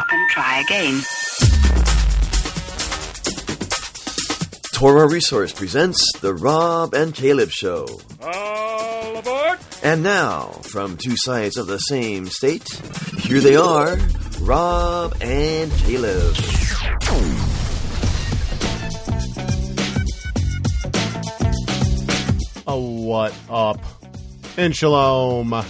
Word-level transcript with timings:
up 0.00 0.06
and 0.10 0.28
try 0.30 0.60
again. 0.60 1.02
Torah 4.72 5.08
Resource 5.08 5.52
presents 5.52 6.00
The 6.20 6.34
Rob 6.34 6.94
and 6.94 7.14
Caleb 7.14 7.50
Show. 7.50 7.86
All 8.22 9.16
aboard! 9.16 9.58
And 9.82 10.02
now, 10.02 10.46
from 10.62 10.96
two 10.96 11.16
sides 11.16 11.58
of 11.58 11.66
the 11.66 11.78
same 11.78 12.26
state, 12.26 12.66
here 13.18 13.40
they 13.40 13.56
are 13.56 13.98
Rob 14.40 15.14
and 15.20 15.70
Caleb. 15.72 16.34
Oh, 22.66 23.02
what 23.02 23.34
up? 23.50 23.80
And 24.56 24.74
shalom. 24.74 25.62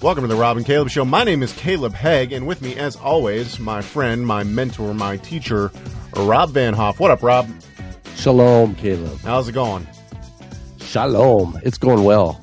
Welcome 0.00 0.22
to 0.22 0.28
the 0.28 0.36
Rob 0.36 0.56
and 0.56 0.64
Caleb 0.64 0.90
Show. 0.90 1.04
My 1.04 1.24
name 1.24 1.42
is 1.42 1.52
Caleb 1.54 1.92
Hegg, 1.92 2.32
and 2.32 2.46
with 2.46 2.62
me, 2.62 2.76
as 2.76 2.94
always, 2.94 3.58
my 3.58 3.82
friend, 3.82 4.24
my 4.24 4.44
mentor, 4.44 4.94
my 4.94 5.16
teacher, 5.16 5.72
Rob 6.14 6.50
Van 6.50 6.72
Hoff. 6.72 7.00
What 7.00 7.10
up, 7.10 7.20
Rob? 7.20 7.50
Shalom, 8.14 8.76
Caleb. 8.76 9.18
How's 9.20 9.48
it 9.48 9.52
going? 9.52 9.88
Shalom. 10.78 11.58
It's 11.64 11.78
going 11.78 12.04
well. 12.04 12.40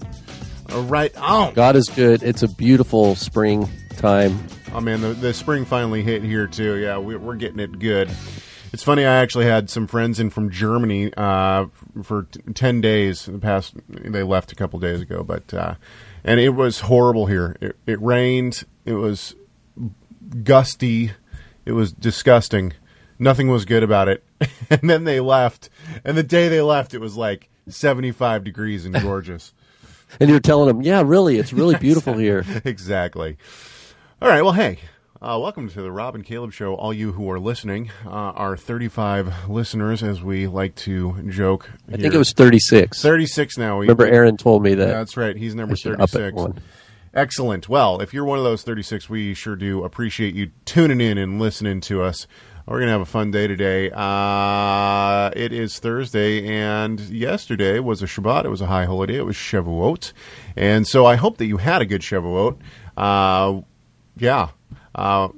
All 0.73 0.83
right 0.83 1.15
on. 1.15 1.53
God 1.53 1.77
is 1.77 1.87
good. 1.87 2.23
It's 2.23 2.43
a 2.43 2.49
beautiful 2.49 3.15
spring 3.15 3.69
time. 3.95 4.37
Oh 4.73 4.81
man, 4.81 4.99
the, 4.99 5.13
the 5.13 5.33
spring 5.33 5.63
finally 5.63 6.03
hit 6.03 6.23
here 6.23 6.47
too. 6.47 6.75
Yeah, 6.75 6.97
we, 6.97 7.15
we're 7.15 7.35
getting 7.35 7.59
it 7.59 7.79
good. 7.79 8.11
It's 8.73 8.83
funny. 8.83 9.05
I 9.05 9.21
actually 9.21 9.45
had 9.45 9.69
some 9.69 9.87
friends 9.87 10.19
in 10.19 10.29
from 10.29 10.49
Germany 10.51 11.13
uh, 11.15 11.67
for 12.03 12.23
t- 12.23 12.41
ten 12.53 12.81
days. 12.81 13.29
In 13.29 13.35
The 13.35 13.39
past, 13.39 13.75
they 13.87 14.23
left 14.23 14.51
a 14.51 14.55
couple 14.55 14.77
days 14.79 14.99
ago, 14.99 15.23
but 15.23 15.53
uh, 15.53 15.75
and 16.25 16.39
it 16.39 16.49
was 16.49 16.81
horrible 16.81 17.27
here. 17.27 17.55
It, 17.61 17.77
it 17.85 18.01
rained. 18.01 18.65
It 18.83 18.93
was 18.93 19.35
gusty. 20.43 21.11
It 21.65 21.71
was 21.71 21.93
disgusting. 21.93 22.73
Nothing 23.17 23.47
was 23.47 23.63
good 23.63 23.83
about 23.83 24.09
it. 24.09 24.23
and 24.69 24.89
then 24.89 25.05
they 25.05 25.19
left. 25.21 25.69
And 26.03 26.17
the 26.17 26.23
day 26.23 26.49
they 26.49 26.61
left, 26.61 26.93
it 26.93 26.99
was 26.99 27.15
like 27.15 27.49
seventy-five 27.69 28.43
degrees 28.43 28.85
and 28.85 28.93
gorgeous. 29.01 29.53
And 30.19 30.29
you're 30.29 30.39
telling 30.39 30.67
them, 30.67 30.83
yeah, 30.83 31.01
really, 31.03 31.37
it's 31.39 31.51
really 31.51 31.75
beautiful 31.79 32.13
here. 32.13 32.45
exactly. 32.63 33.37
All 34.21 34.29
right. 34.29 34.43
Well, 34.43 34.53
hey, 34.53 34.77
uh, 35.25 35.39
welcome 35.39 35.67
to 35.67 35.81
the 35.81 35.91
Rob 35.91 36.13
and 36.13 36.23
Caleb 36.23 36.53
Show. 36.53 36.75
All 36.75 36.93
you 36.93 37.11
who 37.11 37.29
are 37.31 37.39
listening, 37.39 37.89
uh, 38.05 38.09
our 38.09 38.55
35 38.55 39.49
listeners, 39.49 40.03
as 40.03 40.21
we 40.21 40.45
like 40.45 40.75
to 40.75 41.19
joke. 41.29 41.67
I 41.91 41.97
think 41.97 42.13
it 42.13 42.17
was 42.17 42.31
36. 42.31 43.01
36 43.01 43.57
now. 43.57 43.79
Remember, 43.79 44.05
Aaron 44.05 44.37
told 44.37 44.61
me 44.61 44.75
that. 44.75 44.85
That's 44.85 45.17
right. 45.17 45.35
He's 45.35 45.55
number 45.55 45.73
I 45.73 45.75
should 45.75 45.99
up 45.99 46.09
it 46.09 46.35
36. 46.35 46.61
Excellent. 47.15 47.67
Well, 47.67 48.01
if 48.01 48.13
you're 48.13 48.25
one 48.25 48.37
of 48.37 48.43
those 48.43 48.61
36, 48.61 49.09
we 49.09 49.33
sure 49.33 49.55
do 49.55 49.83
appreciate 49.83 50.35
you 50.35 50.51
tuning 50.65 51.01
in 51.01 51.17
and 51.17 51.39
listening 51.39 51.81
to 51.81 52.03
us. 52.03 52.27
We're 52.67 52.77
going 52.77 52.87
to 52.87 52.91
have 52.93 53.01
a 53.01 53.05
fun 53.05 53.31
day 53.31 53.47
today. 53.47 53.89
Uh, 53.91 55.31
it 55.35 55.53
is 55.53 55.79
Thursday, 55.79 56.45
and 56.47 56.99
yesterday 56.99 57.79
was 57.79 58.03
a 58.03 58.05
Shabbat. 58.05 58.45
It 58.45 58.49
was 58.49 58.61
a 58.61 58.67
high 58.67 58.85
holiday. 58.85 59.15
It 59.15 59.25
was 59.25 59.35
Shavuot. 59.35 60.13
And 60.55 60.85
so 60.85 61.05
I 61.05 61.15
hope 61.15 61.37
that 61.37 61.45
you 61.45 61.57
had 61.57 61.81
a 61.81 61.85
good 61.85 62.01
Shavuot. 62.01 62.59
Uh, 62.95 63.61
yeah. 64.17 64.49
Uh, 64.95 65.29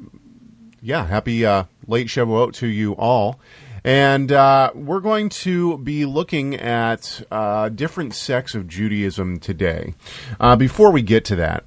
yeah, 0.82 1.06
happy 1.06 1.46
uh, 1.46 1.66
late 1.88 2.08
Shavuot 2.08 2.54
to 2.54 2.68
you 2.68 2.94
all. 2.94 3.40
And 3.84 4.32
uh, 4.32 4.72
we're 4.76 5.00
going 5.00 5.30
to 5.30 5.78
be 5.78 6.06
looking 6.06 6.56
at 6.56 7.22
uh, 7.32 7.70
different 7.70 8.14
sects 8.14 8.54
of 8.54 8.68
Judaism 8.68 9.40
today. 9.40 9.96
Uh, 10.40 10.56
before 10.56 10.92
we 10.92 11.02
get 11.02 11.26
to 11.26 11.38
that, 11.38 11.64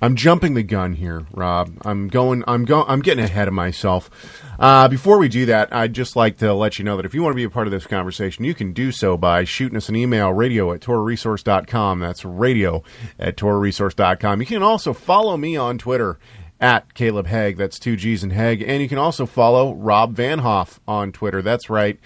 I'm 0.00 0.16
jumping 0.16 0.54
the 0.54 0.62
gun 0.62 0.92
here, 0.92 1.26
Rob. 1.32 1.72
I'm 1.84 2.08
going. 2.08 2.44
I'm 2.46 2.64
going. 2.64 2.84
I'm 2.88 3.00
getting 3.00 3.24
ahead 3.24 3.48
of 3.48 3.54
myself. 3.54 4.10
Uh, 4.58 4.86
before 4.86 5.18
we 5.18 5.28
do 5.28 5.46
that, 5.46 5.72
I'd 5.72 5.92
just 5.92 6.14
like 6.14 6.38
to 6.38 6.52
let 6.52 6.78
you 6.78 6.84
know 6.84 6.96
that 6.96 7.06
if 7.06 7.14
you 7.14 7.22
want 7.22 7.32
to 7.32 7.36
be 7.36 7.44
a 7.44 7.50
part 7.50 7.66
of 7.66 7.70
this 7.70 7.86
conversation, 7.86 8.44
you 8.44 8.54
can 8.54 8.72
do 8.72 8.92
so 8.92 9.16
by 9.16 9.44
shooting 9.44 9.76
us 9.76 9.88
an 9.88 9.96
email, 9.96 10.30
radio 10.30 10.72
at 10.72 10.80
torahresource.com. 10.80 12.00
That's 12.00 12.24
radio 12.24 12.82
at 13.18 13.36
torahresource.com. 13.36 14.40
You 14.40 14.46
can 14.46 14.62
also 14.62 14.92
follow 14.92 15.36
me 15.36 15.56
on 15.56 15.78
Twitter 15.78 16.18
at 16.64 16.94
Caleb 16.94 17.26
Hegg. 17.26 17.58
That's 17.58 17.78
two 17.78 17.94
G's 17.94 18.22
and 18.22 18.32
Hegg. 18.32 18.64
And 18.66 18.80
you 18.80 18.88
can 18.88 18.96
also 18.96 19.26
follow 19.26 19.74
Rob 19.74 20.16
Van 20.16 20.38
Hoff 20.38 20.80
on 20.88 21.12
Twitter. 21.12 21.42
That's 21.42 21.68
right. 21.68 22.00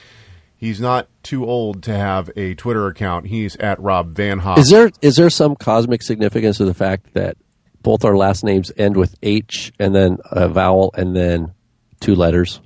He's 0.57 0.81
not 0.81 1.09
too 1.23 1.47
old 1.47 1.85
to 1.85 1.95
have 1.95 2.29
a 2.35 2.55
Twitter 2.55 2.89
account. 2.89 3.29
He's 3.29 3.55
at 3.57 3.81
Rob 3.81 4.17
Van 4.17 4.41
Hoff. 4.41 4.59
Is 4.59 4.69
there 4.69 4.91
is 5.01 5.15
there 5.15 5.31
some 5.31 5.55
cosmic 5.55 6.03
significance 6.03 6.57
to 6.57 6.65
the 6.65 6.75
fact 6.75 7.15
that 7.15 7.37
both 7.83 8.05
our 8.05 8.17
last 8.17 8.43
names 8.43 8.73
end 8.77 8.97
with 8.97 9.15
H 9.23 9.73
and 9.79 9.95
then 9.95 10.19
a 10.25 10.49
vowel 10.49 10.91
and 10.95 11.15
then 11.15 11.55
two 12.01 12.17
letters, 12.17 12.61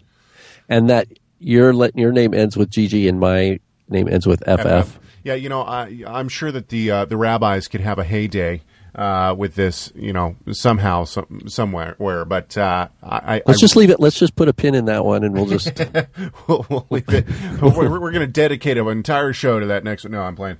and 0.70 0.88
that 0.88 1.08
your 1.38 1.74
your 1.94 2.12
name 2.12 2.32
ends 2.32 2.56
with 2.56 2.70
GG 2.70 3.06
and 3.06 3.20
my 3.20 3.60
name 3.90 4.08
ends 4.08 4.26
with 4.26 4.42
FF? 4.44 4.98
Yeah, 5.24 5.34
you 5.34 5.50
know, 5.50 5.60
I, 5.60 6.02
I'm 6.06 6.30
sure 6.30 6.50
that 6.50 6.70
the 6.70 6.90
uh, 6.90 7.04
the 7.04 7.18
rabbis 7.18 7.68
could 7.68 7.82
have 7.82 7.98
a 7.98 8.04
heyday 8.04 8.62
uh, 8.94 9.34
with 9.36 9.54
this, 9.54 9.92
you 9.94 10.12
know, 10.12 10.36
somehow, 10.50 11.04
some, 11.04 11.42
somewhere. 11.46 11.94
Where, 11.98 12.24
but 12.24 12.56
uh, 12.56 12.88
I, 13.02 13.42
Let's 13.46 13.60
I, 13.60 13.60
just 13.60 13.76
leave 13.76 13.90
it. 13.90 14.00
Let's 14.00 14.18
just 14.18 14.36
put 14.36 14.48
a 14.48 14.52
pin 14.52 14.74
in 14.74 14.86
that 14.86 15.04
one, 15.04 15.24
and 15.24 15.34
we'll 15.34 15.46
just. 15.46 15.78
we'll, 16.46 16.66
we'll 16.68 16.86
leave 16.90 17.08
it. 17.08 17.26
we're 17.60 18.00
we're 18.00 18.12
going 18.12 18.20
to 18.20 18.26
dedicate 18.26 18.76
an 18.76 18.86
entire 18.88 19.32
show 19.32 19.60
to 19.60 19.66
that 19.66 19.84
next. 19.84 20.08
No, 20.08 20.22
I'm 20.22 20.36
playing. 20.36 20.58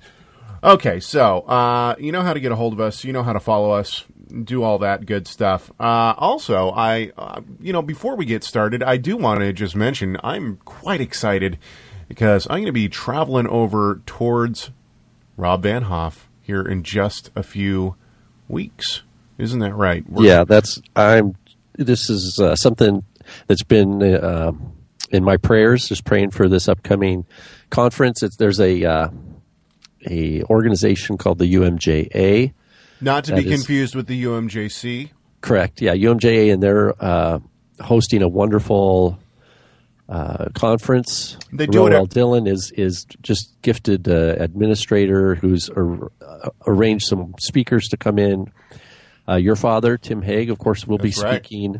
Okay, 0.63 0.99
so 1.01 1.41
uh, 1.41 1.95
you 1.99 2.11
know 2.11 2.21
how 2.21 2.33
to 2.33 2.39
get 2.39 2.51
a 2.51 2.55
hold 2.55 2.73
of 2.73 2.79
us. 2.79 3.03
You 3.03 3.13
know 3.13 3.23
how 3.23 3.33
to 3.33 3.39
follow 3.39 3.71
us. 3.71 4.05
Do 4.43 4.63
all 4.63 4.79
that 4.79 5.05
good 5.05 5.27
stuff. 5.27 5.69
Uh, 5.79 6.15
also, 6.17 6.71
I, 6.71 7.11
uh, 7.17 7.41
you 7.59 7.71
know, 7.73 7.81
before 7.83 8.15
we 8.15 8.25
get 8.25 8.43
started, 8.43 8.81
I 8.81 8.97
do 8.97 9.15
want 9.15 9.41
to 9.41 9.53
just 9.53 9.75
mention 9.75 10.17
I'm 10.23 10.57
quite 10.65 11.01
excited 11.01 11.59
because 12.07 12.47
I'm 12.47 12.57
going 12.57 12.65
to 12.65 12.71
be 12.71 12.89
traveling 12.89 13.45
over 13.47 14.01
towards 14.05 14.71
Rob 15.37 15.63
Van 15.63 15.83
Hoff 15.83 16.29
here 16.41 16.63
in 16.63 16.81
just 16.83 17.29
a 17.35 17.43
few 17.43 17.95
weeks. 18.47 19.01
Isn't 19.37 19.59
that 19.59 19.75
right? 19.75 20.07
We're- 20.09 20.27
yeah, 20.27 20.43
that's 20.43 20.81
I'm. 20.95 21.35
This 21.75 22.09
is 22.09 22.39
uh, 22.39 22.55
something 22.55 23.03
that's 23.47 23.63
been 23.63 24.03
uh, 24.03 24.51
in 25.09 25.23
my 25.23 25.37
prayers. 25.37 25.87
Just 25.87 26.05
praying 26.05 26.31
for 26.31 26.47
this 26.47 26.67
upcoming 26.67 27.25
conference. 27.71 28.21
It's, 28.21 28.37
there's 28.37 28.59
a 28.59 28.83
uh, 28.85 29.09
a 30.07 30.43
organization 30.43 31.17
called 31.17 31.39
the 31.39 31.51
UMJA. 31.55 32.53
Not 33.01 33.25
to 33.25 33.35
be 33.35 33.47
is- 33.47 33.59
confused 33.59 33.95
with 33.95 34.07
the 34.07 34.23
UMJC. 34.23 35.09
Correct. 35.41 35.81
Yeah, 35.81 35.93
UMJA, 35.93 36.53
and 36.53 36.63
they're 36.63 36.93
uh, 37.03 37.39
hosting 37.81 38.21
a 38.21 38.29
wonderful 38.29 39.19
uh, 40.09 40.49
conference. 40.53 41.37
They 41.51 41.65
do 41.65 41.87
it 41.87 41.91
Roel 41.91 42.05
Dillon 42.05 42.47
is 42.47 42.71
is 42.75 43.05
just 43.21 43.53
gifted 43.61 44.07
uh, 44.07 44.35
administrator 44.39 45.35
who's 45.35 45.69
ar- 45.69 46.11
uh, 46.21 46.49
arranged 46.67 47.05
some 47.05 47.35
speakers 47.39 47.87
to 47.89 47.97
come 47.97 48.19
in. 48.19 48.51
Uh, 49.27 49.35
your 49.35 49.55
father, 49.55 49.97
Tim 49.97 50.21
Hegg, 50.21 50.51
of 50.51 50.59
course, 50.59 50.85
will 50.85 50.97
That's 50.97 51.19
be 51.19 51.25
right. 51.25 51.45
speaking. 51.45 51.79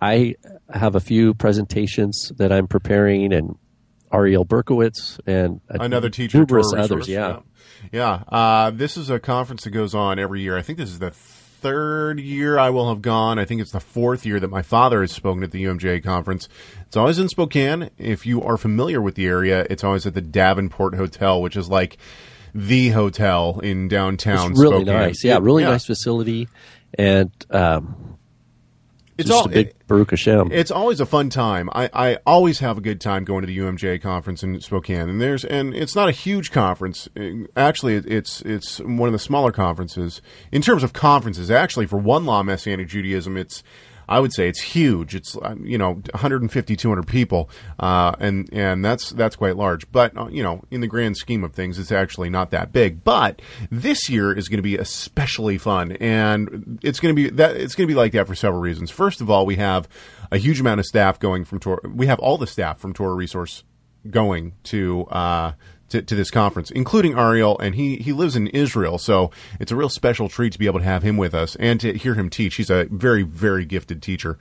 I 0.00 0.36
have 0.72 0.94
a 0.94 1.00
few 1.00 1.34
presentations 1.34 2.30
that 2.36 2.52
I'm 2.52 2.68
preparing, 2.68 3.32
and 3.32 3.56
Ariel 4.12 4.44
Berkowitz 4.44 5.18
and 5.26 5.60
another 5.68 6.10
teacher, 6.10 6.38
numerous 6.38 6.72
others. 6.76 7.08
Yeah. 7.08 7.40
yeah. 7.92 8.22
yeah. 8.30 8.38
Uh, 8.38 8.70
this 8.70 8.96
is 8.96 9.10
a 9.10 9.18
conference 9.18 9.64
that 9.64 9.70
goes 9.70 9.94
on 9.94 10.18
every 10.18 10.42
year. 10.42 10.56
I 10.56 10.62
think 10.62 10.78
this 10.78 10.90
is 10.90 10.98
the 10.98 11.10
third 11.60 12.20
year 12.20 12.58
I 12.58 12.70
will 12.70 12.88
have 12.88 13.02
gone. 13.02 13.38
I 13.38 13.44
think 13.44 13.60
it's 13.60 13.72
the 13.72 13.80
fourth 13.80 14.26
year 14.26 14.38
that 14.40 14.50
my 14.50 14.62
father 14.62 15.00
has 15.00 15.12
spoken 15.12 15.42
at 15.42 15.50
the 15.50 15.64
UMJ 15.64 16.04
conference. 16.04 16.48
It's 16.86 16.96
always 16.96 17.18
in 17.18 17.28
Spokane. 17.28 17.90
If 17.98 18.26
you 18.26 18.42
are 18.42 18.56
familiar 18.56 19.00
with 19.00 19.14
the 19.14 19.26
area, 19.26 19.66
it's 19.68 19.84
always 19.84 20.06
at 20.06 20.14
the 20.14 20.20
Davenport 20.20 20.94
Hotel, 20.94 21.40
which 21.42 21.56
is 21.56 21.68
like 21.68 21.98
the 22.54 22.90
hotel 22.90 23.60
in 23.60 23.88
downtown. 23.88 24.52
It's 24.52 24.60
really 24.60 24.84
Spokane. 24.84 25.00
nice. 25.00 25.24
Yeah, 25.24 25.38
really 25.40 25.64
nice 25.64 25.84
facility, 25.84 26.48
and 26.94 27.30
um, 27.50 28.15
It's 29.18 29.28
just 29.28 29.38
all 29.38 29.46
a 29.46 29.48
big 29.48 29.74
Baruch 29.86 30.10
Hashem. 30.10 30.52
It's 30.52 30.70
always 30.70 31.00
a 31.00 31.06
fun 31.06 31.30
time. 31.30 31.70
I, 31.72 31.88
I 31.92 32.18
always 32.26 32.58
have 32.58 32.76
a 32.76 32.80
good 32.80 33.00
time 33.00 33.24
going 33.24 33.42
to 33.42 33.46
the 33.46 33.56
UMJ 33.56 34.02
conference 34.02 34.42
in 34.42 34.60
Spokane, 34.60 35.08
and 35.08 35.20
there's 35.20 35.44
and 35.44 35.74
it's 35.74 35.94
not 35.94 36.08
a 36.08 36.12
huge 36.12 36.52
conference. 36.52 37.08
Actually, 37.56 37.96
it's 37.96 38.42
it's 38.42 38.78
one 38.80 39.08
of 39.08 39.12
the 39.12 39.18
smaller 39.18 39.52
conferences 39.52 40.20
in 40.52 40.60
terms 40.60 40.82
of 40.82 40.92
conferences. 40.92 41.50
Actually, 41.50 41.86
for 41.86 41.98
one 41.98 42.26
law 42.26 42.42
Messianic 42.42 42.88
Judaism, 42.88 43.36
it's 43.36 43.62
I 44.08 44.20
would 44.20 44.32
say 44.32 44.48
it's 44.48 44.60
huge. 44.60 45.14
It's 45.14 45.36
uh, 45.36 45.54
you 45.62 45.78
know 45.78 45.94
150 45.94 46.76
200 46.76 47.06
people, 47.06 47.50
uh, 47.78 48.14
and 48.20 48.48
and 48.52 48.84
that's 48.84 49.10
that's 49.10 49.36
quite 49.36 49.56
large. 49.56 49.90
But 49.90 50.16
uh, 50.16 50.28
you 50.28 50.42
know 50.42 50.62
in 50.70 50.80
the 50.80 50.86
grand 50.86 51.16
scheme 51.16 51.44
of 51.44 51.52
things, 51.52 51.78
it's 51.78 51.92
actually 51.92 52.30
not 52.30 52.50
that 52.50 52.72
big. 52.72 53.04
But 53.04 53.42
this 53.70 54.08
year 54.08 54.32
is 54.32 54.48
going 54.48 54.58
to 54.58 54.62
be 54.62 54.76
especially 54.76 55.58
fun, 55.58 55.92
and 55.92 56.78
it's 56.82 57.00
going 57.00 57.14
to 57.14 57.22
be 57.22 57.30
that 57.36 57.56
it's 57.56 57.74
going 57.74 57.88
to 57.88 57.92
be 57.92 57.98
like 57.98 58.12
that 58.12 58.26
for 58.26 58.34
several 58.34 58.60
reasons. 58.60 58.90
First 58.90 59.20
of 59.20 59.30
all, 59.30 59.46
we 59.46 59.56
have 59.56 59.88
a 60.30 60.38
huge 60.38 60.60
amount 60.60 60.80
of 60.80 60.86
staff 60.86 61.18
going 61.18 61.44
from 61.44 61.60
Tor. 61.60 61.80
We 61.84 62.06
have 62.06 62.18
all 62.18 62.38
the 62.38 62.46
staff 62.46 62.78
from 62.78 62.92
Torah 62.92 63.14
Resource 63.14 63.64
going 64.10 64.54
to 64.64 65.04
uh, 65.06 65.52
to, 65.90 66.02
to 66.02 66.14
this 66.14 66.30
conference, 66.30 66.70
including 66.70 67.18
Ariel, 67.18 67.58
and 67.58 67.74
he 67.74 67.96
he 67.96 68.12
lives 68.12 68.36
in 68.36 68.48
Israel, 68.48 68.98
so 68.98 69.30
it's 69.60 69.72
a 69.72 69.76
real 69.76 69.88
special 69.88 70.28
treat 70.28 70.52
to 70.52 70.58
be 70.58 70.66
able 70.66 70.80
to 70.80 70.84
have 70.84 71.02
him 71.02 71.16
with 71.16 71.34
us 71.34 71.56
and 71.56 71.80
to 71.80 71.92
hear 71.92 72.14
him 72.14 72.30
teach. 72.30 72.56
He's 72.56 72.70
a 72.70 72.86
very 72.90 73.22
very 73.22 73.64
gifted 73.64 74.02
teacher, 74.02 74.38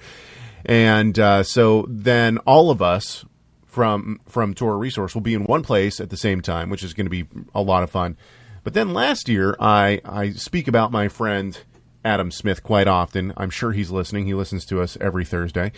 and 0.65 1.17
uh, 1.19 1.43
so 1.43 1.85
then 1.87 2.37
all 2.39 2.71
of 2.71 2.81
us 2.81 3.25
from 3.65 4.19
from 4.27 4.53
Torah 4.53 4.77
Resource 4.77 5.13
will 5.13 5.21
be 5.21 5.33
in 5.33 5.43
one 5.43 5.61
place 5.61 5.99
at 5.99 6.09
the 6.09 6.17
same 6.17 6.41
time, 6.41 6.69
which 6.69 6.83
is 6.83 6.93
going 6.93 7.05
to 7.05 7.11
be 7.11 7.25
a 7.53 7.61
lot 7.61 7.83
of 7.83 7.91
fun. 7.91 8.17
But 8.63 8.73
then 8.73 8.93
last 8.93 9.29
year, 9.29 9.55
I 9.59 10.01
I 10.03 10.31
speak 10.31 10.67
about 10.67 10.91
my 10.91 11.07
friend. 11.07 11.57
Adam 12.03 12.29
Smith 12.29 12.61
quite 12.61 12.87
often. 12.87 13.33
I'm 13.35 13.49
sure 13.49 13.71
he's 13.71 13.89
listening. 13.89 14.27
He 14.27 14.35
listens 14.35 14.63
to 14.65 14.79
us 14.79 14.95
every 15.01 15.25
Thursday, 15.25 15.71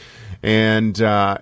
and 0.43 1.01
uh, 1.01 1.37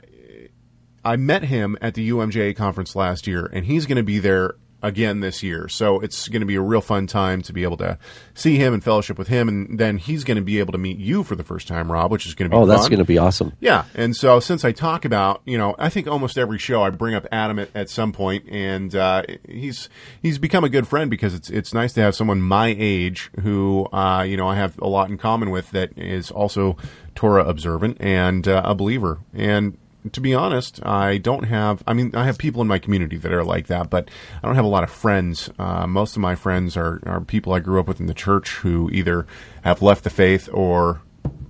I 1.05 1.15
met 1.15 1.43
him 1.43 1.77
at 1.81 1.93
the 1.93 2.09
UMJA 2.09 2.55
conference 2.55 2.95
last 2.95 3.27
year, 3.27 3.49
and 3.53 3.65
he's 3.65 3.85
going 3.85 3.97
to 3.97 4.03
be 4.03 4.19
there 4.19 4.55
again 4.83 5.19
this 5.19 5.41
year. 5.41 5.67
So 5.67 5.99
it's 5.99 6.27
going 6.27 6.41
to 6.41 6.45
be 6.45 6.55
a 6.55 6.61
real 6.61 6.81
fun 6.81 7.07
time 7.07 7.41
to 7.43 7.53
be 7.53 7.63
able 7.63 7.77
to 7.77 7.97
see 8.35 8.57
him 8.57 8.71
and 8.71 8.83
fellowship 8.83 9.17
with 9.17 9.27
him, 9.27 9.47
and 9.49 9.79
then 9.79 9.97
he's 9.97 10.23
going 10.23 10.35
to 10.35 10.43
be 10.43 10.59
able 10.59 10.73
to 10.73 10.77
meet 10.77 10.99
you 10.99 11.23
for 11.23 11.35
the 11.35 11.43
first 11.43 11.67
time, 11.67 11.91
Rob, 11.91 12.11
which 12.11 12.27
is 12.27 12.35
going 12.35 12.51
to 12.51 12.55
be 12.55 12.61
Oh, 12.61 12.67
that's 12.67 12.81
fun. 12.83 12.91
going 12.91 12.99
to 12.99 13.05
be 13.05 13.17
awesome. 13.17 13.53
Yeah, 13.59 13.85
and 13.95 14.15
so 14.15 14.39
since 14.39 14.63
I 14.63 14.73
talk 14.73 15.03
about, 15.03 15.41
you 15.45 15.57
know, 15.57 15.75
I 15.79 15.89
think 15.89 16.07
almost 16.07 16.37
every 16.37 16.59
show 16.59 16.83
I 16.83 16.91
bring 16.91 17.15
up 17.15 17.25
Adam 17.31 17.57
at, 17.57 17.69
at 17.73 17.89
some 17.89 18.11
point, 18.11 18.47
and 18.49 18.93
uh, 18.95 19.23
he's 19.47 19.89
he's 20.21 20.37
become 20.37 20.63
a 20.63 20.69
good 20.69 20.87
friend 20.87 21.09
because 21.09 21.33
it's 21.33 21.49
it's 21.49 21.73
nice 21.73 21.93
to 21.93 22.01
have 22.01 22.13
someone 22.13 22.41
my 22.41 22.75
age 22.77 23.31
who, 23.41 23.87
uh, 23.91 24.21
you 24.21 24.37
know, 24.37 24.47
I 24.47 24.55
have 24.55 24.77
a 24.79 24.87
lot 24.87 25.09
in 25.09 25.17
common 25.17 25.49
with 25.49 25.71
that 25.71 25.97
is 25.97 26.29
also 26.29 26.77
Torah 27.15 27.45
observant 27.45 27.97
and 28.01 28.47
uh, 28.47 28.61
a 28.63 28.75
believer. 28.75 29.19
And 29.33 29.79
to 30.13 30.21
be 30.21 30.33
honest, 30.33 30.85
I 30.85 31.17
don't 31.17 31.43
have. 31.43 31.83
I 31.87 31.93
mean, 31.93 32.11
I 32.15 32.25
have 32.25 32.37
people 32.37 32.61
in 32.61 32.67
my 32.67 32.79
community 32.79 33.17
that 33.17 33.31
are 33.31 33.43
like 33.43 33.67
that, 33.67 33.89
but 33.89 34.09
I 34.41 34.47
don't 34.47 34.55
have 34.55 34.65
a 34.65 34.69
lot 34.69 34.83
of 34.83 34.89
friends. 34.91 35.49
Uh, 35.57 35.87
most 35.87 36.15
of 36.15 36.21
my 36.21 36.35
friends 36.35 36.75
are 36.77 37.01
are 37.05 37.21
people 37.21 37.53
I 37.53 37.59
grew 37.59 37.79
up 37.79 37.87
with 37.87 37.99
in 37.99 38.05
the 38.07 38.13
church 38.13 38.55
who 38.57 38.89
either 38.91 39.25
have 39.63 39.81
left 39.81 40.03
the 40.03 40.09
faith 40.09 40.49
or 40.51 41.01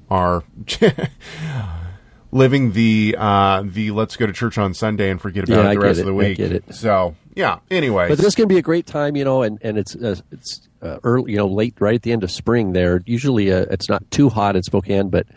are 0.09 0.43
living 2.31 2.71
the 2.73 3.15
uh, 3.17 3.63
the 3.65 3.91
let's 3.91 4.15
go 4.15 4.25
to 4.27 4.33
church 4.33 4.57
on 4.57 4.73
Sunday 4.73 5.09
and 5.09 5.21
forget 5.21 5.43
about 5.45 5.55
Yeah, 5.57 5.65
it 5.65 5.69
I 5.69 5.73
the 5.75 5.79
rest 5.79 5.99
it. 5.99 6.01
of 6.01 6.07
the 6.07 6.13
I 6.13 6.27
week. 6.29 6.37
get 6.37 6.51
it. 6.51 6.73
So 6.75 7.15
yeah. 7.35 7.59
Anyway, 7.71 8.07
But 8.09 8.17
this 8.17 8.35
to 8.35 8.45
be 8.47 8.57
a 8.57 8.61
great 8.61 8.85
time, 8.85 9.15
you 9.15 9.23
know, 9.23 9.43
and 9.43 9.59
and 9.61 9.77
it's 9.77 9.95
uh, 9.95 10.15
it's 10.31 10.67
uh, 10.81 10.97
early, 11.03 11.31
you 11.31 11.37
know, 11.37 11.47
late 11.47 11.75
right 11.79 11.95
at 11.95 12.01
the 12.03 12.11
end 12.11 12.23
of 12.23 12.31
spring. 12.31 12.73
There, 12.73 13.01
usually 13.05 13.51
uh, 13.51 13.65
it's 13.71 13.89
not 13.89 14.09
too 14.11 14.29
hot 14.29 14.55
in 14.55 14.63
Spokane, 14.63 15.09
but 15.09 15.27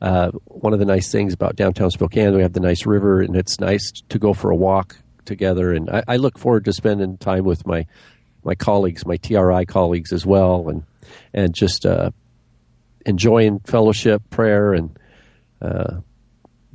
uh, 0.00 0.30
one 0.46 0.72
of 0.72 0.78
the 0.78 0.84
nice 0.84 1.10
things 1.10 1.32
about 1.32 1.56
downtown 1.56 1.90
Spokane, 1.90 2.34
we 2.34 2.42
have 2.42 2.52
the 2.52 2.60
nice 2.60 2.86
river, 2.86 3.20
and 3.20 3.36
it's 3.36 3.58
nice 3.58 3.90
to 4.08 4.18
go 4.18 4.32
for 4.32 4.50
a 4.50 4.56
walk 4.56 4.96
together. 5.24 5.72
And 5.72 5.90
I, 5.90 6.02
I 6.08 6.16
look 6.16 6.38
forward 6.38 6.64
to 6.66 6.72
spending 6.72 7.18
time 7.18 7.44
with 7.44 7.66
my 7.66 7.86
my 8.44 8.54
colleagues, 8.54 9.04
my 9.04 9.16
TRI 9.16 9.64
colleagues 9.64 10.12
as 10.12 10.24
well, 10.24 10.68
and 10.68 10.84
and 11.34 11.54
just 11.54 11.84
uh, 11.84 12.10
enjoying 13.04 13.60
fellowship, 13.60 14.22
prayer, 14.30 14.72
and 14.72 14.98
uh, 15.60 15.98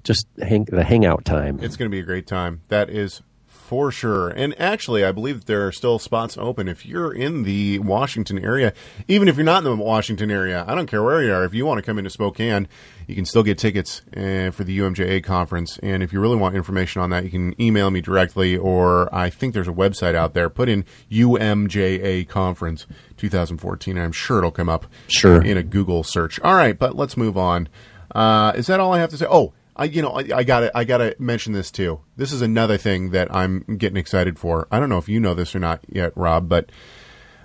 just 0.04 0.28
hang, 0.42 0.66
the 0.66 0.84
hangout 0.84 1.24
time. 1.24 1.60
it's 1.62 1.78
going 1.78 1.90
to 1.90 1.96
be 1.96 2.00
a 2.00 2.04
great 2.04 2.28
time. 2.28 2.62
That 2.68 2.90
is 2.90 3.22
for 3.64 3.92
sure. 3.92 4.30
And 4.30 4.54
actually, 4.60 5.04
I 5.06 5.12
believe 5.12 5.40
that 5.40 5.46
there 5.48 5.66
are 5.66 5.72
still 5.72 5.98
spots 5.98 6.38
open 6.38 6.68
if 6.68 6.86
you're 6.86 7.14
in 7.14 7.44
the 7.44 7.80
Washington 7.80 8.38
area. 8.38 8.74
Even 9.08 9.28
if 9.28 9.36
you're 9.38 9.46
not 9.46 9.60
in 9.60 9.78
the 9.78 9.84
Washington 9.84 10.30
area, 10.30 10.66
I 10.68 10.76
don't 10.76 10.88
care 10.88 11.02
where 11.02 11.24
you 11.24 11.34
are. 11.34 11.44
If 11.46 11.54
you 11.54 11.66
want 11.66 11.78
to 11.80 11.82
come 11.82 11.98
into 11.98 12.10
Spokane, 12.10 12.68
you 13.08 13.16
can 13.16 13.26
still 13.26 13.42
get 13.44 13.58
tickets 13.58 14.02
uh, 14.16 14.52
for 14.52 14.64
the 14.64 14.78
UMJA 14.80 15.24
conference. 15.24 15.80
And 15.82 16.04
if 16.04 16.12
you 16.14 16.20
really 16.20 16.36
want 16.36 16.56
information 16.56 17.02
on 17.02 17.10
that, 17.12 17.24
you 17.24 17.30
can 17.30 17.60
email 17.62 17.90
me 17.90 18.02
directly, 18.02 18.58
or 18.58 19.14
I 19.16 19.30
think 19.30 19.54
there's 19.54 19.68
a 19.68 19.74
website 19.74 20.14
out 20.16 20.34
there. 20.34 20.50
Put 20.50 20.70
in 20.70 20.86
UMJA 21.10 22.28
conference 22.28 22.86
2014. 23.18 23.98
I'm 23.98 24.12
sure 24.12 24.40
it'll 24.40 24.52
come 24.52 24.70
up 24.70 24.86
Sure. 25.08 25.42
in 25.42 25.58
a 25.58 25.64
Google 25.64 26.04
search. 26.04 26.40
All 26.42 26.56
right, 26.56 26.78
but 26.78 26.96
let's 26.96 27.18
move 27.18 27.38
on. 27.38 27.70
Uh, 28.14 28.54
is 28.56 28.68
that 28.68 28.80
all 28.80 28.94
I 28.94 29.00
have 29.00 29.10
to 29.12 29.18
say? 29.18 29.26
Oh, 29.30 29.54
I, 29.76 29.86
you 29.86 30.02
know, 30.02 30.14
I, 30.14 30.44
gotta, 30.44 30.76
I 30.78 30.84
gotta 30.84 31.16
mention 31.18 31.54
this 31.54 31.72
too. 31.72 32.00
This 32.16 32.32
is 32.32 32.42
another 32.42 32.78
thing 32.78 33.12
that 33.12 33.34
I'm 33.34 33.62
getting 33.78 33.98
excited 33.98 34.38
for. 34.38 34.68
I 34.72 34.80
don't 34.80 34.90
know 34.90 35.00
if 35.00 35.10
you 35.10 35.20
know 35.20 35.34
this 35.34 35.56
or 35.56 35.60
not 35.60 35.84
yet, 35.90 36.14
Rob, 36.16 36.48
but 36.48 36.72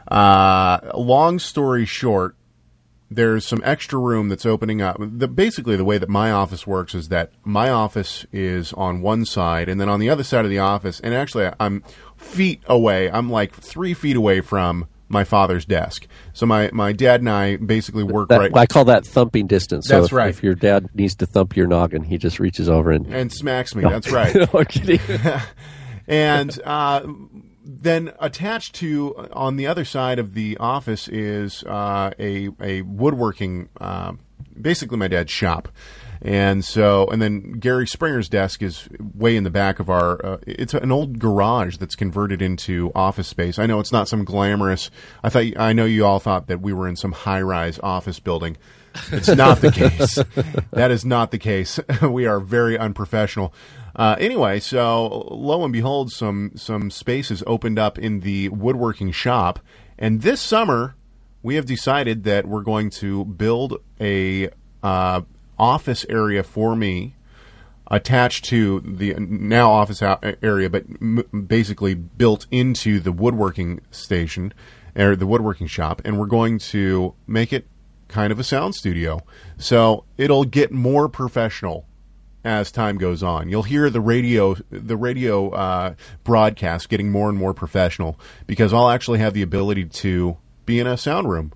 uh, 0.09 0.81
long 0.95 1.39
story 1.39 1.87
short, 1.87 2.37
there's 3.11 3.47
some 3.47 3.63
extra 3.65 3.99
room 3.99 4.29
that's 4.29 4.45
opening 4.45 4.83
up. 4.83 4.99
The, 5.01 5.29
basically, 5.29 5.77
the 5.77 5.85
way 5.85 5.97
that 5.97 6.11
my 6.11 6.31
office 6.31 6.67
works 6.67 6.95
is 6.95 7.09
that 7.09 7.33
my 7.45 7.71
office 7.71 8.27
is 8.33 8.73
on 8.75 9.01
one 9.01 9.25
side, 9.25 9.69
and 9.71 9.81
then 9.81 9.89
on 9.89 10.01
the 10.01 10.11
other 10.11 10.25
side 10.25 10.45
of 10.45 10.51
the 10.51 10.59
office, 10.59 11.01
and 11.01 11.15
actually, 11.15 11.51
I'm 11.59 11.83
feet 12.17 12.61
away. 12.67 13.11
I'm 13.11 13.31
like 13.31 13.55
three 13.55 13.95
feet 13.95 14.17
away 14.17 14.43
from 14.43 14.87
my 15.09 15.25
father's 15.25 15.65
desk. 15.65 16.07
So 16.33 16.47
my, 16.47 16.71
my 16.73 16.93
dad 16.93 17.21
and 17.21 17.31
I 17.31 17.57
basically 17.57 18.05
work 18.05 18.29
That, 18.29 18.41
right 18.41 18.57
I 18.57 18.67
call 18.67 18.85
that 18.87 19.07
thumping 19.07 19.47
distance. 19.47 19.89
So 19.89 20.01
That's 20.01 20.13
if, 20.13 20.13
right. 20.13 20.31
If 20.31 20.43
your 20.43 20.55
dad 20.55 20.89
needs 20.95 21.15
to 21.17 21.27
thump 21.27 21.57
your 21.57 21.67
noggin, 21.67 22.03
he 22.03 22.19
just 22.19 22.39
reaches 22.39 22.69
over 22.69 22.91
and. 22.91 23.07
and 23.07 23.33
smacks 23.33 23.75
me. 23.75 23.83
That's 23.83 24.11
right. 24.11 24.35
No, 24.53 24.65
kidding. 24.65 25.01
and 26.07 26.59
uh, 26.65 27.03
then 27.65 28.13
attached 28.19 28.75
to 28.77 29.29
on 29.33 29.57
the 29.57 29.67
other 29.67 29.85
side 29.85 30.19
of 30.19 30.35
the 30.35 30.57
office 30.59 31.09
is 31.09 31.65
uh, 31.65 32.13
a 32.19 32.49
a 32.61 32.83
woodworking, 32.83 33.69
uh, 33.81 34.13
basically 34.61 34.97
my 34.97 35.09
dad's 35.09 35.33
shop. 35.33 35.69
And 36.21 36.65
so, 36.65 37.07
and 37.07 37.23
then 37.23 37.53
Gary 37.53 37.87
Springer's 37.87 38.29
desk 38.29 38.63
is 38.63 38.89
way 38.99 39.37
in 39.37 39.45
the 39.45 39.51
back 39.51 39.79
of 39.79 39.89
our. 39.89 40.25
Uh, 40.25 40.39
it's 40.47 40.75
an 40.75 40.91
old 40.91 41.19
garage 41.19 41.77
that's 41.77 41.95
converted 41.95 42.43
into 42.43 42.91
office 42.95 43.29
space. 43.29 43.59
I 43.59 43.67
know 43.67 43.79
it's 43.79 43.93
not 43.93 44.09
some 44.09 44.25
glamorous. 44.25 44.91
I 45.23 45.29
thought 45.29 45.45
I 45.57 45.73
know 45.73 45.85
you 45.85 46.05
all 46.05 46.19
thought 46.19 46.49
that 46.49 46.61
we 46.61 46.73
were 46.73 46.89
in 46.89 46.97
some 46.97 47.13
high-rise 47.13 47.79
office 47.83 48.19
building. 48.19 48.57
It's 49.13 49.29
not 49.29 49.61
the 49.61 49.71
case. 49.71 50.19
That 50.73 50.91
is 50.91 51.05
not 51.05 51.31
the 51.31 51.39
case. 51.39 51.81
we 52.03 52.27
are 52.27 52.41
very 52.41 52.79
unprofessional. 52.79 53.53
Uh, 53.97 54.17
anyway, 54.19 54.61
so 54.61 55.27
lo 55.31 55.65
and 55.65 55.73
behold, 55.73 56.13
some 56.13 56.53
some 56.55 56.91
spaces 56.91 57.43
opened 57.47 57.79
up 57.79 57.99
in 57.99 58.21
the 58.21 58.49
woodworking 58.51 59.11
shop, 59.11 59.59
and 59.99 60.23
this 60.23 60.41
summer 60.41 60.95
we 61.43 61.55
have 61.57 61.67
decided 61.67 62.25
that 62.25 62.47
we're 62.47 62.63
going 62.63 62.91
to 62.91 63.25
build 63.25 63.81
a 64.01 64.51
uh, 64.83 65.23
office 65.59 66.05
area 66.09 66.43
for 66.43 66.77
me 66.77 67.15
attached 67.91 68.45
to 68.45 68.81
the 68.81 69.15
now 69.15 69.71
office 69.71 70.03
area, 70.43 70.69
but 70.69 70.85
m- 71.01 71.47
basically 71.47 71.95
built 71.95 72.47
into 72.51 73.01
the 73.01 73.13
woodworking 73.13 73.81
station 73.91 74.53
or 74.95 75.17
the 75.17 75.27
woodworking 75.27 75.67
shop, 75.67 76.03
and 76.05 76.19
we're 76.19 76.27
going 76.27 76.59
to 76.59 77.15
make 77.27 77.53
it 77.53 77.67
kind 78.09 78.33
of 78.33 78.39
a 78.39 78.45
sound 78.45 78.75
studio. 78.75 79.21
So 79.57 80.05
it'll 80.17 80.45
get 80.45 80.73
more 80.73 81.09
professional 81.09 81.87
as 82.45 82.71
time 82.71 82.99
goes 82.99 83.23
on. 83.23 83.49
You'll 83.49 83.65
hear 83.65 83.91
the 83.91 84.01
radio 84.01 84.57
the 84.71 84.97
radio 84.97 85.51
uh, 85.51 85.95
broadcast 86.25 86.89
getting 86.89 87.11
more 87.11 87.29
and 87.29 87.39
more 87.39 87.55
professional 87.55 88.19
because 88.47 88.73
I'll 88.73 88.91
actually 88.91 89.19
have 89.19 89.35
the 89.35 89.43
ability 89.43 89.87
to 89.87 90.37
be 90.65 90.79
in 90.79 90.87
a 90.87 90.97
sound 90.97 91.29
room. 91.29 91.53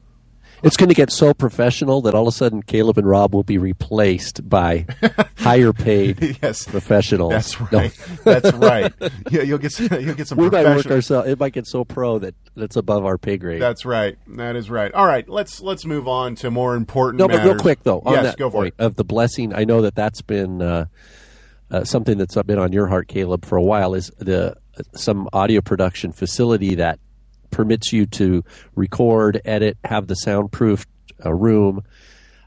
It's 0.62 0.76
going 0.76 0.88
to 0.88 0.94
get 0.94 1.10
so 1.10 1.34
professional 1.34 2.02
that 2.02 2.14
all 2.14 2.22
of 2.22 2.28
a 2.28 2.36
sudden 2.36 2.62
Caleb 2.62 2.98
and 2.98 3.06
Rob 3.08 3.34
will 3.34 3.42
be 3.42 3.58
replaced 3.58 4.48
by 4.48 4.86
higher 5.38 5.72
paid 5.72 6.38
Yes. 6.42 6.64
professionals. 6.64 7.32
That's 7.32 7.60
No, 7.72 7.78
right. 7.78 7.98
That's 8.24 8.52
right. 8.54 8.92
Yeah, 9.30 9.42
you'll 9.42 9.58
get 9.58 9.72
some, 9.72 9.88
you'll 10.00 10.14
get 10.14 10.28
some 10.28 10.38
we 10.38 10.48
might 10.50 10.64
work 10.66 10.86
ourselves. 10.86 11.28
It 11.28 11.40
might 11.40 11.52
get 11.52 11.66
so 11.66 11.84
pro 11.84 12.18
that 12.20 12.34
that's 12.54 12.76
above 12.76 13.04
our 13.04 13.18
pay 13.18 13.36
grade. 13.38 13.60
That's 13.60 13.84
right. 13.84 14.16
That 14.36 14.56
is 14.56 14.70
right. 14.70 14.92
All 14.94 15.06
right, 15.06 15.28
let's 15.28 15.60
let's 15.60 15.84
move 15.84 16.06
on 16.06 16.34
to 16.36 16.50
more 16.50 16.74
important. 16.74 17.18
no, 17.18 17.28
but 17.28 17.44
real 17.44 17.56
quick 17.58 17.82
though, 17.82 18.00
on 18.04 18.14
yes, 18.14 18.24
that 18.24 18.38
go 18.38 18.48
for 18.50 18.58
point 18.62 18.74
it. 18.78 18.82
of 18.84 18.96
the 18.96 19.04
blessing, 19.04 19.54
I 19.54 19.64
know 19.64 19.82
that 19.82 19.94
that's 19.94 20.22
been 20.22 20.62
uh, 20.62 20.86
uh, 21.70 21.84
something 21.84 22.18
that's 22.18 22.36
been 22.42 22.58
on 22.58 22.72
your 22.72 22.86
heart, 22.86 23.08
Caleb, 23.08 23.44
for 23.44 23.56
a 23.56 23.62
while. 23.62 23.94
Is 23.94 24.10
the 24.18 24.56
some 24.94 25.28
audio 25.32 25.60
production 25.60 26.12
facility 26.12 26.76
that 26.76 26.98
permits 27.52 27.92
you 27.92 28.06
to 28.06 28.42
record, 28.74 29.40
edit, 29.44 29.78
have 29.84 30.08
the 30.08 30.14
soundproof 30.14 30.86
uh, 31.24 31.32
room. 31.32 31.84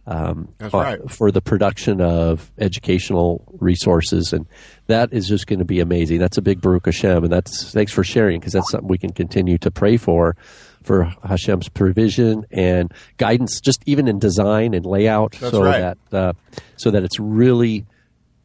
Um, 0.07 0.53
uh, 0.61 0.69
right. 0.71 1.09
for 1.09 1.31
the 1.31 1.41
production 1.41 1.99
of 1.99 2.51
educational 2.59 3.43
resources, 3.59 4.33
and 4.33 4.45
that 4.85 5.11
is 5.11 5.27
just 5.27 5.47
going 5.47 5.57
to 5.57 5.65
be 5.65 5.79
amazing. 5.79 6.19
That's 6.19 6.37
a 6.37 6.43
big 6.43 6.61
Baruch 6.61 6.85
Hashem, 6.85 7.23
and 7.23 7.33
that's 7.33 7.73
thanks 7.73 7.91
for 7.91 8.03
sharing 8.03 8.39
because 8.39 8.53
that's 8.53 8.69
something 8.69 8.87
we 8.87 8.99
can 8.99 9.13
continue 9.13 9.57
to 9.57 9.71
pray 9.71 9.97
for, 9.97 10.35
for 10.83 11.11
Hashem's 11.23 11.69
provision 11.69 12.45
and 12.51 12.93
guidance, 13.17 13.59
just 13.59 13.81
even 13.87 14.07
in 14.07 14.19
design 14.19 14.75
and 14.75 14.85
layout, 14.85 15.31
That's 15.39 15.51
so 15.51 15.63
right. 15.63 15.97
that 16.11 16.15
uh, 16.15 16.33
so 16.77 16.91
that 16.91 17.03
it's 17.03 17.19
really 17.19 17.87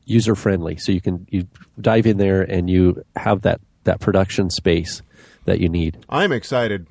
user 0.07 0.35
friendly. 0.35 0.77
So 0.77 0.93
you 0.93 1.01
can 1.01 1.27
you 1.31 1.47
dive 1.81 2.07
in 2.07 2.17
there 2.17 2.43
and 2.43 2.69
you 2.69 3.05
have 3.17 3.43
that 3.43 3.61
that 3.85 4.01
production 4.01 4.51
space 4.51 5.03
that 5.51 5.61
you 5.61 5.69
need. 5.69 6.05
I'm 6.09 6.33
excited. 6.33 6.87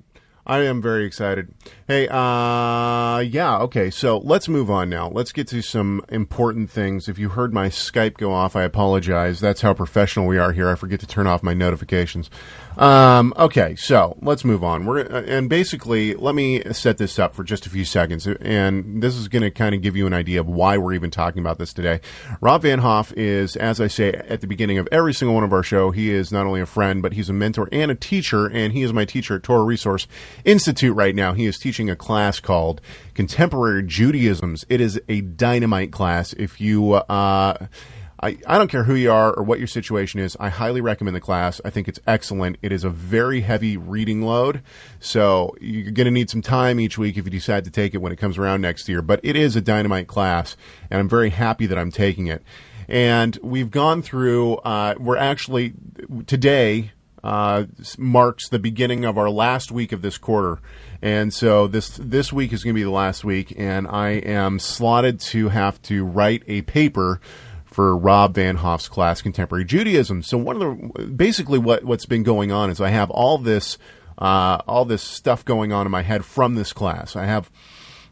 I 0.46 0.63
am 0.63 0.82
very 0.82 1.06
excited. 1.06 1.54
Hey, 1.88 2.08
uh, 2.08 3.20
yeah, 3.20 3.60
okay, 3.60 3.92
so 3.92 4.18
let's 4.18 4.50
move 4.50 4.70
on 4.72 4.89
now. 4.89 5.08
Let's 5.10 5.32
get 5.32 5.48
to 5.50 5.62
some 5.62 6.04
important 6.10 6.72
things. 6.72 7.08
If 7.08 7.20
you 7.20 7.30
heard 7.30 7.54
my 7.54 7.70
Skype 7.70 8.18
go 8.18 8.34
off, 8.34 8.56
I 8.56 8.63
apologize. 8.63 9.39
That's 9.39 9.62
how 9.62 9.75
professional 9.75 10.25
we 10.25 10.39
are 10.39 10.51
here. 10.51 10.68
I 10.68 10.74
forget 10.74 11.00
to 11.01 11.08
turn 11.08 11.28
off 11.28 11.44
my 11.44 11.54
notifications. 11.54 12.32
Um, 12.79 13.33
okay, 13.36 13.75
so 13.75 14.17
let's 14.21 14.45
move 14.45 14.63
on. 14.63 14.86
We're 14.86 15.01
uh, 15.01 15.24
and 15.24 15.50
basically, 15.50 16.15
let 16.15 16.33
me 16.33 16.63
set 16.71 16.98
this 16.98 17.19
up 17.19 17.36
for 17.36 17.43
just 17.43 17.65
a 17.65 17.69
few 17.69 17.83
seconds, 17.83 18.25
and 18.25 19.03
this 19.03 19.17
is 19.17 19.27
going 19.27 19.41
to 19.41 19.51
kind 19.51 19.75
of 19.75 19.81
give 19.81 19.98
you 19.98 20.07
an 20.07 20.13
idea 20.13 20.39
of 20.39 20.48
why 20.48 20.77
we're 20.77 20.93
even 20.93 21.12
talking 21.12 21.41
about 21.41 21.59
this 21.59 21.74
today. 21.74 22.00
Rob 22.39 22.62
Van 22.62 22.79
Hoff 22.79 23.12
is, 23.17 23.57
as 23.57 23.81
I 23.81 23.88
say 23.88 24.13
at 24.13 24.39
the 24.39 24.48
beginning 24.48 24.77
of 24.77 24.88
every 24.93 25.13
single 25.13 25.36
one 25.36 25.43
of 25.43 25.51
our 25.51 25.62
show, 25.62 25.91
he 25.91 26.09
is 26.09 26.31
not 26.31 26.45
only 26.45 26.62
a 26.62 26.65
friend, 26.65 27.01
but 27.01 27.12
he's 27.12 27.27
a 27.27 27.33
mentor 27.33 27.67
and 27.74 27.91
a 27.91 27.95
teacher, 27.95 28.45
and 28.45 28.71
he 28.71 28.81
is 28.81 28.93
my 28.93 29.03
teacher 29.03 29.36
at 29.36 29.43
Torah 29.43 29.65
Resource 29.65 30.07
Institute 30.45 30.95
right 30.95 31.15
now. 31.15 31.33
He 31.33 31.48
is 31.48 31.57
teaching 31.57 31.89
a 31.89 31.98
class 31.98 32.39
called 32.39 32.79
Contemporary 33.13 33.83
Judaisms. 33.83 34.63
It 34.69 34.79
is 34.79 35.01
a 35.09 35.19
dynamite 35.19 35.91
class. 35.91 36.31
If 36.31 36.62
you 36.62 36.93
uh, 36.93 37.67
I, 38.22 38.38
I 38.48 38.58
don't 38.58 38.70
care 38.70 38.84
who 38.84 38.96
you 38.96 39.12
are 39.12 39.34
or 39.34 39.44
what 39.44 39.60
your 39.60 39.68
situation 39.68 40.20
is. 40.20 40.36
I 40.40 40.50
highly 40.50 40.82
recommend 40.82 41.16
the 41.16 41.22
class. 41.22 41.62
I 41.64 41.70
think 41.70 41.88
it's 41.88 42.00
excellent. 42.06 42.58
It 42.62 42.72
is 42.72 42.84
a 42.84 42.90
very 42.90 43.42
heavy 43.42 43.78
reading 43.78 44.22
load. 44.22 44.62
So 45.00 45.56
you're 45.62 45.92
going 45.92 46.06
to 46.06 46.12
need 46.12 46.30
some 46.30 46.42
time 46.42 46.80
each 46.80 46.98
week 46.98 47.18
if 47.18 47.26
you 47.26 47.32
decide 47.32 47.64
to 47.66 47.72
take 47.72 47.94
it 47.94 48.00
when 48.00 48.12
it 48.12 48.18
comes 48.18 48.38
around 48.38 48.62
next 48.62 48.90
year. 48.90 49.02
But 49.02 49.22
it 49.24 49.36
is 49.36 49.56
a 49.56 49.62
dynamite 49.62 50.08
class, 50.08 50.58
and 50.90 51.00
I'm 51.00 51.10
very 51.10 51.30
happy 51.30 51.66
that 51.68 51.78
I'm 51.78 51.92
taking 51.92 52.28
it. 52.28 52.44
And 52.88 53.38
we've 53.42 53.72
gone 53.72 54.02
through, 54.02 54.56
uh, 54.58 54.96
we're 55.00 55.18
actually, 55.18 55.74
today, 56.26 56.92
uh, 57.24 57.66
marks 57.98 58.50
the 58.50 58.60
beginning 58.60 59.06
of 59.06 59.18
our 59.18 59.30
last 59.30 59.72
week 59.72 59.92
of 59.92 60.02
this 60.02 60.18
quarter. 60.18 60.60
And 61.02 61.34
so 61.34 61.68
this 61.68 61.98
this 62.02 62.34
week 62.34 62.52
is 62.52 62.64
going 62.64 62.74
to 62.74 62.80
be 62.80 62.84
the 62.84 62.90
last 62.90 63.24
week, 63.24 63.54
and 63.58 63.88
I 63.88 64.12
am 64.12 64.60
slotted 64.60 65.20
to 65.22 65.50
have 65.50 65.82
to 65.84 66.04
write 66.04 66.44
a 66.48 66.62
paper 66.64 67.22
for 67.72 67.96
Rob 67.96 68.36
Van 68.36 68.56
Hoff's 68.56 68.90
class, 68.90 69.22
Contemporary 69.22 69.66
Judaism. 69.66 70.24
So 70.24 70.38
one 70.38 70.62
of 70.62 70.62
the 70.62 71.04
basically 71.06 71.60
what 71.60 71.84
what's 71.84 72.06
been 72.06 72.24
going 72.24 72.52
on 72.52 72.70
is 72.70 72.82
I 72.82 72.90
have 72.90 73.10
all 73.10 73.38
this 73.38 73.78
uh, 74.18 74.62
all 74.68 74.86
this 74.86 75.04
stuff 75.04 75.46
going 75.46 75.72
on 75.72 75.86
in 75.86 75.92
my 75.92 76.02
head 76.02 76.26
from 76.26 76.56
this 76.56 76.74
class. 76.74 77.16
I 77.16 77.26
have 77.26 77.50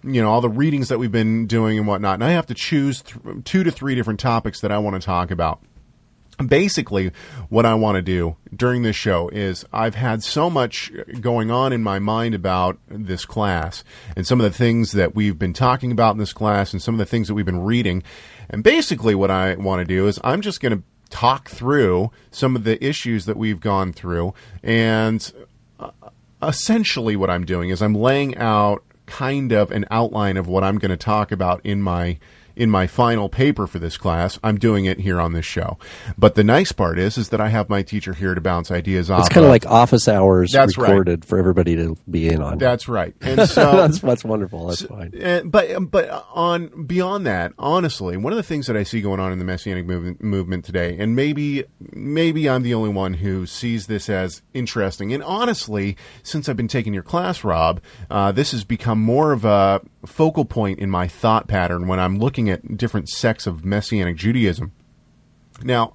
you 0.04 0.22
know 0.22 0.30
all 0.30 0.42
the 0.42 0.50
readings 0.50 0.90
that 0.90 1.00
we've 1.00 1.12
been 1.12 1.48
doing 1.48 1.78
and 1.78 1.88
whatnot, 1.88 2.16
and 2.16 2.24
I 2.24 2.32
have 2.32 2.46
to 2.48 2.54
choose 2.54 3.02
th- 3.02 3.44
two 3.44 3.64
to 3.64 3.72
three 3.72 3.96
different 3.96 4.20
topics 4.20 4.62
that 4.62 4.72
I 4.72 4.78
want 4.78 5.02
to 5.02 5.06
talk 5.06 5.32
about 5.32 5.62
basically 6.46 7.12
what 7.50 7.66
I 7.66 7.74
want 7.74 7.96
to 7.96 8.02
do 8.02 8.36
during 8.56 8.84
this 8.84 8.96
show 8.96 9.30
is 9.30 9.66
I've 9.74 9.96
had 9.96 10.24
so 10.24 10.50
much 10.50 10.92
going 11.20 11.50
on 11.50 11.74
in 11.74 11.82
my 11.82 12.00
mind 12.00 12.36
about 12.36 12.78
this 12.88 13.26
class 13.26 13.84
and 14.16 14.28
some 14.28 14.40
of 14.40 14.44
the 14.44 14.56
things 14.56 14.92
that 14.92 15.16
we've 15.16 15.40
been 15.40 15.54
talking 15.54 15.92
about 15.92 16.12
in 16.12 16.20
this 16.20 16.34
class 16.34 16.74
and 16.74 16.82
some 16.82 16.96
of 16.96 17.00
the 17.00 17.06
things 17.06 17.28
that 17.28 17.34
we've 17.34 17.46
been 17.46 17.64
reading. 17.64 18.04
And 18.50 18.63
basically 18.63 19.16
what 19.16 19.32
I 19.32 19.56
want 19.56 19.80
to 19.80 19.86
do 19.86 20.08
is 20.08 20.20
I'm 20.24 20.42
just 20.42 20.62
going 20.62 20.77
to 20.77 20.84
talk 21.10 21.50
through 21.50 22.12
some 22.32 22.56
of 22.56 22.63
the 22.63 22.84
issues 22.84 23.25
that 23.25 23.38
we've 23.38 23.60
gone 23.60 23.94
through. 23.94 24.34
And 24.63 25.32
uh, 25.80 25.92
essentially 26.42 27.16
what 27.16 27.30
I'm 27.30 27.46
doing 27.46 27.70
is 27.70 27.82
I'm 27.82 27.96
laying 27.96 28.38
out 28.38 28.84
kind 29.06 29.51
of 29.54 29.72
an 29.72 29.86
outline 29.89 30.38
of 30.38 30.48
what 30.48 30.63
I'm 30.63 30.77
going 30.77 30.92
to 30.92 30.98
talk 30.98 31.32
about 31.32 31.62
in 31.63 31.82
my 31.82 32.20
in 32.58 32.72
my 32.72 32.88
final 32.88 33.30
paper 33.30 33.68
for 33.68 33.80
this 33.80 33.98
class. 33.98 34.40
I'm 34.44 34.58
doing 34.58 34.86
it 34.86 35.00
here 35.00 35.22
on 35.22 35.34
this 35.34 35.46
show. 35.46 35.78
But 36.18 36.36
the 36.36 36.44
nice 36.44 36.72
part 36.72 36.98
is, 36.98 37.18
is 37.18 37.30
that 37.30 37.40
I 37.40 37.50
have 37.50 37.70
my 37.70 37.84
teacher 37.84 38.14
here 38.14 38.34
to 38.34 38.42
bounce 38.42 38.72
ideas 38.72 39.12
off. 39.12 39.22
It's 39.22 39.30
kind 39.30 39.46
of 39.46 39.50
like 39.52 39.66
office 39.68 40.08
hours 40.08 40.52
That's 40.52 40.78
recorded 40.78 41.24
for 41.24 41.38
everybody 41.38 41.76
to 41.76 41.96
be 42.10 42.28
in 42.28 42.42
on. 42.42 42.58
That's 42.58 42.88
right. 42.88 43.14
And 43.28 43.48
so 43.50 43.76
that's 43.76 44.00
that's 44.00 44.24
wonderful. 44.24 44.68
That's 44.68 44.84
fine. 44.84 45.12
Uh, 45.22 45.42
but 45.44 45.92
but 45.92 46.10
on 46.34 46.86
beyond 46.88 47.28
that, 47.28 47.52
honestly, 47.60 48.16
one 48.16 48.32
of 48.32 48.38
the 48.38 48.44
things 48.44 48.68
that 48.68 48.78
I 48.78 48.84
see 48.84 49.02
going 49.02 49.20
on 49.20 49.34
in 49.34 49.40
the 49.40 49.44
messianic 49.46 49.86
movement, 49.86 50.24
movement 50.24 50.64
today, 50.64 50.96
and 50.98 51.14
maybe 51.14 51.66
maybe 51.92 52.50
I'm 52.50 52.64
the 52.64 52.74
only 52.74 52.90
one 52.90 53.16
who 53.16 53.46
sees 53.46 53.88
this 53.88 54.10
as 54.10 54.42
interesting. 54.54 55.14
And 55.14 55.22
honestly, 55.24 55.98
since 56.24 56.48
I've 56.48 56.56
been 56.56 56.70
taking 56.70 56.94
your 56.94 57.04
class, 57.04 57.44
Rob, 57.44 57.82
uh, 58.10 58.32
this 58.32 58.52
has 58.52 58.64
become 58.64 59.00
more 59.00 59.34
of 59.34 59.44
a 59.44 59.82
focal 60.06 60.46
point 60.46 60.80
in 60.80 60.89
my 60.89 61.08
thought 61.08 61.48
pattern 61.48 61.88
when 61.88 62.00
I'm 62.00 62.20
looking 62.20 62.50
at 62.50 62.77
different 62.77 63.10
sects 63.10 63.48
of 63.48 63.66
Messianic 63.66 64.16
Judaism. 64.16 64.72
Now, 65.63 65.94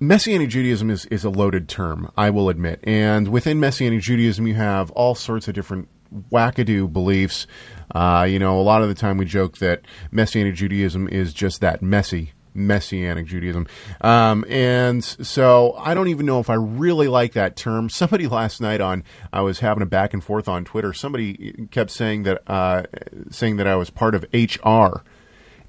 Messianic 0.00 0.50
Judaism 0.50 0.90
is, 0.90 1.06
is 1.06 1.24
a 1.24 1.30
loaded 1.30 1.68
term, 1.68 2.12
I 2.16 2.30
will 2.30 2.48
admit. 2.48 2.80
And 2.84 3.28
within 3.28 3.58
Messianic 3.58 4.00
Judaism, 4.00 4.46
you 4.46 4.54
have 4.54 4.90
all 4.92 5.14
sorts 5.14 5.48
of 5.48 5.54
different 5.54 5.88
wackadoo 6.30 6.92
beliefs. 6.92 7.46
Uh, 7.94 8.26
you 8.28 8.38
know, 8.38 8.60
a 8.60 8.62
lot 8.62 8.82
of 8.82 8.88
the 8.88 8.94
time 8.94 9.16
we 9.16 9.24
joke 9.24 9.58
that 9.58 9.82
Messianic 10.10 10.54
Judaism 10.54 11.08
is 11.08 11.32
just 11.32 11.60
that 11.60 11.82
messy. 11.82 12.32
Messianic 12.58 13.26
Judaism. 13.26 13.66
Um, 14.00 14.44
and 14.48 15.02
so 15.04 15.74
I 15.78 15.94
don't 15.94 16.08
even 16.08 16.26
know 16.26 16.40
if 16.40 16.50
I 16.50 16.54
really 16.54 17.08
like 17.08 17.32
that 17.32 17.56
term. 17.56 17.88
Somebody 17.98 18.26
last 18.26 18.60
night 18.60 18.80
on, 18.80 19.04
I 19.32 19.40
was 19.40 19.60
having 19.60 19.82
a 19.82 19.86
back 19.86 20.12
and 20.12 20.22
forth 20.22 20.48
on 20.48 20.64
Twitter. 20.64 20.92
Somebody 20.92 21.68
kept 21.70 21.90
saying 21.90 22.24
that, 22.24 22.42
uh, 22.46 22.84
saying 23.30 23.56
that 23.56 23.66
I 23.66 23.76
was 23.76 23.90
part 23.90 24.14
of 24.14 24.24
HR. 24.32 25.02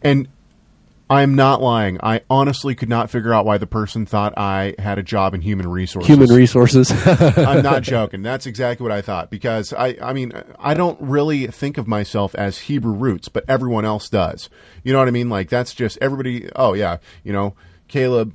And 0.02 0.28
I'm 1.12 1.34
not 1.34 1.60
lying. 1.60 1.98
I 2.04 2.22
honestly 2.30 2.76
could 2.76 2.88
not 2.88 3.10
figure 3.10 3.34
out 3.34 3.44
why 3.44 3.58
the 3.58 3.66
person 3.66 4.06
thought 4.06 4.38
I 4.38 4.76
had 4.78 5.00
a 5.00 5.04
job 5.04 5.34
in 5.34 5.42
human 5.42 5.68
resources. 5.68 6.08
Human 6.08 6.30
resources. 6.30 6.92
I'm 7.08 7.64
not 7.64 7.82
joking. 7.82 8.22
That's 8.22 8.46
exactly 8.46 8.84
what 8.84 8.92
I 8.92 9.02
thought 9.02 9.32
because 9.32 9.74
I, 9.74 9.98
I 10.02 10.14
mean, 10.14 10.34
I 10.60 10.76
don't 10.76 11.02
really 11.02 11.48
think 11.48 11.80
of 11.80 11.88
myself 11.88 12.36
as 12.36 12.60
Hebrew 12.60 12.94
roots, 12.94 13.28
but 13.28 13.44
everyone 13.48 13.86
else 13.86 14.08
does. 14.08 14.50
You 14.90 14.94
know 14.94 15.00
what 15.02 15.08
I 15.08 15.12
mean? 15.12 15.30
Like 15.30 15.50
that's 15.50 15.76
just 15.76 16.00
everybody. 16.02 16.50
Oh 16.56 16.74
yeah, 16.74 16.98
you 17.24 17.32
know, 17.32 17.54
Caleb, 17.88 18.34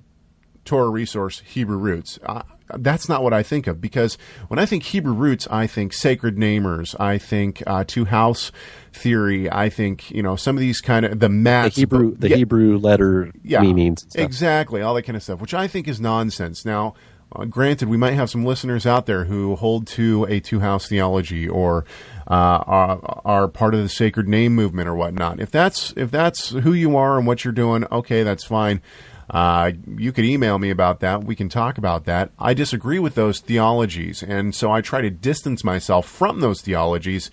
Torah 0.64 0.88
resource, 0.88 1.42
Hebrew 1.44 1.78
roots. 1.78 2.20
Uh, 2.25 2.42
that's 2.76 3.08
not 3.08 3.25
what 3.25 3.32
I 3.32 3.42
think 3.42 3.66
of 3.66 3.80
because 3.80 4.16
when 4.46 4.61
I 4.61 4.64
think 4.64 4.84
Hebrew 4.84 5.14
roots, 5.14 5.49
I 5.50 5.66
think 5.66 5.92
sacred 5.92 6.37
namers. 6.37 6.94
I 7.00 7.18
think 7.18 7.64
uh, 7.66 7.82
two 7.84 8.04
house 8.04 8.52
theory. 8.92 9.50
I 9.50 9.68
think 9.68 10.12
you 10.12 10.23
know 10.23 10.37
some 10.37 10.56
of 10.56 10.61
these 10.61 10.80
kind 10.80 11.04
of 11.04 11.18
the 11.18 11.28
math, 11.28 11.75
the 11.75 11.80
Hebrew, 11.80 12.14
the 12.14 12.28
yeah, 12.28 12.37
Hebrew 12.37 12.78
letter 12.78 13.32
yeah, 13.42 13.61
meanings. 13.61 14.04
and 14.04 14.12
stuff. 14.12 14.25
exactly 14.25 14.80
all 14.80 14.94
that 14.94 15.02
kind 15.02 15.16
of 15.16 15.25
stuff, 15.25 15.40
which 15.40 15.54
I 15.54 15.66
think 15.66 15.88
is 15.88 16.00
nonsense. 16.00 16.64
Now, 16.64 16.94
uh, 17.34 17.44
granted, 17.44 17.88
we 17.88 17.96
might 17.96 18.12
have 18.12 18.30
some 18.30 18.44
listeners 18.44 18.86
out 18.86 19.06
there 19.06 19.24
who 19.24 19.56
hold 19.56 19.86
to 19.88 20.24
a 20.24 20.40
two 20.40 20.60
house 20.60 20.88
theology 20.88 21.48
or 21.48 21.84
uh, 22.28 22.62
are, 22.66 23.20
are 23.24 23.48
part 23.48 23.74
of 23.74 23.82
the 23.82 23.88
sacred 23.88 24.28
name 24.28 24.54
movement 24.54 24.88
or 24.88 24.94
whatnot. 24.94 25.40
If 25.40 25.50
that's 25.50 25.92
if 25.96 26.10
that's 26.10 26.50
who 26.50 26.72
you 26.72 26.96
are 26.96 27.18
and 27.18 27.26
what 27.26 27.44
you're 27.44 27.52
doing, 27.52 27.84
okay, 27.90 28.22
that's 28.22 28.44
fine. 28.44 28.82
Uh, 29.30 29.72
you 29.96 30.12
could 30.12 30.24
email 30.24 30.58
me 30.58 30.70
about 30.70 31.00
that. 31.00 31.24
We 31.24 31.34
can 31.34 31.48
talk 31.48 31.78
about 31.78 32.04
that. 32.04 32.30
I 32.38 32.52
disagree 32.54 32.98
with 32.98 33.14
those 33.14 33.40
theologies, 33.40 34.22
and 34.22 34.54
so 34.54 34.70
I 34.70 34.80
try 34.80 35.00
to 35.00 35.10
distance 35.10 35.64
myself 35.64 36.06
from 36.06 36.40
those 36.40 36.60
theologies. 36.60 37.30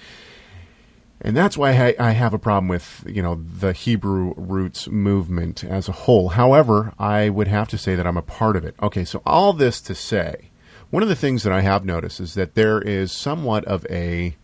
And 1.24 1.38
that's 1.38 1.56
why 1.56 1.72
I, 1.72 1.96
I 2.00 2.12
have 2.12 2.34
a 2.34 2.40
problem 2.40 2.68
with 2.68 3.04
you 3.08 3.22
know 3.22 3.36
the 3.36 3.74
Hebrew 3.74 4.34
roots 4.36 4.88
movement 4.88 5.64
as 5.64 5.88
a 5.88 5.92
whole. 5.92 6.30
However, 6.30 6.94
I 6.98 7.30
would 7.30 7.48
have 7.48 7.68
to 7.70 7.78
say 7.78 7.96
that 7.96 8.08
I'm 8.08 8.18
a 8.18 8.24
part 8.24 8.56
of 8.56 8.66
it. 8.66 8.76
Okay, 8.82 9.06
so 9.06 9.22
all 9.26 9.54
this 9.54 9.82
to 9.82 9.94
say, 9.94 10.50
one 10.90 11.04
of 11.04 11.10
the 11.10 11.16
things 11.16 11.44
that 11.44 11.54
I 11.54 11.62
have 11.62 11.86
noticed 11.86 12.20
is 12.20 12.34
that 12.34 12.56
there 12.56 12.82
is 12.82 13.12
somewhat 13.12 13.66
of 13.66 13.86
a 13.90 14.36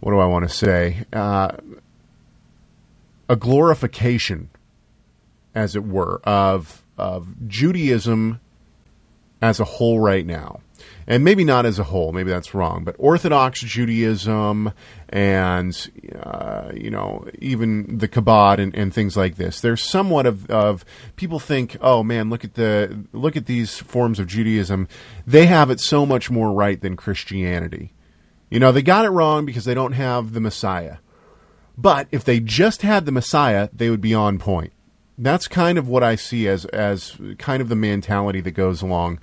what 0.00 0.12
do 0.12 0.18
I 0.18 0.26
want 0.26 0.48
to 0.48 0.54
say? 0.54 1.04
Uh, 1.12 1.52
a 3.28 3.36
glorification 3.36 4.50
as 5.54 5.74
it 5.74 5.84
were, 5.84 6.20
of 6.24 6.82
of 6.96 7.48
Judaism 7.48 8.40
as 9.42 9.60
a 9.60 9.64
whole 9.64 9.98
right 9.98 10.26
now. 10.26 10.60
And 11.06 11.22
maybe 11.22 11.44
not 11.44 11.66
as 11.66 11.78
a 11.78 11.84
whole, 11.84 12.12
maybe 12.12 12.30
that's 12.30 12.54
wrong, 12.54 12.84
but 12.84 12.96
Orthodox 12.98 13.60
Judaism 13.60 14.72
and, 15.14 15.90
uh, 16.24 16.72
you 16.74 16.90
know, 16.90 17.24
even 17.38 17.98
the 17.98 18.08
Chabad 18.08 18.58
and, 18.58 18.74
and 18.74 18.92
things 18.92 19.16
like 19.16 19.36
this. 19.36 19.60
There's 19.60 19.80
somewhat 19.80 20.26
of, 20.26 20.50
of 20.50 20.84
people 21.14 21.38
think, 21.38 21.76
oh 21.80 22.02
man, 22.02 22.30
look 22.30 22.44
at 22.44 22.54
the 22.54 23.06
look 23.12 23.36
at 23.36 23.46
these 23.46 23.78
forms 23.78 24.18
of 24.18 24.26
Judaism. 24.26 24.88
They 25.24 25.46
have 25.46 25.70
it 25.70 25.78
so 25.78 26.04
much 26.04 26.32
more 26.32 26.50
right 26.50 26.80
than 26.80 26.96
Christianity. 26.96 27.92
You 28.50 28.58
know, 28.58 28.72
they 28.72 28.82
got 28.82 29.04
it 29.04 29.10
wrong 29.10 29.46
because 29.46 29.64
they 29.64 29.72
don't 29.74 29.92
have 29.92 30.32
the 30.32 30.40
Messiah. 30.40 30.96
But 31.78 32.08
if 32.10 32.24
they 32.24 32.40
just 32.40 32.82
had 32.82 33.06
the 33.06 33.12
Messiah, 33.12 33.68
they 33.72 33.90
would 33.90 34.00
be 34.00 34.14
on 34.14 34.38
point 34.38 34.72
that's 35.16 35.46
kind 35.46 35.78
of 35.78 35.88
what 35.88 36.02
I 36.02 36.16
see 36.16 36.48
as 36.48 36.64
as 36.66 37.16
kind 37.38 37.62
of 37.62 37.68
the 37.68 37.76
mentality 37.76 38.40
that 38.40 38.50
goes 38.50 38.82
along 38.82 39.20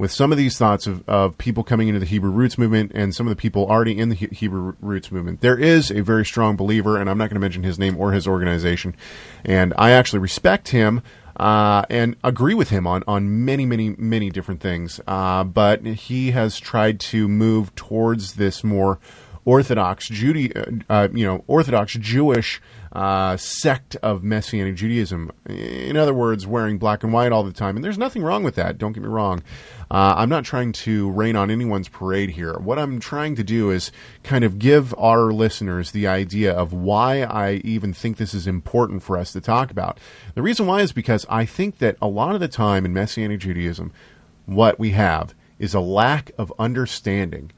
with 0.00 0.10
some 0.10 0.32
of 0.32 0.38
these 0.38 0.56
thoughts 0.56 0.86
of, 0.86 1.06
of 1.06 1.36
people 1.36 1.62
coming 1.62 1.86
into 1.86 2.00
the 2.00 2.06
Hebrew 2.06 2.30
roots 2.30 2.56
movement 2.56 2.90
and 2.94 3.14
some 3.14 3.26
of 3.26 3.30
the 3.30 3.36
people 3.36 3.66
already 3.66 3.98
in 3.98 4.08
the 4.08 4.14
He- 4.14 4.28
Hebrew 4.28 4.74
roots 4.80 5.12
movement. 5.12 5.42
There 5.42 5.58
is 5.58 5.90
a 5.90 6.00
very 6.00 6.24
strong 6.24 6.56
believer, 6.56 6.96
and 6.96 7.10
I'm 7.10 7.18
not 7.18 7.28
going 7.28 7.34
to 7.34 7.40
mention 7.40 7.64
his 7.64 7.78
name 7.78 7.98
or 7.98 8.12
his 8.12 8.26
organization, 8.26 8.96
and 9.44 9.74
I 9.76 9.90
actually 9.90 10.20
respect 10.20 10.68
him. 10.68 11.02
Uh, 11.36 11.86
and 11.88 12.16
agree 12.22 12.52
with 12.52 12.68
him 12.68 12.86
on, 12.86 13.02
on 13.06 13.46
many, 13.46 13.64
many, 13.64 13.94
many 13.96 14.28
different 14.28 14.60
things. 14.60 15.00
Uh, 15.06 15.42
but 15.42 15.86
he 15.86 16.32
has 16.32 16.60
tried 16.60 17.00
to 17.00 17.28
move 17.28 17.74
towards 17.74 18.34
this 18.34 18.62
more 18.62 18.98
Orthodox 19.46 20.06
Judy, 20.08 20.54
uh, 20.54 20.64
uh, 20.90 21.08
you 21.14 21.24
know, 21.24 21.42
Orthodox 21.46 21.94
Jewish 21.94 22.60
uh, 22.92 23.36
sect 23.36 23.96
of 23.96 24.24
Messianic 24.24 24.74
Judaism. 24.74 25.30
In 25.46 25.96
other 25.96 26.14
words, 26.14 26.46
wearing 26.46 26.78
black 26.78 27.04
and 27.04 27.12
white 27.12 27.32
all 27.32 27.44
the 27.44 27.52
time. 27.52 27.76
And 27.76 27.84
there's 27.84 27.98
nothing 27.98 28.22
wrong 28.22 28.42
with 28.42 28.56
that. 28.56 28.78
Don't 28.78 28.92
get 28.92 29.02
me 29.02 29.08
wrong. 29.08 29.42
Uh, 29.90 30.14
I'm 30.16 30.28
not 30.28 30.44
trying 30.44 30.72
to 30.72 31.10
rain 31.10 31.36
on 31.36 31.50
anyone's 31.50 31.88
parade 31.88 32.30
here. 32.30 32.54
What 32.58 32.78
I'm 32.78 33.00
trying 33.00 33.36
to 33.36 33.44
do 33.44 33.70
is 33.70 33.90
kind 34.22 34.44
of 34.44 34.58
give 34.58 34.94
our 34.98 35.32
listeners 35.32 35.90
the 35.90 36.06
idea 36.06 36.52
of 36.52 36.72
why 36.72 37.22
I 37.22 37.54
even 37.64 37.92
think 37.92 38.16
this 38.16 38.34
is 38.34 38.46
important 38.46 39.02
for 39.02 39.16
us 39.16 39.32
to 39.32 39.40
talk 39.40 39.70
about. 39.70 39.98
The 40.34 40.42
reason 40.42 40.66
why 40.66 40.80
is 40.80 40.92
because 40.92 41.26
I 41.28 41.44
think 41.44 41.78
that 41.78 41.96
a 42.00 42.08
lot 42.08 42.34
of 42.34 42.40
the 42.40 42.48
time 42.48 42.84
in 42.84 42.92
Messianic 42.92 43.40
Judaism, 43.40 43.92
what 44.46 44.78
we 44.78 44.90
have 44.90 45.34
is 45.58 45.74
a 45.74 45.80
lack 45.80 46.30
of 46.38 46.52
understanding 46.58 47.52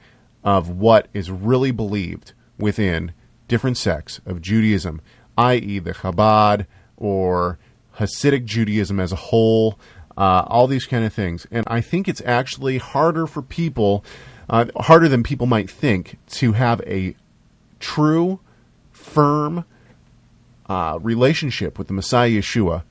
of 0.45 0.69
what 0.69 1.09
is 1.13 1.31
really 1.31 1.71
believed 1.71 2.33
within 2.59 3.13
different 3.47 3.77
sects 3.77 4.21
of 4.25 4.41
Judaism, 4.41 5.01
i.e., 5.39 5.79
the 5.79 5.93
Chabad 5.93 6.67
or 6.97 7.59
Hasidic 7.97 8.45
Judaism 8.45 9.01
as 9.01 9.13
a 9.13 9.17
whole, 9.17 9.79
uh, 10.17 10.45
all 10.47 10.67
these 10.67 10.87
kind 10.87 11.05
of 11.05 11.13
things. 11.13 11.47
And 11.51 11.65
I 11.67 11.81
think 11.81 12.09
it's 12.09 12.23
actually 12.25 12.79
harder 12.79 13.27
for 13.27 13.43
people, 13.43 14.05
uh, 14.49 14.67
harder 14.77 15.09
than 15.09 15.23
people 15.23 15.47
might 15.47 15.71
think, 15.71 16.19
to 16.31 16.53
have 16.53 16.81
a 16.83 17.17
true, 17.81 18.41
firm 18.91 19.65
uh, 20.67 20.99
relationship 21.03 21.79
with 21.79 21.89
the 21.89 21.95
Messiah 21.95 22.31
Yeshua 22.31 22.85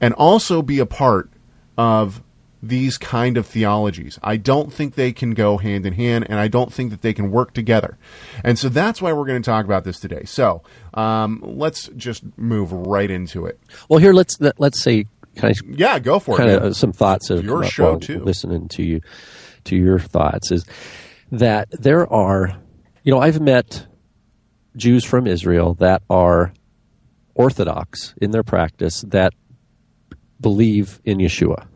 and 0.00 0.14
also 0.14 0.62
be 0.62 0.78
a 0.78 0.86
part 0.86 1.30
of 1.76 2.22
these 2.62 2.98
kind 2.98 3.36
of 3.36 3.46
theologies. 3.46 4.18
I 4.22 4.36
don't 4.36 4.72
think 4.72 4.94
they 4.94 5.12
can 5.12 5.34
go 5.34 5.58
hand 5.58 5.86
in 5.86 5.92
hand, 5.92 6.26
and 6.28 6.38
I 6.38 6.48
don't 6.48 6.72
think 6.72 6.90
that 6.90 7.02
they 7.02 7.12
can 7.12 7.30
work 7.30 7.52
together. 7.52 7.98
And 8.42 8.58
so 8.58 8.68
that's 8.68 9.00
why 9.02 9.12
we're 9.12 9.26
going 9.26 9.42
to 9.42 9.46
talk 9.48 9.64
about 9.64 9.84
this 9.84 10.00
today. 10.00 10.24
So 10.24 10.62
um, 10.94 11.40
let's 11.44 11.88
just 11.96 12.24
move 12.36 12.72
right 12.72 13.10
into 13.10 13.46
it. 13.46 13.60
Well, 13.88 13.98
here 13.98 14.12
let's 14.12 14.40
let, 14.40 14.58
let's 14.58 14.82
say 14.82 15.06
of 15.42 15.60
Yeah, 15.68 15.98
go 15.98 16.18
for 16.18 16.36
kind 16.36 16.50
it. 16.50 16.62
of 16.62 16.76
some 16.76 16.92
thoughts 16.92 17.30
of 17.30 17.44
Your 17.44 17.64
uh, 17.64 17.68
show, 17.68 17.98
too. 17.98 18.20
Listening 18.20 18.68
to 18.68 18.82
you, 18.82 19.00
to 19.64 19.76
your 19.76 19.98
thoughts 19.98 20.50
is 20.50 20.64
that 21.30 21.68
there 21.70 22.10
are, 22.12 22.56
you 23.02 23.12
know, 23.12 23.20
I've 23.20 23.40
met 23.40 23.86
Jews 24.76 25.04
from 25.04 25.26
Israel 25.26 25.74
that 25.74 26.02
are 26.08 26.52
Orthodox 27.34 28.14
in 28.20 28.30
their 28.30 28.42
practice 28.42 29.02
that 29.08 29.34
believe 30.40 31.00
in 31.04 31.18
Yeshua. 31.18 31.66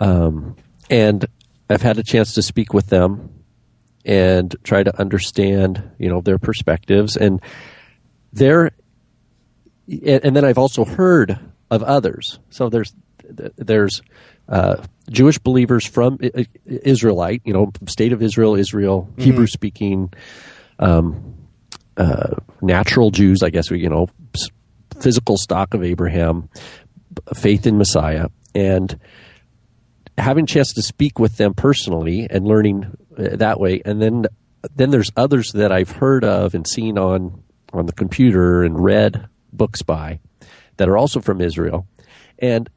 Um, 0.00 0.56
and 0.90 1.26
I've 1.68 1.82
had 1.82 1.98
a 1.98 2.02
chance 2.02 2.34
to 2.34 2.42
speak 2.42 2.74
with 2.74 2.88
them 2.88 3.30
and 4.04 4.54
try 4.64 4.82
to 4.82 5.00
understand, 5.00 5.90
you 5.98 6.08
know, 6.08 6.20
their 6.20 6.38
perspectives. 6.38 7.16
And 7.16 7.40
they're 8.32 8.72
and, 9.88 10.36
then 10.36 10.44
I've 10.44 10.58
also 10.58 10.84
heard 10.84 11.38
of 11.70 11.82
others. 11.82 12.38
So 12.50 12.68
there's 12.68 12.94
there's 13.56 14.02
uh, 14.48 14.82
Jewish 15.10 15.38
believers 15.38 15.86
from 15.86 16.18
Israelite, 16.66 17.42
you 17.44 17.52
know, 17.52 17.72
state 17.86 18.12
of 18.12 18.22
Israel, 18.22 18.54
Israel, 18.56 19.08
Hebrew 19.16 19.46
speaking, 19.46 20.12
um, 20.78 21.34
uh, 21.96 22.36
natural 22.60 23.10
Jews, 23.10 23.42
I 23.42 23.50
guess 23.50 23.70
we, 23.70 23.80
you 23.80 23.88
know, 23.88 24.08
physical 25.00 25.36
stock 25.36 25.74
of 25.74 25.82
Abraham, 25.82 26.48
faith 27.34 27.66
in 27.66 27.78
Messiah, 27.78 28.28
and 28.54 28.98
having 30.18 30.44
a 30.44 30.46
chance 30.46 30.72
to 30.74 30.82
speak 30.82 31.18
with 31.18 31.36
them 31.36 31.54
personally 31.54 32.26
and 32.28 32.46
learning 32.46 32.96
uh, 33.16 33.36
that 33.36 33.58
way, 33.60 33.82
and 33.84 34.00
then 34.00 34.26
then 34.74 34.90
there's 34.90 35.10
others 35.16 35.52
that 35.52 35.72
I've 35.72 35.90
heard 35.90 36.24
of 36.24 36.54
and 36.54 36.66
seen 36.66 36.98
on 36.98 37.42
on 37.72 37.86
the 37.86 37.92
computer 37.92 38.62
and 38.62 38.82
read 38.82 39.28
books 39.52 39.82
by 39.82 40.20
that 40.76 40.88
are 40.88 40.96
also 40.96 41.20
from 41.20 41.40
Israel, 41.40 41.86
and 42.38 42.68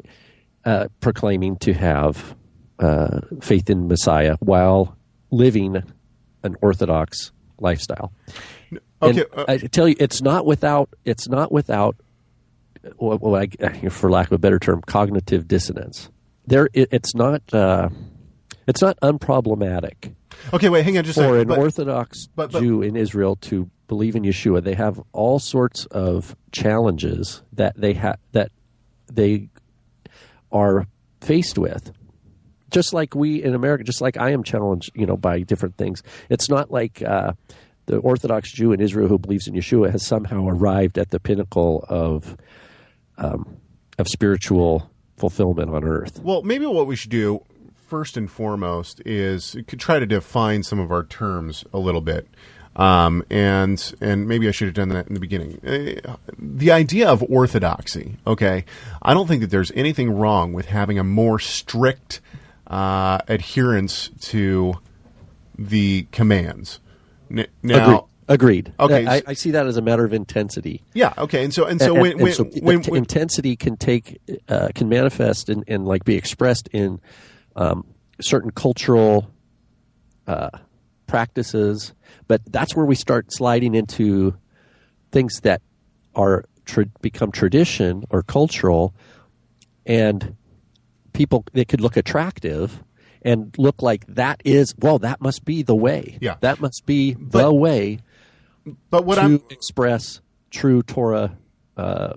uh, 0.64 0.88
proclaiming 1.00 1.58
to 1.58 1.74
have 1.74 2.36
uh, 2.80 3.22
faith 3.42 3.70
in 3.70 3.88
Messiah 3.88 4.36
while 4.40 4.98
living 5.32 5.84
an 6.44 6.56
Orthodox 6.62 7.32
lifestyle. 7.60 8.12
Okay, 8.72 8.80
And 9.02 9.26
uh, 9.34 9.46
I 9.48 9.58
tell 9.58 9.88
you, 9.88 9.96
it's 10.00 10.22
not 10.22 10.46
without. 10.46 10.90
It's 11.04 11.28
not 11.28 11.52
without. 11.52 11.96
I, 13.02 13.90
for 13.90 14.10
lack 14.12 14.28
of 14.28 14.34
a 14.34 14.38
better 14.38 14.60
term, 14.60 14.82
cognitive 14.86 15.48
dissonance. 15.48 16.10
There, 16.48 16.70
it, 16.74 16.90
it's 16.92 17.16
not. 17.16 17.42
Uh, 17.54 17.90
it's 18.68 18.82
not 18.82 19.00
unproblematic 19.02 20.16
okay, 20.54 20.70
wait, 20.70 20.84
hang 20.84 20.98
on 20.98 21.04
just 21.04 21.18
a 21.18 21.22
for 21.22 21.28
second. 21.28 21.42
an 21.42 21.48
But- 21.48 21.60
Orthodox 21.60 22.28
but- 22.36 22.52
but- 22.52 22.62
Jew 22.62 22.82
in 22.82 22.96
Israel 22.96 23.36
to 23.38 23.70
believe 23.88 24.16
in 24.16 24.24
Yeshua. 24.24 24.64
They 24.64 24.74
have 24.74 25.00
all 25.14 25.40
sorts 25.40 25.86
of 25.88 26.36
challenges 26.52 27.44
that 27.54 27.76
they 27.80 27.94
have 27.94 28.18
that 28.32 28.52
they 29.12 29.50
are 30.52 30.88
faced 31.22 31.58
with. 31.58 31.92
Just 32.72 32.94
like 32.94 33.16
we 33.16 33.44
in 33.44 33.54
America, 33.54 33.84
just 33.84 34.02
like 34.02 34.18
I 34.18 34.32
am 34.32 34.44
challenged, 34.44 34.92
you 34.96 35.06
know, 35.06 35.16
by 35.16 35.42
different 35.42 35.78
things. 35.78 36.02
It's 36.30 36.50
not 36.50 36.72
like 36.72 37.02
uh, 37.04 37.34
the 37.86 37.98
Orthodox 37.98 38.52
Jew 38.52 38.72
in 38.74 38.82
Israel 38.82 39.08
who 39.08 39.20
believes 39.20 39.48
in 39.48 39.54
Yeshua 39.54 39.92
has 39.92 40.06
somehow 40.06 40.48
arrived 40.48 40.98
at 40.98 41.12
the 41.12 41.20
pinnacle 41.20 41.86
of 41.88 42.36
um, 43.18 43.58
of 43.98 44.08
spiritual 44.08 44.90
fulfillment 45.18 45.70
on 45.70 45.84
earth. 45.84 46.20
Well, 46.22 46.42
maybe 46.44 46.66
what 46.66 46.88
we 46.88 46.96
should 46.96 47.12
do 47.12 47.44
first 47.88 48.18
and 48.18 48.30
foremost 48.30 49.02
is 49.06 49.56
could 49.68 49.80
try 49.80 50.00
to 50.00 50.06
define 50.06 50.64
some 50.64 50.80
of 50.80 50.92
our 50.92 51.04
terms 51.04 51.64
a 51.74 51.78
little 51.80 52.02
bit. 52.02 52.28
Um, 52.76 53.24
and 53.30 53.96
and 54.02 54.28
maybe 54.28 54.50
I 54.50 54.52
should 54.52 54.68
have 54.68 54.76
done 54.76 54.90
that 54.90 55.08
in 55.08 55.14
the 55.14 55.20
beginning. 55.22 55.60
Uh, 55.66 56.18
the 56.38 56.72
idea 56.72 57.08
of 57.08 57.24
orthodoxy, 57.24 58.18
okay? 58.28 58.66
I 59.02 59.14
don't 59.14 59.28
think 59.28 59.42
that 59.42 59.50
there's 59.50 59.72
anything 59.76 60.12
wrong 60.12 60.52
with 60.52 60.66
having 60.66 61.00
a 61.00 61.04
more 61.04 61.40
strict 61.40 62.20
uh, 62.68 63.20
adherence 63.30 64.10
to 64.22 64.74
the 65.58 66.08
commands. 66.12 66.82
N- 67.32 67.48
now, 67.64 68.08
Agreed. 68.28 68.74
Okay, 68.80 69.06
I, 69.06 69.22
I 69.28 69.34
see 69.34 69.52
that 69.52 69.68
as 69.68 69.78
a 69.78 69.82
matter 69.84 70.04
of 70.04 70.12
intensity. 70.12 70.82
yeah, 70.94 71.14
okay, 71.18 71.44
and 71.44 71.54
so 71.54 71.66
and 71.66 71.80
so 71.80 71.94
and, 71.94 72.02
when 72.02 72.12
and 72.14 72.22
when, 72.22 72.34
so 72.34 72.44
when, 72.62 72.82
when- 72.84 72.98
intensity 72.98 73.56
can 73.56 73.78
take 73.78 74.20
uh, 74.50 74.70
can 74.74 74.90
manifest 74.90 75.50
and, 75.50 75.64
and 75.68 75.86
like 75.86 76.04
be 76.06 76.16
expressed 76.16 76.68
in 76.70 77.00
um, 77.56 77.86
certain 78.20 78.50
cultural 78.52 79.30
uh, 80.28 80.50
practices, 81.06 81.94
but 82.28 82.42
that's 82.52 82.76
where 82.76 82.86
we 82.86 82.96
start 82.96 83.28
sliding 83.32 83.76
into 83.76 84.36
things 85.12 85.42
that 85.42 85.62
are 86.16 86.46
tra- 86.66 86.88
become 87.02 87.32
tradition 87.32 88.06
or 88.10 88.24
cultural, 88.24 88.96
and 89.86 90.36
people 91.14 91.46
they 91.54 91.64
could 91.64 91.80
look 91.80 91.96
attractive 91.96 92.84
and 93.22 93.54
look 93.58 93.82
like 93.82 94.06
that 94.08 94.42
is 94.44 94.74
well 94.80 95.00
that 95.00 95.22
must 95.22 95.46
be 95.46 95.62
the 95.64 95.76
way 95.76 96.18
Yeah. 96.22 96.36
that 96.42 96.60
must 96.60 96.86
be 96.86 97.14
the 97.14 97.54
way 97.54 98.00
but 98.90 99.06
what 99.06 99.16
to 99.16 99.22
I'm 99.22 99.44
express 99.50 100.22
true 100.52 100.82
Torah 100.82 101.38
uh, 101.78 102.14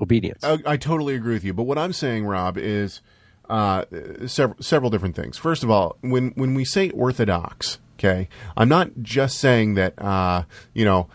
obedience. 0.00 0.42
I, 0.42 0.58
I 0.66 0.76
totally 0.76 1.14
agree 1.14 1.34
with 1.34 1.44
you. 1.44 1.54
But 1.54 1.64
what 1.64 1.78
I'm 1.78 1.92
saying, 1.92 2.26
Rob, 2.26 2.58
is 2.58 3.02
uh, 3.48 3.84
several 4.26 4.60
several 4.60 4.90
different 4.90 5.16
things. 5.16 5.38
First 5.38 5.62
of 5.62 5.70
all, 5.70 5.96
when 6.00 6.30
when 6.30 6.54
we 6.54 6.64
say 6.64 6.90
orthodox, 6.90 7.78
okay, 7.98 8.28
I'm 8.56 8.68
not 8.68 8.90
just 9.02 9.38
saying 9.38 9.74
that. 9.74 10.00
Uh, 10.00 10.44
you 10.72 10.84
know, 10.84 11.08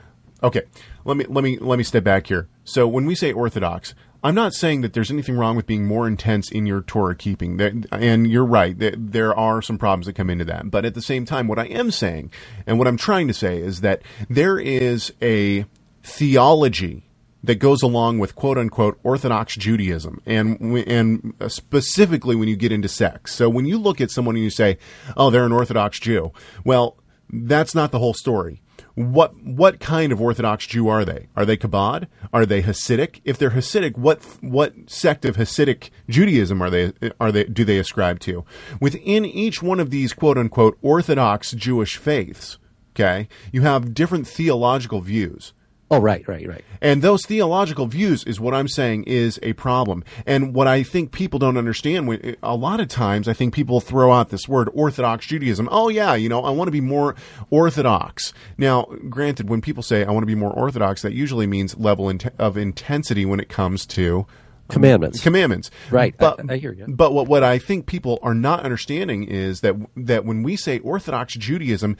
okay. 0.44 0.64
Let 1.06 1.18
me 1.18 1.26
let 1.28 1.44
me 1.44 1.58
let 1.58 1.78
me 1.78 1.84
step 1.84 2.04
back 2.04 2.28
here. 2.28 2.48
So 2.64 2.88
when 2.88 3.06
we 3.06 3.16
say 3.16 3.32
orthodox. 3.34 3.94
I'm 4.24 4.36
not 4.36 4.54
saying 4.54 4.82
that 4.82 4.94
there's 4.94 5.12
anything 5.12 5.38
wrong 5.38 5.56
with 5.56 5.66
being 5.66 5.86
more 5.86 6.06
intense 6.06 6.52
in 6.52 6.66
your 6.66 6.82
Torah 6.82 7.16
keeping, 7.16 7.60
and 7.92 8.30
you're 8.30 8.46
right. 8.46 8.78
There, 8.78 8.94
there 8.98 9.34
are 9.36 9.62
some 9.62 9.78
problems 9.78 10.08
that 10.08 10.14
come 10.14 10.30
into 10.30 10.46
that. 10.46 10.70
But 10.70 10.84
at 10.84 10.94
the 10.94 11.02
same 11.02 11.26
time, 11.26 11.48
what 11.48 11.60
I 11.60 11.66
am 11.66 11.90
saying, 11.90 12.32
and 12.68 12.78
what 12.78 12.88
I'm 12.88 12.98
trying 12.98 13.28
to 13.30 13.34
say, 13.34 13.60
is 13.60 13.82
that 13.82 14.02
there 14.30 14.60
is 14.60 15.14
a 15.22 15.66
theology 16.04 17.06
that 17.44 17.56
goes 17.56 17.82
along 17.82 18.20
with 18.20 18.36
quote 18.36 18.58
unquote 18.58 19.00
Orthodox 19.04 19.56
Judaism, 19.56 20.22
and 20.26 20.60
and 20.60 21.34
specifically 21.48 22.36
when 22.36 22.50
you 22.50 22.58
get 22.58 22.74
into 22.74 22.90
sects. 22.90 23.34
So 23.36 23.50
when 23.50 23.66
you 23.66 23.78
look 23.78 24.02
at 24.02 24.12
someone 24.12 24.36
and 24.36 24.44
you 24.44 24.50
say, 24.50 24.78
"Oh, 25.16 25.30
they're 25.30 25.46
an 25.46 25.54
Orthodox 25.54 26.00
Jew," 26.00 26.34
well, 26.66 26.98
that's 27.32 27.74
not 27.74 27.92
the 27.92 28.00
whole 28.00 28.14
story. 28.14 28.62
What 29.00 29.34
what 29.42 29.80
kind 29.80 30.12
of 30.12 30.22
Orthodox 30.22 30.68
Jew 30.68 30.90
are 30.90 31.06
they? 31.06 31.28
Are 31.34 31.46
they 31.46 31.56
Chabad? 31.56 32.08
Are 32.34 32.46
they 32.46 32.62
Hasidic? 32.62 33.22
If 33.24 33.38
they're 33.38 33.52
Hasidic, 33.52 33.98
what 33.98 34.22
what 34.42 34.74
sect 34.88 35.24
of 35.24 35.38
Hasidic 35.38 35.90
Judaism 36.10 36.62
are 36.62 36.70
they 36.70 36.92
are 37.18 37.32
they 37.32 37.46
do 37.46 37.64
they 37.64 37.80
ascribe 37.80 38.20
to? 38.22 38.44
Within 38.82 39.24
each 39.24 39.64
one 39.64 39.80
of 39.80 39.90
these 39.90 40.12
quote 40.12 40.38
unquote 40.38 40.78
Orthodox 40.82 41.54
Jewish 41.54 41.96
faiths, 41.96 42.58
okay, 42.94 43.30
you 43.54 43.62
have 43.62 43.94
different 43.94 44.28
theological 44.28 45.00
views. 45.00 45.54
Oh, 45.92 46.00
right, 46.00 46.28
right, 46.28 46.48
right. 46.48 46.64
And 46.82 47.02
those 47.02 47.26
theological 47.26 47.88
views 47.88 48.24
is 48.26 48.40
what 48.40 48.54
I'm 48.54 48.68
saying 48.68 49.06
is 49.06 49.40
a 49.42 49.54
problem. 49.54 50.04
And 50.26 50.54
what 50.54 50.68
I 50.68 50.84
think 50.84 51.12
people 51.12 51.40
don't 51.40 51.58
understand, 51.58 52.38
a 52.44 52.56
lot 52.56 52.80
of 52.80 52.88
times 52.90 53.28
I 53.28 53.34
think 53.34 53.56
people 53.56 53.82
throw 53.82 54.12
out 54.12 54.30
this 54.30 54.48
word 54.48 54.70
Orthodox 54.74 55.26
Judaism. 55.26 55.68
Oh, 55.72 55.90
yeah, 55.90 56.14
you 56.14 56.30
know, 56.30 56.42
I 56.44 56.52
want 56.52 56.68
to 56.68 56.72
be 56.72 56.80
more 56.82 57.16
Orthodox. 57.50 58.34
Now, 58.58 58.84
granted, 59.10 59.50
when 59.50 59.62
people 59.62 59.82
say 59.84 60.06
I 60.06 60.12
want 60.12 60.22
to 60.22 60.28
be 60.28 60.36
more 60.36 60.52
Orthodox, 60.54 61.02
that 61.02 61.14
usually 61.14 61.48
means 61.48 61.76
level 61.78 62.12
of 62.38 62.56
intensity 62.58 63.26
when 63.26 63.40
it 63.40 63.50
comes 63.50 63.86
to 63.88 64.28
Commandments. 64.70 65.20
commandments. 65.22 65.72
Right. 65.90 66.16
But, 66.16 66.40
I- 66.48 66.54
I 66.54 66.58
hear 66.58 66.72
you. 66.72 66.86
But 66.88 67.14
what, 67.14 67.28
what 67.28 67.44
I 67.44 67.58
think 67.58 67.88
people 67.88 68.20
are 68.22 68.36
not 68.36 68.64
understanding 68.64 69.24
is 69.24 69.62
that 69.62 69.76
that 69.98 70.26
when 70.26 70.44
we 70.44 70.56
say 70.56 70.78
Orthodox 70.80 71.34
Judaism, 71.34 71.98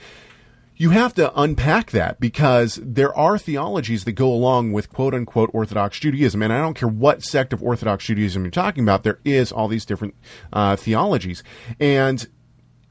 you 0.80 0.88
have 0.88 1.12
to 1.12 1.30
unpack 1.38 1.90
that 1.90 2.18
because 2.20 2.80
there 2.82 3.14
are 3.14 3.36
theologies 3.36 4.04
that 4.04 4.12
go 4.12 4.32
along 4.32 4.72
with 4.72 4.90
quote 4.90 5.12
unquote 5.12 5.50
Orthodox 5.52 6.00
Judaism. 6.00 6.40
And 6.40 6.50
I 6.50 6.62
don't 6.62 6.72
care 6.72 6.88
what 6.88 7.22
sect 7.22 7.52
of 7.52 7.62
Orthodox 7.62 8.06
Judaism 8.06 8.44
you're 8.44 8.50
talking 8.50 8.82
about, 8.82 9.02
there 9.02 9.18
is 9.22 9.52
all 9.52 9.68
these 9.68 9.84
different 9.84 10.14
uh, 10.54 10.76
theologies. 10.76 11.44
And 11.78 12.26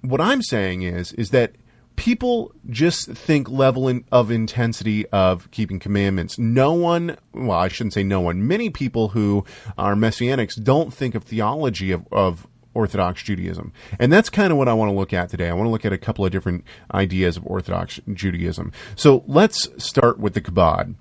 what 0.02 0.22
I'm 0.22 0.44
saying 0.44 0.84
is, 0.84 1.14
is 1.14 1.32
that 1.32 1.56
people 1.96 2.54
just 2.70 3.08
think 3.10 3.50
level 3.50 3.88
in, 3.88 4.06
of 4.12 4.30
intensity 4.30 5.08
of 5.08 5.50
keeping 5.50 5.80
commandments. 5.80 6.38
No 6.38 6.74
one, 6.74 7.18
well, 7.34 7.58
I 7.58 7.70
shouldn't 7.70 7.94
say 7.94 8.04
no 8.04 8.22
one, 8.22 8.46
many 8.46 8.70
people 8.70 9.10
who 9.10 9.44
are 9.80 9.96
messianics 9.96 10.62
don't 10.62 10.94
think 10.94 11.16
of 11.16 11.24
theology 11.24 11.92
of, 11.92 12.08
of 12.12 12.46
Orthodox 12.74 13.24
Judaism. 13.24 13.74
And 13.98 14.12
that's 14.12 14.30
kind 14.30 14.52
of 14.52 14.58
what 14.58 14.68
I 14.68 14.74
want 14.74 14.90
to 14.90 14.96
look 14.96 15.14
at 15.14 15.30
today. 15.30 15.50
I 15.50 15.54
want 15.54 15.68
to 15.68 15.72
look 15.72 15.86
at 15.86 15.94
a 15.94 15.98
couple 15.98 16.26
of 16.26 16.32
different 16.32 16.64
ideas 16.94 17.38
of 17.38 17.46
Orthodox 17.46 18.00
Judaism. 18.14 18.72
So 18.96 19.24
let's 19.28 19.68
start 19.84 20.20
with 20.20 20.34
the 20.34 20.42
Chabad. 20.42 20.96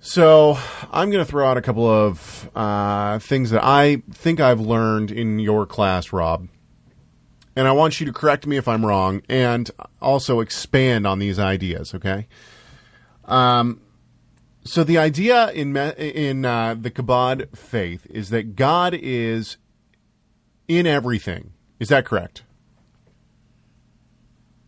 So 0.00 0.58
I'm 0.90 1.10
going 1.10 1.24
to 1.24 1.30
throw 1.30 1.46
out 1.48 1.56
a 1.56 1.62
couple 1.62 1.88
of 1.88 2.50
uh, 2.56 3.20
things 3.20 3.50
that 3.50 3.62
I 3.62 4.02
think 4.10 4.40
I've 4.40 4.60
learned 4.60 5.12
in 5.12 5.38
your 5.38 5.64
class, 5.64 6.12
Rob. 6.12 6.48
And 7.54 7.68
I 7.68 7.72
want 7.72 8.00
you 8.00 8.06
to 8.06 8.12
correct 8.12 8.46
me 8.46 8.56
if 8.56 8.66
I'm 8.66 8.84
wrong 8.84 9.22
and 9.28 9.70
also 10.00 10.40
expand 10.40 11.06
on 11.06 11.18
these 11.18 11.38
ideas, 11.38 11.94
okay? 11.94 12.26
Um, 13.26 13.80
so 14.64 14.84
the 14.84 14.98
idea 14.98 15.50
in 15.50 15.76
in 15.76 16.44
uh, 16.44 16.74
the 16.78 16.90
Chabad 16.90 17.56
faith 17.56 18.06
is 18.10 18.30
that 18.30 18.56
God 18.56 18.94
is 18.94 19.56
in 20.68 20.86
everything. 20.86 21.52
Is 21.80 21.88
that 21.88 22.04
correct? 22.04 22.42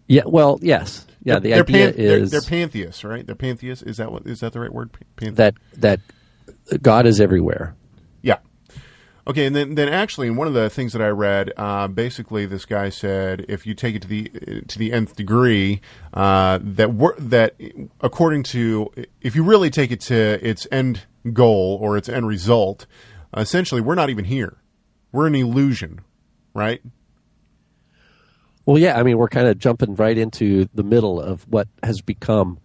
Yeah. 0.07 0.23
Well, 0.27 0.59
yes. 0.63 1.07
Yeah. 1.23 1.39
The 1.39 1.51
They're 1.51 1.61
idea 1.63 1.93
pan- 1.93 1.95
they're- 1.97 2.19
is 2.19 2.31
they're, 2.31 2.41
pantheists, 2.41 3.05
right? 3.05 3.27
They're 3.27 3.35
pantheists. 3.35 3.83
Is 3.83 3.97
that 3.97 4.13
what 4.13 4.27
is 4.27 4.41
that 4.41 4.53
the 4.53 4.61
right 4.61 4.73
word? 4.73 4.91
Pan- 5.17 5.35
that 5.37 5.55
that 5.79 6.01
God 6.83 7.07
is 7.07 7.21
everywhere. 7.21 7.75
Yeah. 8.23 8.39
Okay, 9.27 9.47
and 9.47 9.57
then 9.57 9.75
then 9.75 9.89
actually, 9.89 10.27
in 10.27 10.37
one 10.37 10.47
of 10.47 10.53
the 10.53 10.69
things 10.69 10.93
that 10.93 11.01
I 11.01 11.09
read, 11.09 11.51
uh, 11.57 11.89
basically, 11.89 12.45
this 12.45 12.67
guy 12.67 12.91
said 12.91 13.47
if 13.49 13.67
you 13.67 13.75
take 13.75 13.95
it 13.95 14.03
to 14.03 14.09
the 14.09 14.63
to 14.69 14.79
the 14.79 14.93
nth 14.93 15.17
degree, 15.17 15.81
uh, 16.13 16.59
that 16.63 16.93
we're, 16.93 17.17
that 17.19 17.55
according 18.03 18.43
to 18.45 18.93
if 19.23 19.35
you 19.35 19.43
really 19.43 19.71
take 19.71 19.91
it 19.91 20.01
to 20.03 20.47
its 20.47 20.67
end 20.71 21.03
goal 21.33 21.79
or 21.81 21.97
its 21.97 22.11
end 22.11 22.27
result, 22.27 22.85
essentially, 23.35 23.81
we're 23.81 23.95
not 23.95 24.11
even 24.11 24.27
here. 24.27 24.59
We're 25.15 25.29
an 25.29 25.37
illusion, 25.37 26.01
right? 26.55 26.83
Well, 28.67 28.79
yeah. 28.79 28.99
I 28.99 29.05
mean, 29.05 29.17
we're 29.17 29.29
kind 29.29 29.47
of 29.47 29.61
jumping 29.61 29.95
right 29.95 30.19
into 30.19 30.69
the 30.75 30.83
middle 30.83 31.21
of 31.21 31.47
what 31.49 31.69
has 31.85 32.01
become, 32.01 32.59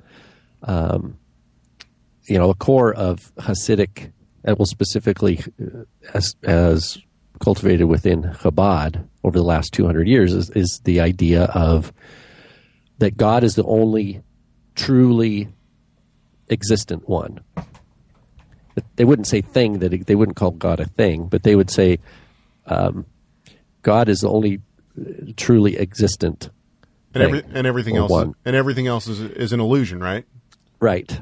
um, 0.63 1.19
you 2.25 2.39
know, 2.39 2.49
a 2.49 2.55
core 2.55 2.91
of 2.91 3.31
Hasidic, 3.35 4.11
and 4.43 4.57
well, 4.57 4.65
specifically 4.65 5.43
uh, 5.61 5.83
as 6.15 6.35
as 6.41 6.97
cultivated 7.39 7.85
within 7.85 8.23
Chabad 8.23 9.07
over 9.23 9.37
the 9.37 9.45
last 9.45 9.71
two 9.71 9.85
hundred 9.85 10.07
years, 10.07 10.33
is, 10.33 10.49
is 10.49 10.81
the 10.85 11.01
idea 11.01 11.43
of 11.43 11.93
that 12.97 13.15
God 13.15 13.43
is 13.43 13.53
the 13.53 13.65
only 13.65 14.23
truly 14.73 15.49
existent 16.49 17.07
one. 17.07 17.41
They 18.95 19.05
wouldn't 19.05 19.27
say 19.27 19.41
thing 19.41 19.79
that 19.79 20.07
they 20.07 20.15
wouldn't 20.15 20.35
call 20.35 20.49
God 20.49 20.79
a 20.79 20.85
thing, 20.85 21.27
but 21.27 21.43
they 21.43 21.55
would 21.55 21.69
say 21.69 21.99
um, 22.69 23.05
God 23.81 24.09
is 24.09 24.19
the 24.19 24.29
only 24.29 24.61
uh, 24.99 25.03
truly 25.35 25.77
existent 25.77 26.49
And 27.13 27.23
every, 27.23 27.41
thing, 27.41 27.51
and 27.53 27.67
everything 27.67 27.97
else 27.97 28.11
one. 28.11 28.35
and 28.45 28.55
everything 28.55 28.87
else 28.87 29.07
is 29.07 29.19
is 29.19 29.53
an 29.53 29.59
illusion, 29.59 29.99
right? 29.99 30.25
Right. 30.79 31.21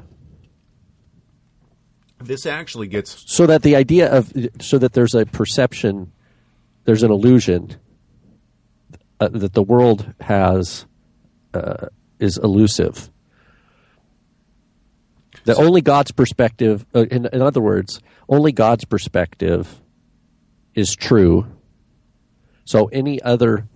This 2.20 2.46
actually 2.46 2.88
gets 2.88 3.24
So 3.32 3.46
that 3.46 3.62
the 3.62 3.76
idea 3.76 4.10
of 4.12 4.32
so 4.60 4.78
that 4.78 4.92
there's 4.92 5.14
a 5.14 5.24
perception, 5.24 6.12
there's 6.84 7.02
an 7.04 7.10
illusion 7.12 7.76
uh, 9.20 9.28
that 9.28 9.52
the 9.52 9.62
world 9.62 10.12
has 10.20 10.86
uh, 11.54 11.86
is 12.18 12.38
elusive. 12.38 13.10
That 15.44 15.56
only 15.58 15.80
God's 15.80 16.10
perspective, 16.10 16.84
uh, 16.94 17.06
in, 17.10 17.26
in 17.32 17.40
other 17.40 17.60
words, 17.60 18.00
only 18.28 18.52
God's 18.52 18.84
perspective 18.84 19.80
is 20.78 20.94
true. 20.94 21.44
So 22.64 22.86
any 22.86 23.20
other 23.20 23.66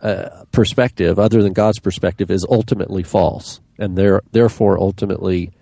uh, 0.00 0.44
perspective 0.50 1.18
other 1.18 1.42
than 1.42 1.52
God's 1.52 1.78
perspective 1.78 2.30
is 2.30 2.44
ultimately 2.48 3.02
false, 3.02 3.60
and 3.78 3.96
there 3.96 4.22
therefore 4.32 4.78
ultimately 4.78 5.52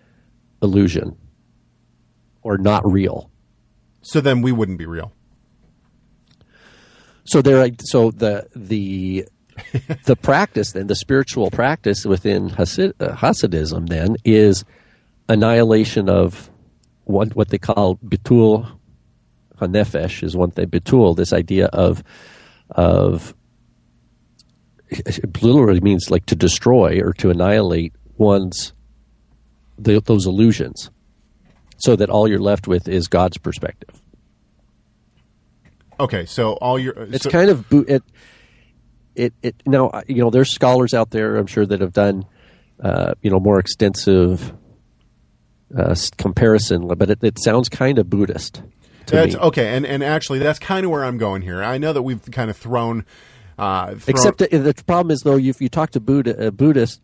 illusion 0.63 1.17
or 2.43 2.57
not 2.57 2.83
real. 2.91 3.31
so 4.03 4.21
then 4.21 4.41
we 4.41 4.53
wouldn't 4.53 4.79
be 4.79 4.87
real. 4.87 5.13
So 7.25 7.43
there, 7.43 7.69
so 7.81 8.11
the 8.11 8.49
the 8.57 9.29
the 10.05 10.17
practice 10.17 10.73
then 10.73 10.87
the 10.87 10.95
spiritual 10.95 11.51
practice 11.51 12.07
within 12.07 12.49
Hasid, 12.49 12.95
uh, 13.01 13.15
Hasidism 13.17 13.89
then 13.89 14.17
is 14.25 14.65
annihilation 15.29 16.09
of 16.09 16.49
what 17.05 17.37
what 17.37 17.49
they 17.49 17.59
call 17.59 17.97
bitul 17.97 18.78
hanefesh 19.61 20.23
is 20.23 20.37
one 20.37 20.51
thing. 20.51 20.67
Bitul, 20.69 21.17
this 21.17 21.33
idea 21.33 21.67
of 21.67 22.03
of 22.71 23.35
it 24.91 25.43
literally 25.43 25.81
means 25.81 26.11
like 26.11 26.27
to 26.27 26.37
destroy 26.37 27.01
or 27.03 27.13
to 27.15 27.31
annihilate 27.31 27.93
one's 28.17 28.73
the, 29.79 30.01
those 30.01 30.27
illusions, 30.27 30.91
so 31.77 31.95
that 31.97 32.11
all 32.11 32.27
you're 32.29 32.41
left 32.41 32.67
with 32.67 32.89
is 32.89 33.07
God's 33.07 33.39
perspective. 33.39 34.03
Okay, 36.01 36.27
so 36.27 36.53
all 36.55 36.79
your 36.79 36.95
It's 36.95 37.25
so- 37.25 37.31
kind 37.31 37.51
of 37.51 37.65
it. 37.89 38.03
It 39.15 39.35
it 39.43 39.57
now 39.67 39.91
you 40.07 40.17
know 40.23 40.31
there's 40.31 40.51
scholars 40.51 40.95
out 40.95 41.11
there 41.11 41.37
I'm 41.37 41.47
sure 41.49 41.67
that 41.67 41.81
have 41.81 41.93
done 41.93 42.25
uh, 42.81 43.15
you 43.21 43.31
know 43.31 43.41
more 43.41 43.59
extensive 43.59 44.53
uh, 45.77 45.97
comparison, 46.17 46.87
but 46.87 47.11
it, 47.11 47.25
it 47.25 47.39
sounds 47.41 47.69
kind 47.69 47.99
of 47.99 48.09
Buddhist 48.09 48.63
That's 49.11 49.35
me. 49.35 49.41
okay, 49.41 49.77
and 49.77 49.87
and 49.87 50.03
actually, 50.03 50.39
that's 50.39 50.59
kind 50.59 50.85
of 50.85 50.91
where 50.91 51.05
I'm 51.05 51.19
going 51.19 51.43
here. 51.43 51.63
I 51.63 51.79
know 51.79 51.93
that 51.93 52.03
we've 52.03 52.23
kind 52.31 52.51
of 52.51 52.57
thrown, 52.57 53.05
uh, 53.59 53.95
thrown 53.95 54.03
Except 54.07 54.39
that 54.39 54.51
the 54.51 54.75
problem 54.87 55.11
is 55.11 55.21
though, 55.21 55.39
if 55.39 55.61
you 55.61 55.69
talk 55.69 55.91
to 55.91 56.01
Buddha, 56.01 56.49
uh, 56.49 56.51
Buddhists, 56.51 57.01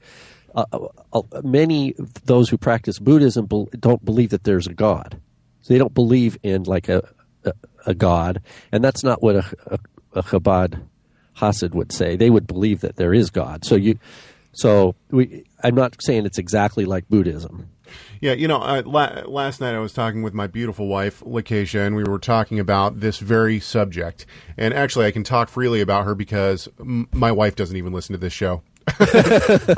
uh, 0.55 0.65
uh, 1.13 1.23
many 1.43 1.95
of 1.99 2.13
those 2.25 2.49
who 2.49 2.59
practice 2.59 2.99
Buddhism 2.99 3.49
don't 3.79 4.05
believe 4.05 4.31
that 4.31 4.45
there's 4.45 4.67
a 4.67 4.75
God. 4.75 5.21
So 5.63 5.73
they 5.73 5.79
don't 5.79 5.95
believe 5.95 6.39
in 6.43 6.65
like 6.65 6.89
a 6.89 7.09
a, 7.45 7.53
a 7.87 7.95
God, 7.95 8.43
and 8.73 8.83
that's 8.83 9.03
not 9.05 9.23
what 9.23 9.37
a, 9.37 9.45
a, 9.67 9.79
a 10.19 10.23
Chabad 10.23 10.83
Hasid 11.37 11.75
would 11.75 11.93
say. 11.93 12.17
They 12.17 12.31
would 12.31 12.47
believe 12.47 12.81
that 12.81 12.97
there 12.97 13.15
is 13.15 13.31
God. 13.31 13.65
So 13.65 13.75
you, 13.75 13.99
so 14.53 14.95
we. 15.11 15.45
I'm 15.63 15.75
not 15.75 15.97
saying 16.03 16.27
it's 16.27 16.39
exactly 16.39 16.85
like 16.85 17.09
Buddhism. 17.09 17.69
Yeah, 18.25 18.33
you 18.33 18.49
know, 18.49 18.57
uh, 18.63 18.83
la- 18.87 19.21
last 19.27 19.61
night 19.61 19.75
I 19.75 19.81
was 19.81 19.93
talking 19.93 20.23
with 20.23 20.33
my 20.33 20.47
beautiful 20.47 20.87
wife, 20.89 21.21
Lakeisha, 21.21 21.87
and 21.87 21.95
we 21.95 22.05
were 22.05 22.19
talking 22.19 22.59
about 22.59 23.01
this 23.01 23.19
very 23.19 23.61
subject. 23.61 24.25
And 24.57 24.73
actually, 24.73 25.05
I 25.05 25.11
can 25.11 25.25
talk 25.25 25.51
freely 25.51 25.83
about 25.83 26.07
her 26.07 26.15
because 26.15 26.67
m- 26.81 27.07
my 27.13 27.31
wife 27.31 27.55
doesn't 27.55 27.77
even 27.77 27.93
listen 27.93 28.15
to 28.15 28.19
this 28.19 28.33
show. 28.33 28.63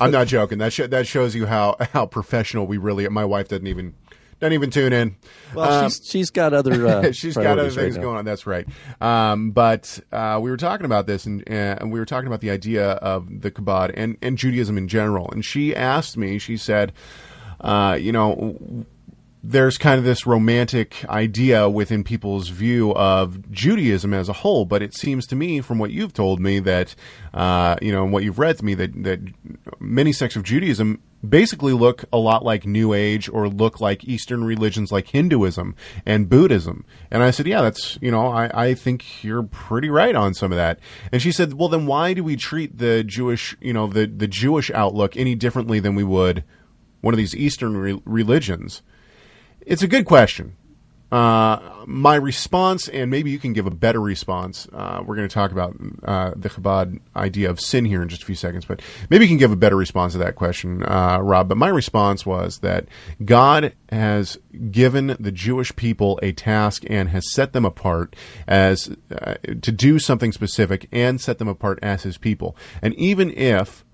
I'm 0.01 0.13
not 0.13 0.29
joking. 0.29 0.59
That 0.59 0.73
sh- 0.73 0.83
that 0.89 1.09
shows 1.09 1.35
you 1.35 1.47
how 1.47 1.75
how 1.93 2.07
professional 2.07 2.69
we 2.69 2.77
really. 2.79 3.09
My 3.09 3.25
wife 3.25 3.49
doesn't 3.49 3.67
even 3.67 3.95
Don't 4.39 4.53
even 4.53 4.71
tune 4.71 4.93
in. 4.93 5.17
Well, 5.53 5.69
Um, 5.69 5.91
she's 5.91 6.07
she's 6.09 6.31
got 6.31 6.55
other 6.55 6.87
uh, 6.89 7.11
she's 7.11 7.35
got 7.35 7.47
other 7.47 7.55
priorities 7.55 7.77
right 7.77 7.83
things 7.83 7.99
going 7.99 8.17
on. 8.17 8.25
That's 8.25 8.47
right. 8.47 8.65
Um, 9.01 9.51
but 9.51 9.99
uh, 10.13 10.39
we 10.41 10.51
were 10.51 10.57
talking 10.57 10.87
about 10.87 11.09
this, 11.09 11.27
and, 11.27 11.43
and 11.49 11.91
we 11.91 11.99
were 11.99 12.07
talking 12.07 12.29
about 12.29 12.43
the 12.43 12.51
idea 12.51 12.91
of 12.93 13.41
the 13.41 13.51
Chabad 13.51 13.91
and, 13.95 14.17
and 14.23 14.39
Judaism 14.39 14.79
in 14.79 14.87
general. 14.87 15.29
And 15.33 15.45
she 15.45 15.75
asked 15.75 16.17
me. 16.17 16.39
She 16.39 16.57
said, 16.57 16.93
uh, 17.61 17.99
you 18.01 18.13
know. 18.13 18.85
There's 19.49 19.79
kind 19.79 19.97
of 19.97 20.05
this 20.05 20.27
romantic 20.27 21.05
idea 21.09 21.69
within 21.69 22.03
people's 22.03 22.49
view 22.49 22.93
of 22.95 23.49
Judaism 23.53 24.13
as 24.13 24.29
a 24.29 24.33
whole, 24.33 24.65
but 24.65 24.83
it 24.83 24.93
seems 24.93 25.25
to 25.29 25.37
me, 25.37 25.61
from 25.61 25.79
what 25.79 25.93
you've 25.93 26.13
told 26.13 26.41
me, 26.41 26.59
that 26.59 26.97
uh, 27.33 27.77
you 27.81 27.93
know, 27.93 28.03
and 28.03 28.13
what 28.13 28.25
you've 28.25 28.41
read 28.41 28.59
to 28.59 28.65
me, 28.65 28.75
that 28.75 29.05
that 29.05 29.21
many 29.79 30.13
sects 30.13 30.35
of 30.35 30.43
Judaism 30.43 31.01
basically 31.27 31.73
look 31.73 32.05
a 32.13 32.19
lot 32.19 32.45
like 32.45 32.67
New 32.67 32.93
Age 32.93 33.29
or 33.29 33.49
look 33.49 33.81
like 33.81 34.05
Eastern 34.05 34.43
religions 34.43 34.91
like 34.91 35.09
Hinduism 35.09 35.77
and 36.05 36.29
Buddhism. 36.29 36.85
And 37.13 37.23
I 37.23 37.31
said, 37.31 37.47
yeah, 37.47 37.63
that's, 37.63 37.99
you 38.01 38.11
know, 38.11 38.27
I, 38.27 38.51
I 38.53 38.75
think 38.75 39.25
you're 39.25 39.43
pretty 39.43 39.91
right 39.91 40.15
on 40.15 40.35
some 40.35 40.51
of 40.51 40.57
that. 40.57 40.81
And 41.13 41.23
she 41.23 41.33
said, 41.33 41.55
well, 41.55 41.69
then 41.69 41.87
why 41.87 42.15
do 42.15 42.25
we 42.25 42.37
treat 42.37 42.79
the 42.79 43.05
Jewish, 43.05 43.57
you 43.61 43.73
know, 43.73 43.87
the, 43.87 44.07
the 44.07 44.29
Jewish 44.29 44.71
outlook 44.73 45.17
any 45.17 45.35
differently 45.35 45.81
than 45.81 45.95
we 45.95 46.05
would 46.05 46.45
one 47.07 47.15
of 47.15 47.19
these 47.19 47.37
Eastern 47.37 47.77
re- 47.77 48.03
religions? 48.05 48.83
It's 49.61 49.83
a 49.83 49.89
good 49.89 50.05
question. 50.05 50.57
Uh, 51.13 51.85
my 51.87 52.17
response, 52.17 52.89
and 52.89 53.13
maybe 53.13 53.31
you 53.31 53.39
can 53.39 53.53
give 53.53 53.65
a 53.65 53.71
better 53.71 54.01
response. 54.01 54.67
Uh, 54.73 55.05
we're 55.07 55.15
going 55.15 55.29
to 55.29 55.33
talk 55.33 55.53
about 55.53 55.77
uh, 56.03 56.33
the 56.35 56.51
Chabad 56.51 56.99
idea 57.15 57.49
of 57.49 57.61
sin 57.61 57.85
here 57.85 58.03
in 58.03 58.09
just 58.09 58.23
a 58.23 58.27
few 58.27 58.35
seconds, 58.35 58.65
but 58.65 58.83
maybe 59.09 59.25
you 59.25 59.29
can 59.29 59.39
give 59.39 59.53
a 59.53 59.57
better 59.57 59.77
response 59.77 60.15
to 60.15 60.19
that 60.19 60.35
question, 60.35 60.83
uh, 60.83 61.21
Rob. 61.23 61.49
But 61.49 61.59
my 61.59 61.69
response 61.69 62.27
was 62.27 62.59
that 62.59 62.87
God 63.25 63.73
has 63.91 64.37
given 64.73 65.17
the 65.21 65.31
Jewish 65.31 65.75
people 65.77 66.19
a 66.25 66.33
task 66.33 66.83
and 66.91 67.11
has 67.11 67.33
set 67.33 67.53
them 67.53 67.65
apart 67.65 68.17
as 68.49 68.91
uh, 69.13 69.35
to 69.63 69.71
do 69.71 70.01
something 70.01 70.33
specific 70.33 70.89
and 70.91 71.21
set 71.21 71.39
them 71.39 71.49
apart 71.49 71.79
as 71.83 72.03
His 72.03 72.19
people. 72.19 72.57
And 72.83 72.95
even 72.97 73.31
if 73.31 73.85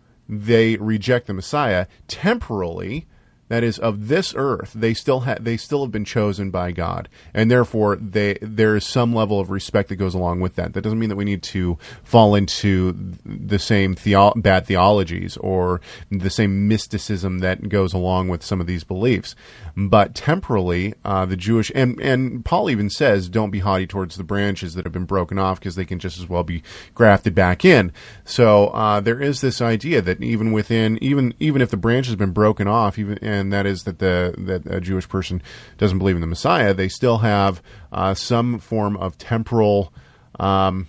they 0.40 0.76
reject 0.76 1.26
the 1.26 1.34
Messiah 1.34 1.86
temporally, 2.08 3.06
that 3.52 3.62
is 3.62 3.78
of 3.78 4.08
this 4.08 4.32
earth 4.34 4.72
they 4.74 4.94
still 4.94 5.20
have 5.20 5.44
they 5.44 5.58
still 5.58 5.82
have 5.82 5.92
been 5.92 6.06
chosen 6.06 6.50
by 6.50 6.72
God. 6.72 7.10
And 7.34 7.50
therefore 7.50 7.96
they 7.96 8.38
there 8.40 8.76
is 8.76 8.86
some 8.86 9.14
level 9.14 9.38
of 9.40 9.50
respect 9.50 9.90
that 9.90 9.96
goes 9.96 10.14
along 10.14 10.40
with 10.40 10.54
that. 10.54 10.72
That 10.72 10.80
doesn't 10.80 10.98
mean 10.98 11.10
that 11.10 11.16
we 11.16 11.26
need 11.26 11.42
to 11.42 11.76
fall 12.02 12.34
into 12.34 12.96
the 13.26 13.58
same 13.58 13.94
theo- 13.94 14.32
bad 14.36 14.64
theologies 14.64 15.36
or 15.36 15.82
the 16.10 16.30
same 16.30 16.66
mysticism 16.66 17.40
that 17.40 17.68
goes 17.68 17.92
along 17.92 18.28
with 18.28 18.42
some 18.42 18.58
of 18.58 18.66
these 18.66 18.84
beliefs 18.84 19.34
but 19.76 20.14
temporally 20.14 20.94
uh, 21.04 21.24
the 21.26 21.36
Jewish 21.36 21.70
and 21.74 22.00
and 22.00 22.44
Paul 22.44 22.70
even 22.70 22.90
says 22.90 23.28
don't 23.28 23.50
be 23.50 23.60
haughty 23.60 23.86
towards 23.86 24.16
the 24.16 24.24
branches 24.24 24.74
that 24.74 24.84
have 24.84 24.92
been 24.92 25.04
broken 25.04 25.38
off 25.38 25.58
because 25.58 25.74
they 25.74 25.84
can 25.84 25.98
just 25.98 26.18
as 26.18 26.28
well 26.28 26.42
be 26.42 26.62
grafted 26.94 27.34
back 27.34 27.64
in 27.64 27.92
so 28.24 28.68
uh, 28.68 29.00
there 29.00 29.20
is 29.20 29.40
this 29.40 29.60
idea 29.60 30.02
that 30.02 30.22
even 30.22 30.52
within 30.52 30.98
even 31.02 31.34
even 31.40 31.62
if 31.62 31.70
the 31.70 31.76
branch 31.76 32.06
has 32.06 32.16
been 32.16 32.32
broken 32.32 32.66
off 32.68 32.98
even 32.98 33.18
and 33.22 33.52
that 33.52 33.66
is 33.66 33.84
that 33.84 33.98
the 33.98 34.34
that 34.38 34.66
a 34.66 34.80
Jewish 34.80 35.08
person 35.08 35.42
doesn't 35.78 35.98
believe 35.98 36.16
in 36.16 36.20
the 36.20 36.26
Messiah, 36.26 36.74
they 36.74 36.88
still 36.88 37.18
have 37.18 37.62
uh, 37.92 38.14
some 38.14 38.58
form 38.58 38.96
of 38.96 39.18
temporal 39.18 39.92
um, 40.38 40.88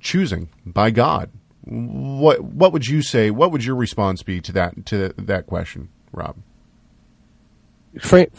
choosing 0.00 0.48
by 0.64 0.90
God. 0.90 1.30
What 1.62 2.42
what 2.42 2.72
would 2.72 2.86
you 2.86 3.02
say? 3.02 3.30
What 3.30 3.52
would 3.52 3.64
your 3.64 3.76
response 3.76 4.22
be 4.22 4.40
to 4.40 4.52
that 4.52 4.86
to 4.86 5.14
that 5.16 5.46
question, 5.46 5.90
Rob? 6.12 6.36
Frame, 7.98 8.30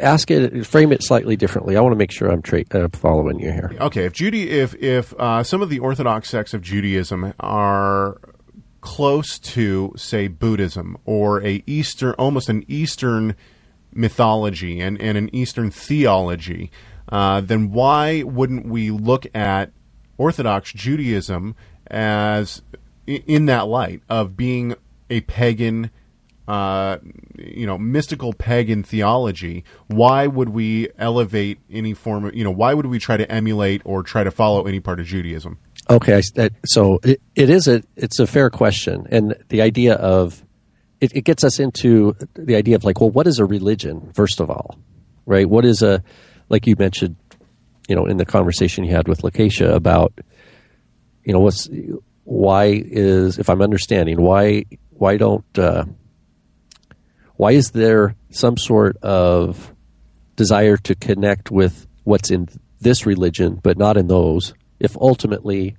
ask 0.00 0.28
it, 0.28 0.66
frame 0.66 0.90
it 0.90 1.04
slightly 1.04 1.36
differently. 1.36 1.76
I 1.76 1.80
want 1.80 1.92
to 1.92 1.96
make 1.96 2.10
sure 2.10 2.30
I'm 2.30 2.42
tra- 2.42 2.64
uh, 2.72 2.88
following 2.92 3.38
you 3.38 3.52
here. 3.52 3.72
Okay, 3.80 4.04
if 4.06 4.12
Judy, 4.12 4.50
if 4.50 4.74
if 4.74 5.14
uh, 5.14 5.44
some 5.44 5.62
of 5.62 5.70
the 5.70 5.78
Orthodox 5.78 6.28
sects 6.28 6.52
of 6.52 6.62
Judaism 6.62 7.32
are 7.38 8.20
close 8.80 9.38
to, 9.38 9.92
say, 9.96 10.26
Buddhism 10.26 10.96
or 11.04 11.44
a 11.44 11.62
Eastern, 11.64 12.14
almost 12.14 12.48
an 12.48 12.64
Eastern 12.66 13.36
mythology 13.92 14.80
and, 14.80 15.00
and 15.00 15.16
an 15.16 15.32
Eastern 15.32 15.70
theology, 15.70 16.70
uh, 17.10 17.40
then 17.40 17.70
why 17.70 18.22
wouldn't 18.24 18.66
we 18.66 18.90
look 18.90 19.26
at 19.32 19.70
Orthodox 20.16 20.72
Judaism 20.72 21.54
as 21.86 22.62
in 23.06 23.46
that 23.46 23.68
light 23.68 24.02
of 24.08 24.36
being 24.36 24.74
a 25.08 25.20
pagan? 25.20 25.90
Uh, 26.48 26.96
you 27.36 27.66
know, 27.66 27.76
mystical 27.76 28.32
pagan 28.32 28.82
theology. 28.82 29.64
Why 29.88 30.26
would 30.26 30.48
we 30.48 30.88
elevate 30.96 31.58
any 31.70 31.92
form 31.92 32.24
of, 32.24 32.34
you 32.34 32.42
know, 32.42 32.50
why 32.50 32.72
would 32.72 32.86
we 32.86 32.98
try 32.98 33.18
to 33.18 33.30
emulate 33.30 33.82
or 33.84 34.02
try 34.02 34.24
to 34.24 34.30
follow 34.30 34.66
any 34.66 34.80
part 34.80 34.98
of 34.98 35.04
Judaism? 35.04 35.58
Okay, 35.90 36.22
I, 36.38 36.50
so 36.64 37.00
it, 37.02 37.20
it 37.34 37.50
is 37.50 37.68
a 37.68 37.82
it's 37.96 38.18
a 38.18 38.26
fair 38.26 38.48
question, 38.48 39.06
and 39.10 39.34
the 39.50 39.60
idea 39.60 39.96
of 39.96 40.42
it, 41.02 41.14
it 41.14 41.24
gets 41.24 41.44
us 41.44 41.58
into 41.58 42.16
the 42.32 42.56
idea 42.56 42.76
of 42.76 42.84
like, 42.84 42.98
well, 42.98 43.10
what 43.10 43.26
is 43.26 43.38
a 43.38 43.44
religion? 43.44 44.10
First 44.14 44.40
of 44.40 44.50
all, 44.50 44.78
right? 45.26 45.46
What 45.46 45.66
is 45.66 45.82
a 45.82 46.02
like 46.48 46.66
you 46.66 46.76
mentioned, 46.78 47.16
you 47.88 47.94
know, 47.94 48.06
in 48.06 48.16
the 48.16 48.24
conversation 48.24 48.84
you 48.84 48.90
had 48.90 49.06
with 49.06 49.20
Lakeisha 49.20 49.70
about, 49.70 50.12
you 51.24 51.34
know, 51.34 51.40
what's 51.40 51.68
why 52.24 52.82
is 52.86 53.38
if 53.38 53.50
I'm 53.50 53.60
understanding 53.60 54.20
why 54.22 54.64
why 54.90 55.16
don't 55.16 55.58
uh, 55.58 55.84
why 57.38 57.52
is 57.52 57.70
there 57.70 58.14
some 58.30 58.56
sort 58.58 58.96
of 58.98 59.72
desire 60.36 60.76
to 60.76 60.94
connect 60.94 61.50
with 61.50 61.86
what's 62.04 62.30
in 62.30 62.48
this 62.80 63.06
religion 63.06 63.58
but 63.62 63.78
not 63.78 63.96
in 63.96 64.06
those 64.08 64.52
if 64.80 64.96
ultimately 64.98 65.76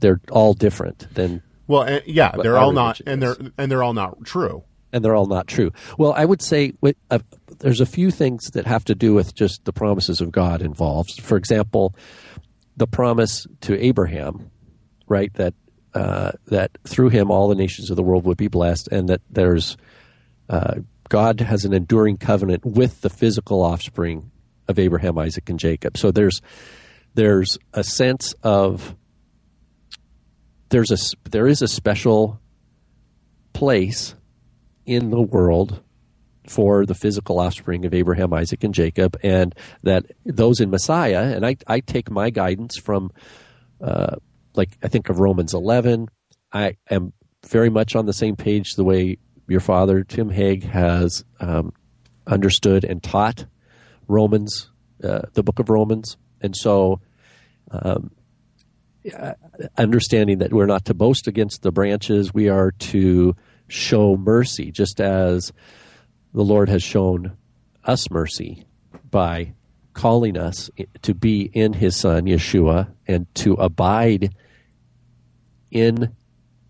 they're 0.00 0.20
all 0.30 0.54
different 0.54 1.06
then 1.14 1.42
Well, 1.66 1.82
uh, 1.82 2.00
yeah, 2.06 2.30
they're 2.40 2.56
all 2.56 2.72
not, 2.72 3.00
and 3.06 3.22
is. 3.22 3.36
they're 3.36 3.50
and 3.58 3.70
they're 3.70 3.82
all 3.82 3.94
not 3.94 4.24
true. 4.24 4.62
and 4.92 5.04
they're 5.04 5.14
all 5.14 5.26
not 5.26 5.46
true 5.46 5.70
well 5.98 6.12
i 6.14 6.24
would 6.24 6.40
say 6.42 6.72
uh, 7.10 7.18
there's 7.58 7.80
a 7.80 7.86
few 7.86 8.10
things 8.10 8.50
that 8.54 8.66
have 8.66 8.84
to 8.86 8.94
do 8.94 9.12
with 9.14 9.34
just 9.34 9.64
the 9.64 9.72
promises 9.72 10.20
of 10.20 10.30
god 10.32 10.62
involved 10.62 11.20
for 11.20 11.36
example 11.36 11.94
the 12.76 12.86
promise 12.86 13.46
to 13.60 13.78
abraham 13.84 14.50
right 15.08 15.32
that 15.34 15.54
uh, 15.94 16.32
that 16.46 16.70
through 16.84 17.10
him 17.10 17.30
all 17.30 17.48
the 17.48 17.54
nations 17.54 17.90
of 17.90 17.96
the 17.96 18.02
world 18.02 18.24
would 18.24 18.38
be 18.38 18.48
blessed 18.48 18.88
and 18.88 19.08
that 19.10 19.20
there's 19.30 19.76
uh, 20.48 20.76
god 21.12 21.40
has 21.40 21.64
an 21.64 21.74
enduring 21.74 22.16
covenant 22.16 22.64
with 22.64 23.02
the 23.02 23.10
physical 23.10 23.62
offspring 23.62 24.30
of 24.66 24.78
abraham 24.78 25.18
isaac 25.18 25.48
and 25.50 25.58
jacob 25.58 25.96
so 25.96 26.10
there's 26.10 26.40
there's 27.14 27.58
a 27.74 27.84
sense 27.84 28.34
of 28.42 28.96
there's 30.70 30.90
a 30.90 30.96
there 31.30 31.46
is 31.46 31.60
a 31.60 31.68
special 31.68 32.40
place 33.52 34.14
in 34.86 35.10
the 35.10 35.20
world 35.20 35.82
for 36.48 36.86
the 36.86 36.94
physical 36.94 37.38
offspring 37.38 37.84
of 37.84 37.94
Abraham, 37.94 38.32
Isaac, 38.32 38.64
and 38.64 38.74
Jacob, 38.74 39.16
and 39.22 39.54
that 39.84 40.06
those 40.24 40.60
in 40.60 40.70
Messiah, 40.70 41.34
and 41.36 41.46
I, 41.46 41.56
I 41.68 41.80
take 41.80 42.10
my 42.10 42.30
guidance 42.30 42.76
from, 42.76 43.12
uh, 43.80 44.16
like 44.54 44.76
I 44.82 44.88
think 44.88 45.08
of 45.08 45.20
Romans 45.20 45.54
11. 45.54 46.08
I 46.52 46.76
am 46.90 47.12
very 47.46 47.70
much 47.70 47.94
on 47.94 48.06
the 48.06 48.12
same 48.12 48.34
page 48.34 48.72
the 48.74 48.84
way 48.84 49.18
your 49.48 49.60
father, 49.60 50.04
Tim 50.04 50.30
Hegg, 50.30 50.64
has 50.64 51.24
um, 51.40 51.72
understood 52.26 52.84
and 52.84 53.02
taught 53.02 53.46
Romans, 54.08 54.70
uh, 55.02 55.22
the 55.34 55.42
book 55.42 55.58
of 55.58 55.68
Romans. 55.70 56.16
And 56.40 56.56
so, 56.56 57.00
um, 57.70 58.10
uh, 59.16 59.32
understanding 59.76 60.38
that 60.38 60.52
we're 60.52 60.66
not 60.66 60.84
to 60.84 60.94
boast 60.94 61.26
against 61.26 61.62
the 61.62 61.72
branches, 61.72 62.32
we 62.32 62.48
are 62.48 62.70
to 62.70 63.34
show 63.68 64.16
mercy, 64.16 64.70
just 64.70 65.00
as 65.00 65.52
the 66.32 66.44
Lord 66.44 66.68
has 66.68 66.82
shown 66.82 67.36
us 67.84 68.10
mercy 68.10 68.64
by 69.10 69.54
calling 69.92 70.36
us 70.36 70.70
to 71.02 71.14
be 71.14 71.42
in 71.42 71.72
His 71.72 71.96
Son, 71.96 72.24
Yeshua, 72.24 72.92
and 73.06 73.32
to 73.36 73.54
abide 73.54 74.34
in 75.70 76.14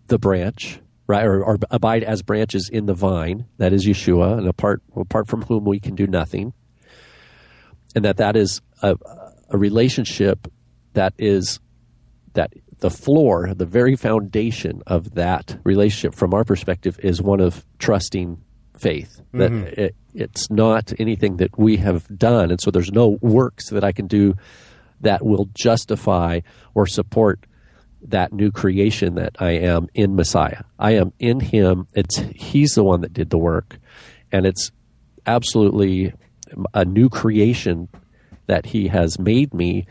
the 0.07 0.17
branch, 0.17 0.79
right, 1.07 1.25
or, 1.25 1.43
or 1.43 1.57
abide 1.71 2.03
as 2.03 2.21
branches 2.21 2.69
in 2.69 2.85
the 2.85 2.93
vine, 2.93 3.45
that 3.57 3.73
is 3.73 3.85
Yeshua, 3.85 4.37
and 4.37 4.47
apart 4.47 4.81
apart 4.95 5.27
from 5.27 5.43
whom 5.43 5.65
we 5.65 5.79
can 5.79 5.95
do 5.95 6.07
nothing, 6.07 6.53
and 7.95 8.05
that 8.05 8.17
that 8.17 8.35
is 8.35 8.61
a, 8.81 8.95
a 9.49 9.57
relationship 9.57 10.47
that 10.93 11.13
is 11.17 11.59
that 12.33 12.53
the 12.79 12.89
floor, 12.89 13.53
the 13.53 13.65
very 13.65 13.95
foundation 13.95 14.81
of 14.87 15.13
that 15.15 15.57
relationship, 15.63 16.13
from 16.15 16.33
our 16.33 16.43
perspective, 16.43 16.99
is 17.01 17.21
one 17.21 17.39
of 17.39 17.65
trusting 17.79 18.43
faith. 18.77 19.21
That 19.33 19.51
mm-hmm. 19.51 19.81
it, 19.81 19.95
it's 20.13 20.49
not 20.49 20.91
anything 20.99 21.37
that 21.37 21.57
we 21.57 21.77
have 21.77 22.07
done, 22.17 22.51
and 22.51 22.59
so 22.61 22.71
there's 22.71 22.91
no 22.91 23.17
works 23.21 23.69
that 23.69 23.83
I 23.83 23.91
can 23.91 24.07
do 24.07 24.35
that 25.01 25.25
will 25.25 25.49
justify 25.53 26.41
or 26.73 26.87
support 26.87 27.45
that 28.07 28.33
new 28.33 28.51
creation 28.51 29.15
that 29.15 29.35
I 29.39 29.51
am 29.51 29.87
in 29.93 30.15
Messiah. 30.15 30.63
I 30.79 30.91
am 30.91 31.13
in 31.19 31.39
Him. 31.39 31.87
It's 31.93 32.17
He's 32.35 32.75
the 32.75 32.83
one 32.83 33.01
that 33.01 33.13
did 33.13 33.29
the 33.29 33.37
work, 33.37 33.77
and 34.31 34.45
it's 34.45 34.71
absolutely 35.25 36.13
a 36.73 36.85
new 36.85 37.09
creation 37.09 37.89
that 38.47 38.65
He 38.65 38.87
has 38.87 39.17
made 39.19 39.53
me, 39.53 39.85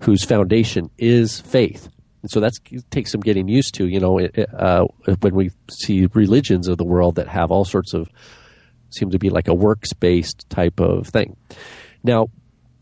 whose 0.00 0.24
foundation 0.24 0.90
is 0.98 1.40
faith. 1.40 1.88
And 2.22 2.30
so 2.30 2.40
that 2.40 2.52
takes 2.90 3.12
some 3.12 3.20
getting 3.20 3.48
used 3.48 3.74
to. 3.74 3.86
You 3.86 4.00
know, 4.00 4.18
it, 4.18 4.36
uh, 4.52 4.86
when 5.20 5.34
we 5.34 5.50
see 5.70 6.06
religions 6.14 6.68
of 6.68 6.78
the 6.78 6.84
world 6.84 7.14
that 7.16 7.28
have 7.28 7.50
all 7.50 7.64
sorts 7.64 7.94
of 7.94 8.08
seem 8.90 9.10
to 9.10 9.18
be 9.18 9.30
like 9.30 9.48
a 9.48 9.54
works 9.54 9.92
based 9.92 10.48
type 10.48 10.80
of 10.80 11.06
thing. 11.06 11.36
Now, 12.02 12.28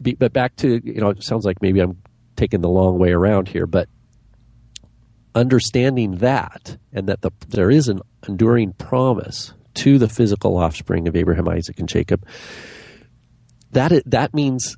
be, 0.01 0.15
but 0.15 0.33
back 0.33 0.57
to 0.57 0.81
you 0.85 1.01
know, 1.01 1.11
it 1.11 1.23
sounds 1.23 1.45
like 1.45 1.61
maybe 1.61 1.81
I'm 1.81 2.01
taking 2.37 2.61
the 2.61 2.69
long 2.69 2.99
way 2.99 3.13
around 3.13 3.49
here, 3.49 3.67
but 3.67 3.89
understanding 5.37 6.17
that 6.17 6.79
and 6.93 7.09
that 7.09 7.21
the, 7.21 7.31
there 7.49 7.71
is 7.71 7.87
an 7.87 8.01
enduring 8.27 8.73
promise 8.73 9.53
to 9.75 9.99
the 9.99 10.09
physical 10.09 10.57
offspring 10.57 11.07
of 11.07 11.15
Abraham, 11.15 11.49
Isaac, 11.49 11.79
and 11.79 11.89
Jacob. 11.89 12.27
That 13.73 14.03
that 14.07 14.33
means 14.33 14.77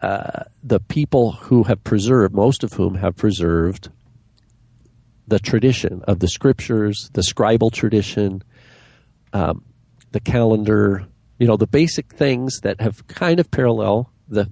uh, 0.00 0.44
the 0.62 0.80
people 0.80 1.32
who 1.32 1.62
have 1.64 1.84
preserved, 1.84 2.34
most 2.34 2.64
of 2.64 2.72
whom 2.72 2.94
have 2.94 3.14
preserved 3.14 3.90
the 5.28 5.38
tradition 5.38 6.02
of 6.08 6.18
the 6.18 6.28
scriptures, 6.28 7.10
the 7.12 7.22
scribal 7.22 7.70
tradition, 7.70 8.42
um, 9.32 9.62
the 10.10 10.20
calendar, 10.20 11.06
you 11.38 11.46
know, 11.46 11.56
the 11.56 11.66
basic 11.66 12.12
things 12.14 12.60
that 12.62 12.80
have 12.80 13.06
kind 13.06 13.38
of 13.38 13.50
parallel 13.50 14.10
the 14.28 14.50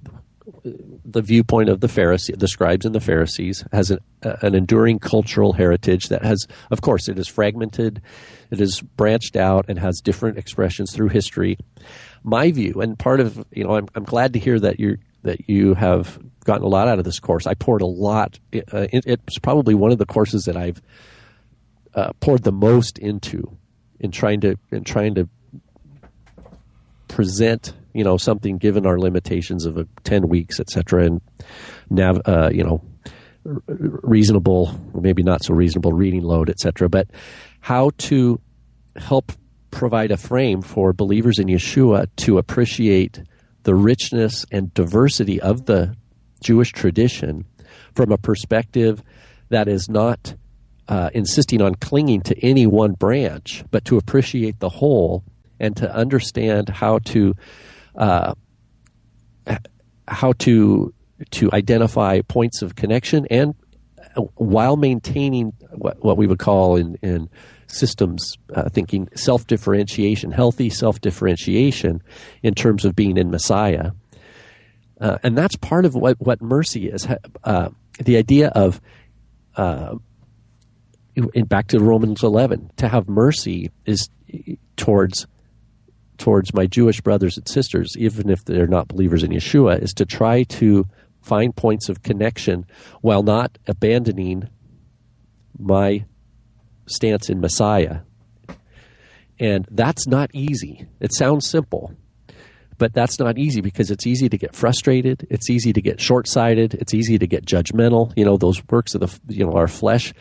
the 0.63 1.21
viewpoint 1.21 1.69
of 1.69 1.79
the 1.79 1.87
Pharisee, 1.87 2.37
the 2.37 2.47
scribes 2.47 2.85
and 2.85 2.93
the 2.93 2.99
Pharisees, 2.99 3.63
has 3.71 3.91
an, 3.91 3.99
an 4.21 4.55
enduring 4.55 4.99
cultural 4.99 5.53
heritage 5.53 6.09
that 6.09 6.23
has, 6.23 6.47
of 6.69 6.81
course, 6.81 7.07
it 7.07 7.17
is 7.17 7.27
fragmented, 7.27 8.01
it 8.51 8.61
is 8.61 8.81
branched 8.81 9.35
out, 9.35 9.65
and 9.67 9.79
has 9.79 10.01
different 10.01 10.37
expressions 10.37 10.93
through 10.93 11.09
history. 11.09 11.57
My 12.23 12.51
view, 12.51 12.81
and 12.81 12.97
part 12.97 13.19
of 13.19 13.43
you 13.51 13.63
know, 13.63 13.75
I'm, 13.75 13.87
I'm 13.95 14.03
glad 14.03 14.33
to 14.33 14.39
hear 14.39 14.59
that 14.59 14.79
you 14.79 14.97
that 15.23 15.49
you 15.49 15.73
have 15.75 16.19
gotten 16.45 16.63
a 16.63 16.69
lot 16.69 16.87
out 16.87 16.99
of 16.99 17.05
this 17.05 17.19
course. 17.19 17.45
I 17.45 17.53
poured 17.53 17.81
a 17.81 17.87
lot. 17.87 18.39
Uh, 18.53 18.87
it, 18.91 19.05
it's 19.05 19.39
probably 19.39 19.75
one 19.75 19.91
of 19.91 19.97
the 19.97 20.05
courses 20.05 20.45
that 20.45 20.57
I've 20.57 20.81
uh, 21.93 22.13
poured 22.19 22.43
the 22.43 22.51
most 22.51 22.97
into 22.97 23.57
in 23.99 24.11
trying 24.11 24.41
to 24.41 24.57
in 24.71 24.83
trying 24.83 25.15
to 25.15 25.29
present 27.07 27.73
you 27.93 28.03
know 28.03 28.17
something 28.17 28.57
given 28.57 28.85
our 28.85 28.99
limitations 28.99 29.65
of 29.65 29.87
10 30.03 30.27
weeks 30.27 30.59
etc 30.59 31.05
and 31.05 31.21
nav 31.89 32.21
uh, 32.25 32.49
you 32.51 32.63
know 32.63 32.81
reasonable 33.43 34.79
maybe 34.93 35.23
not 35.23 35.43
so 35.43 35.53
reasonable 35.53 35.93
reading 35.93 36.21
load 36.21 36.49
etc 36.49 36.87
but 36.87 37.07
how 37.59 37.91
to 37.97 38.39
help 38.95 39.31
provide 39.71 40.11
a 40.11 40.17
frame 40.17 40.61
for 40.61 40.93
believers 40.93 41.39
in 41.39 41.47
Yeshua 41.47 42.07
to 42.17 42.37
appreciate 42.37 43.21
the 43.63 43.73
richness 43.73 44.45
and 44.51 44.73
diversity 44.73 45.39
of 45.39 45.65
the 45.65 45.95
Jewish 46.43 46.71
tradition 46.71 47.45
from 47.95 48.11
a 48.11 48.17
perspective 48.17 49.01
that 49.49 49.67
is 49.67 49.89
not 49.89 50.35
uh, 50.87 51.09
insisting 51.13 51.61
on 51.61 51.75
clinging 51.75 52.21
to 52.21 52.37
any 52.45 52.67
one 52.67 52.93
branch, 52.93 53.63
but 53.71 53.85
to 53.85 53.97
appreciate 53.97 54.59
the 54.59 54.69
whole 54.69 55.23
and 55.59 55.77
to 55.77 55.93
understand 55.95 56.69
how 56.69 56.99
to 56.99 57.33
uh, 57.95 58.33
how 60.07 60.33
to 60.33 60.93
to 61.29 61.51
identify 61.53 62.21
points 62.21 62.61
of 62.61 62.75
connection 62.75 63.27
and 63.29 63.53
while 64.35 64.75
maintaining 64.75 65.53
what, 65.71 66.03
what 66.03 66.17
we 66.17 66.27
would 66.27 66.39
call 66.39 66.75
in, 66.75 66.95
in 67.01 67.29
systems 67.67 68.33
uh, 68.53 68.69
thinking 68.69 69.09
self 69.15 69.47
differentiation, 69.47 70.31
healthy 70.31 70.69
self 70.69 70.99
differentiation 71.01 72.01
in 72.43 72.53
terms 72.53 72.85
of 72.85 72.95
being 72.95 73.17
in 73.17 73.31
Messiah. 73.31 73.91
Uh, 74.99 75.17
and 75.23 75.37
that's 75.37 75.55
part 75.55 75.85
of 75.85 75.95
what, 75.95 76.19
what 76.19 76.41
mercy 76.41 76.87
is. 76.87 77.07
Uh, 77.43 77.69
the 77.99 78.17
idea 78.17 78.49
of, 78.49 78.79
uh, 79.55 79.95
in, 81.15 81.45
back 81.45 81.67
to 81.67 81.79
Romans 81.79 82.21
11, 82.21 82.71
to 82.77 82.87
have 82.87 83.09
mercy 83.09 83.71
is 83.85 84.09
towards 84.77 85.25
towards 86.21 86.53
my 86.53 86.67
Jewish 86.67 87.01
brothers 87.01 87.35
and 87.35 87.47
sisters, 87.49 87.95
even 87.97 88.29
if 88.29 88.45
they're 88.45 88.67
not 88.67 88.87
believers 88.87 89.23
in 89.23 89.31
Yeshua, 89.31 89.81
is 89.81 89.91
to 89.93 90.05
try 90.05 90.43
to 90.43 90.87
find 91.21 91.55
points 91.55 91.89
of 91.89 92.03
connection 92.03 92.65
while 93.01 93.23
not 93.23 93.57
abandoning 93.67 94.47
my 95.57 96.05
stance 96.85 97.29
in 97.29 97.41
Messiah. 97.41 98.01
And 99.39 99.67
that's 99.71 100.07
not 100.07 100.29
easy. 100.33 100.85
It 100.99 101.11
sounds 101.13 101.49
simple, 101.49 101.95
but 102.77 102.93
that's 102.93 103.19
not 103.19 103.39
easy 103.39 103.61
because 103.61 103.89
it's 103.89 104.05
easy 104.05 104.29
to 104.29 104.37
get 104.37 104.55
frustrated. 104.55 105.25
It's 105.31 105.49
easy 105.49 105.73
to 105.73 105.81
get 105.81 105.99
short 105.99 106.27
sighted. 106.27 106.75
It's 106.75 106.93
easy 106.93 107.17
to 107.17 107.25
get 107.25 107.45
judgmental. 107.45 108.13
You 108.15 108.25
know, 108.25 108.37
those 108.37 108.61
works 108.69 108.93
of 108.93 109.01
the, 109.01 109.19
you 109.27 109.43
know, 109.43 109.53
our 109.53 109.67
flesh 109.67 110.13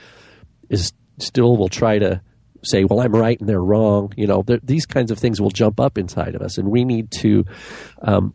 is 0.70 0.92
still 1.18 1.58
will 1.58 1.68
try 1.68 1.98
to 1.98 2.22
say, 2.62 2.84
well, 2.84 3.00
I'm 3.00 3.12
right 3.12 3.38
and 3.40 3.48
they're 3.48 3.62
wrong. 3.62 4.12
You 4.16 4.26
know, 4.26 4.44
these 4.62 4.86
kinds 4.86 5.10
of 5.10 5.18
things 5.18 5.40
will 5.40 5.50
jump 5.50 5.80
up 5.80 5.98
inside 5.98 6.34
of 6.34 6.42
us, 6.42 6.58
and 6.58 6.70
we 6.70 6.84
need 6.84 7.10
to 7.20 7.44
um, 8.02 8.34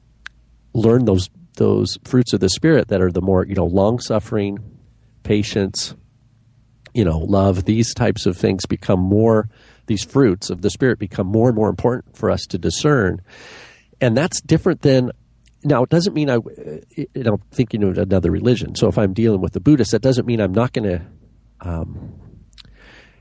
learn 0.73 1.05
those 1.05 1.29
those 1.57 1.97
fruits 2.03 2.33
of 2.33 2.41
the 2.41 2.49
spirit 2.49 2.89
that 2.89 3.01
are 3.01 3.11
the 3.11 3.21
more 3.21 3.45
you 3.45 3.55
know 3.55 3.65
long 3.65 3.99
suffering, 3.99 4.59
patience, 5.23 5.95
you 6.93 7.05
know, 7.05 7.19
love. 7.19 7.65
These 7.65 7.93
types 7.93 8.25
of 8.25 8.37
things 8.37 8.65
become 8.65 8.99
more. 8.99 9.49
These 9.87 10.03
fruits 10.03 10.49
of 10.49 10.61
the 10.61 10.69
spirit 10.69 10.99
become 10.99 11.27
more 11.27 11.47
and 11.47 11.55
more 11.55 11.69
important 11.69 12.17
for 12.17 12.31
us 12.31 12.45
to 12.47 12.57
discern, 12.57 13.21
and 14.01 14.17
that's 14.17 14.41
different 14.41 14.81
than 14.81 15.11
now 15.63 15.83
it 15.83 15.89
doesn't 15.89 16.13
mean 16.13 16.29
I, 16.29 16.37
you 16.95 17.07
know, 17.15 17.39
thinking 17.51 17.83
of 17.83 17.97
another 17.97 18.31
religion. 18.31 18.75
So 18.75 18.87
if 18.87 18.97
I'm 18.97 19.13
dealing 19.13 19.41
with 19.41 19.53
the 19.53 19.59
Buddhists, 19.59 19.91
that 19.91 20.01
doesn't 20.01 20.25
mean 20.25 20.39
I'm 20.39 20.53
not 20.53 20.73
going 20.73 20.89
to 20.89 21.01
um, 21.61 22.13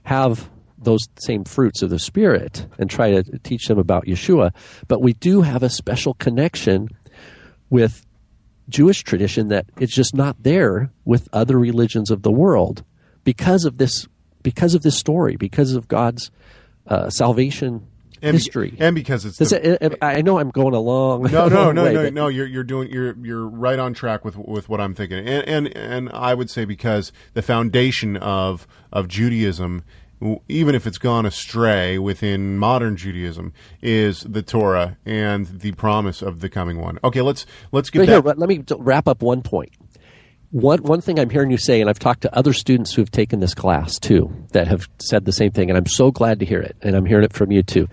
have 0.04 0.50
those 0.84 1.08
same 1.18 1.44
fruits 1.44 1.82
of 1.82 1.90
the 1.90 1.98
Spirit 1.98 2.66
and 2.78 2.88
try 2.88 3.10
to 3.10 3.22
teach 3.38 3.66
them 3.66 3.78
about 3.78 4.06
Yeshua. 4.06 4.52
But 4.88 5.02
we 5.02 5.14
do 5.14 5.42
have 5.42 5.62
a 5.62 5.70
special 5.70 6.14
connection 6.14 6.88
with 7.70 8.04
Jewish 8.68 9.02
tradition 9.02 9.48
that 9.48 9.66
it's 9.78 9.94
just 9.94 10.14
not 10.14 10.42
there 10.42 10.90
with 11.04 11.28
other 11.32 11.58
religions 11.58 12.10
of 12.10 12.22
the 12.22 12.30
world 12.30 12.84
because 13.24 13.64
of 13.64 13.78
this 13.78 14.06
because 14.42 14.74
of 14.74 14.82
this 14.82 14.96
story, 14.96 15.36
because 15.36 15.74
of 15.74 15.88
God's 15.88 16.30
uh, 16.86 17.08
salvation 17.10 17.86
and 18.22 18.36
history, 18.36 18.70
be, 18.70 18.80
and 18.80 18.94
because 18.94 19.24
it's. 19.24 19.38
The, 19.38 19.84
it, 19.84 19.98
I 20.00 20.22
know 20.22 20.38
I'm 20.38 20.50
going 20.50 20.74
along. 20.74 21.24
No, 21.24 21.48
no, 21.48 21.72
no, 21.72 21.84
way, 21.84 21.92
no, 21.92 22.08
no. 22.10 22.28
You're 22.28 22.46
you're 22.46 22.64
doing 22.64 22.90
you're 22.90 23.16
you're 23.18 23.46
right 23.46 23.78
on 23.78 23.92
track 23.92 24.24
with 24.24 24.36
with 24.36 24.68
what 24.68 24.80
I'm 24.80 24.94
thinking, 24.94 25.18
and 25.18 25.48
and 25.48 25.76
and 25.76 26.10
I 26.10 26.34
would 26.34 26.50
say 26.50 26.64
because 26.64 27.12
the 27.34 27.42
foundation 27.42 28.16
of 28.16 28.66
of 28.92 29.08
Judaism 29.08 29.82
even 30.48 30.74
if 30.74 30.86
it's 30.86 30.98
gone 30.98 31.26
astray 31.26 31.98
within 31.98 32.58
modern 32.58 32.96
Judaism, 32.96 33.52
is 33.82 34.20
the 34.20 34.42
Torah 34.42 34.96
and 35.04 35.46
the 35.46 35.72
promise 35.72 36.22
of 36.22 36.40
the 36.40 36.48
coming 36.48 36.80
one. 36.80 36.98
Okay, 37.04 37.20
let's 37.20 37.46
let's 37.72 37.90
get 37.90 38.08
here. 38.08 38.20
Let 38.20 38.38
me 38.38 38.62
wrap 38.78 39.08
up 39.08 39.22
one 39.22 39.42
point. 39.42 39.72
One 40.50 40.82
one 40.82 41.00
thing 41.00 41.18
I'm 41.18 41.30
hearing 41.30 41.50
you 41.50 41.58
say, 41.58 41.80
and 41.80 41.90
I've 41.90 41.98
talked 41.98 42.22
to 42.22 42.36
other 42.36 42.52
students 42.52 42.94
who 42.94 43.02
have 43.02 43.10
taken 43.10 43.40
this 43.40 43.54
class 43.54 43.98
too, 43.98 44.32
that 44.52 44.68
have 44.68 44.88
said 44.98 45.24
the 45.24 45.32
same 45.32 45.50
thing, 45.50 45.68
and 45.68 45.76
I'm 45.76 45.86
so 45.86 46.10
glad 46.10 46.38
to 46.40 46.46
hear 46.46 46.60
it, 46.60 46.76
and 46.82 46.94
I'm 46.94 47.06
hearing 47.06 47.24
it 47.24 47.32
from 47.32 47.50
you 47.50 47.62
too 47.62 47.88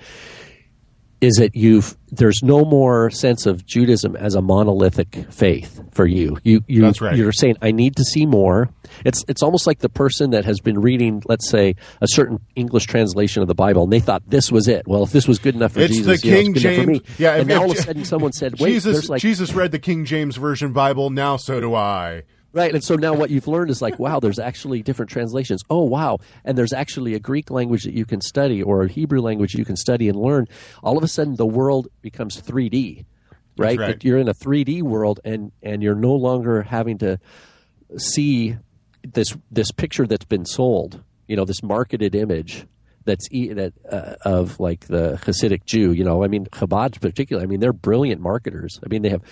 is 1.22 1.36
that 1.36 1.56
you've 1.56 1.96
there's 2.12 2.42
no 2.44 2.66
more 2.66 3.10
sense 3.12 3.46
of 3.46 3.66
Judaism 3.66 4.16
as 4.16 4.36
a 4.36 4.42
monolithic 4.42 5.28
faith 5.30 5.82
for 5.92 6.06
you. 6.06 6.38
You 6.44 6.64
you 6.68 6.82
That's 6.82 7.00
right. 7.00 7.16
you're 7.16 7.32
saying 7.32 7.58
I 7.62 7.72
need 7.72 7.96
to 7.98 8.04
see 8.04 8.26
more. 8.26 8.70
It's 9.06 9.24
it's 9.28 9.44
almost 9.44 9.68
like 9.68 9.80
the 9.80 9.90
person 9.90 10.32
that 10.32 10.46
has 10.46 10.60
been 10.60 10.82
reading, 10.82 11.22
let's 11.28 11.48
say, 11.48 11.76
a 12.02 12.08
certain 12.08 12.40
English 12.56 12.86
translation 12.86 13.44
of 13.44 13.48
the 13.48 13.56
Bible, 13.56 13.84
and 13.84 13.94
they 13.94 14.00
thought 14.00 14.24
this 14.28 14.52
was 14.52 14.68
it. 14.68 14.88
Well, 14.88 15.04
if 15.04 15.12
this 15.12 15.28
was 15.28 15.38
good 15.38 15.56
enough 15.56 15.74
for 15.74 15.82
it's 15.82 15.96
Jesus, 15.96 16.22
the 16.22 16.28
you 16.28 16.34
know, 16.34 16.42
King 16.42 16.52
it's 16.52 16.64
good 16.64 16.70
James. 16.70 16.78
enough 16.78 16.86
for 16.86 16.92
me. 16.92 17.16
Yeah, 17.20 17.32
and 17.34 17.42
if, 17.42 17.48
now 17.48 17.56
if, 17.56 17.62
all 17.62 17.72
of 17.72 17.78
a 17.78 17.82
sudden 17.82 18.04
someone 18.04 18.34
said, 18.34 18.54
"Wait, 18.60 18.72
Jesus, 18.72 19.08
like, 19.08 19.22
Jesus 19.22 19.54
read 19.54 19.72
the 19.72 19.80
King 19.80 20.06
James 20.06 20.38
version 20.38 20.74
Bible. 20.74 21.12
Now 21.12 21.38
so 21.38 21.60
do 21.60 21.76
I." 21.76 22.24
Right, 22.54 22.74
and 22.74 22.84
so 22.84 22.96
now 22.96 23.14
what 23.14 23.30
you've 23.30 23.48
learned 23.48 23.70
is 23.72 23.82
like, 23.82 23.98
wow, 23.98 24.20
there's 24.20 24.40
actually 24.40 24.82
different 24.84 25.10
translations. 25.10 25.64
Oh, 25.70 25.84
wow, 25.84 26.20
and 26.44 26.58
there's 26.58 26.74
actually 26.74 27.14
a 27.14 27.20
Greek 27.20 27.50
language 27.50 27.84
that 27.84 27.94
you 27.94 28.06
can 28.06 28.20
study 28.20 28.62
or 28.62 28.84
a 28.84 28.88
Hebrew 28.90 29.22
language 29.22 29.54
you 29.56 29.64
can 29.64 29.78
study 29.78 30.10
and 30.10 30.20
learn. 30.20 30.48
All 30.84 30.98
of 30.98 31.04
a 31.04 31.08
sudden, 31.08 31.36
the 31.36 31.46
world 31.46 31.88
becomes 32.02 32.42
3D, 32.42 33.06
right? 33.58 33.80
right. 33.80 34.04
You're 34.04 34.18
in 34.18 34.28
a 34.28 34.34
3D 34.34 34.82
world, 34.82 35.22
and 35.24 35.54
and 35.64 35.82
you're 35.82 35.96
no 35.96 36.14
longer 36.14 36.64
having 36.64 36.98
to 36.98 37.20
see 37.98 38.58
this 39.04 39.36
this 39.50 39.72
picture 39.72 40.06
that's 40.06 40.26
been 40.26 40.46
sold. 40.46 41.02
You 41.28 41.38
know, 41.38 41.46
this 41.46 41.64
marketed 41.64 42.16
image 42.16 42.66
that's 43.06 43.30
that 43.30 43.74
uh, 43.90 44.16
of 44.30 44.60
like 44.60 44.88
the 44.88 45.20
Hasidic 45.24 45.66
Jew. 45.66 45.94
You 45.94 46.04
know, 46.04 46.24
I 46.24 46.28
mean, 46.28 46.46
Chabad 46.48 47.00
particularly. 47.00 47.46
I 47.46 47.48
mean, 47.48 47.60
they're 47.60 47.74
brilliant 47.74 48.22
marketers. 48.22 48.80
I 48.84 48.90
mean, 48.90 49.02
they 49.02 49.10
have 49.10 49.24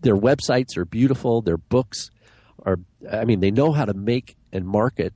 their 0.00 0.16
websites 0.16 0.76
are 0.76 0.84
beautiful. 0.84 1.42
Their 1.42 1.56
books 1.56 2.10
I 3.10 3.24
mean 3.24 3.40
they 3.40 3.50
know 3.50 3.72
how 3.72 3.84
to 3.84 3.94
make 3.94 4.36
and 4.52 4.66
market 4.66 5.14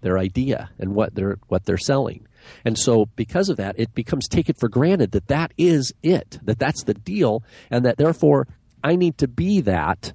their 0.00 0.18
idea 0.18 0.70
and 0.78 0.94
what 0.94 1.14
they're 1.14 1.38
what 1.48 1.64
they're 1.64 1.78
selling. 1.78 2.26
And 2.64 2.78
so, 2.78 3.06
because 3.16 3.48
of 3.48 3.56
that, 3.56 3.74
it 3.78 3.94
becomes 3.94 4.28
taken 4.28 4.54
for 4.54 4.68
granted 4.68 5.12
that 5.12 5.28
that 5.28 5.52
is 5.56 5.94
it, 6.02 6.38
that 6.42 6.58
that's 6.58 6.84
the 6.84 6.92
deal, 6.92 7.42
and 7.70 7.86
that 7.86 7.96
therefore 7.96 8.46
I 8.84 8.96
need 8.96 9.16
to 9.18 9.28
be 9.28 9.62
that 9.62 10.12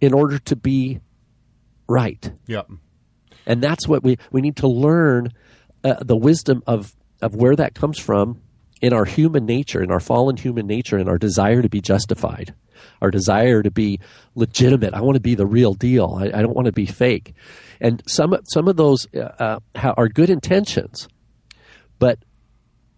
in 0.00 0.14
order 0.14 0.38
to 0.38 0.54
be 0.54 1.00
right. 1.88 2.32
Yep. 2.46 2.70
And 3.44 3.60
that's 3.60 3.88
what 3.88 4.02
we, 4.02 4.18
we 4.30 4.40
need 4.40 4.56
to 4.56 4.68
learn 4.68 5.32
uh, 5.82 5.96
the 6.00 6.16
wisdom 6.16 6.62
of, 6.66 6.94
of 7.20 7.34
where 7.34 7.56
that 7.56 7.74
comes 7.74 7.98
from 7.98 8.40
in 8.84 8.92
our 8.92 9.06
human 9.06 9.46
nature, 9.46 9.82
in 9.82 9.90
our 9.90 9.98
fallen 9.98 10.36
human 10.36 10.66
nature, 10.66 10.98
in 10.98 11.08
our 11.08 11.16
desire 11.16 11.62
to 11.62 11.70
be 11.70 11.80
justified, 11.80 12.54
our 13.00 13.10
desire 13.10 13.62
to 13.62 13.70
be 13.70 13.98
legitimate. 14.34 14.92
I 14.92 15.00
want 15.00 15.16
to 15.16 15.22
be 15.22 15.34
the 15.34 15.46
real 15.46 15.72
deal. 15.72 16.18
I, 16.20 16.26
I 16.26 16.42
don't 16.42 16.54
want 16.54 16.66
to 16.66 16.72
be 16.72 16.84
fake. 16.84 17.32
And 17.80 18.02
some 18.06 18.36
some 18.52 18.68
of 18.68 18.76
those 18.76 19.08
uh, 19.14 19.58
uh, 19.74 19.94
are 19.96 20.08
good 20.08 20.28
intentions, 20.28 21.08
but 21.98 22.18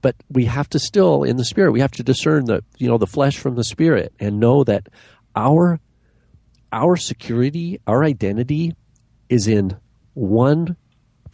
but 0.02 0.16
we 0.28 0.46
have 0.46 0.68
to 0.70 0.80
still 0.80 1.22
in 1.22 1.36
the 1.36 1.44
spirit 1.44 1.70
we 1.70 1.80
have 1.80 1.92
to 1.92 2.02
discern 2.02 2.46
the 2.46 2.64
you 2.78 2.88
know 2.88 2.98
the 2.98 3.06
flesh 3.06 3.38
from 3.38 3.54
the 3.54 3.62
spirit 3.62 4.12
and 4.18 4.40
know 4.40 4.64
that 4.64 4.88
our 5.36 5.78
our 6.72 6.96
security, 6.96 7.80
our 7.86 8.02
identity 8.02 8.74
is 9.28 9.46
in 9.46 9.76
one 10.14 10.76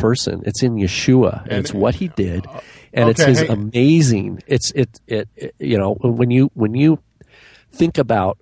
person. 0.02 0.42
It's 0.44 0.62
in 0.62 0.74
Yeshua. 0.74 1.42
And, 1.42 1.50
And- 1.52 1.60
it's 1.60 1.72
what 1.72 1.94
he 1.94 2.08
did, 2.08 2.46
and 2.92 3.08
it's 3.10 3.22
his 3.22 3.40
hey- 3.40 3.48
amazing. 3.48 4.42
It's 4.46 4.70
it, 4.72 4.90
it 5.06 5.28
it 5.36 5.54
you 5.58 5.78
know 5.78 5.94
when 6.00 6.30
you 6.30 6.50
when 6.54 6.74
you 6.74 6.98
think 7.70 7.96
about 7.98 8.36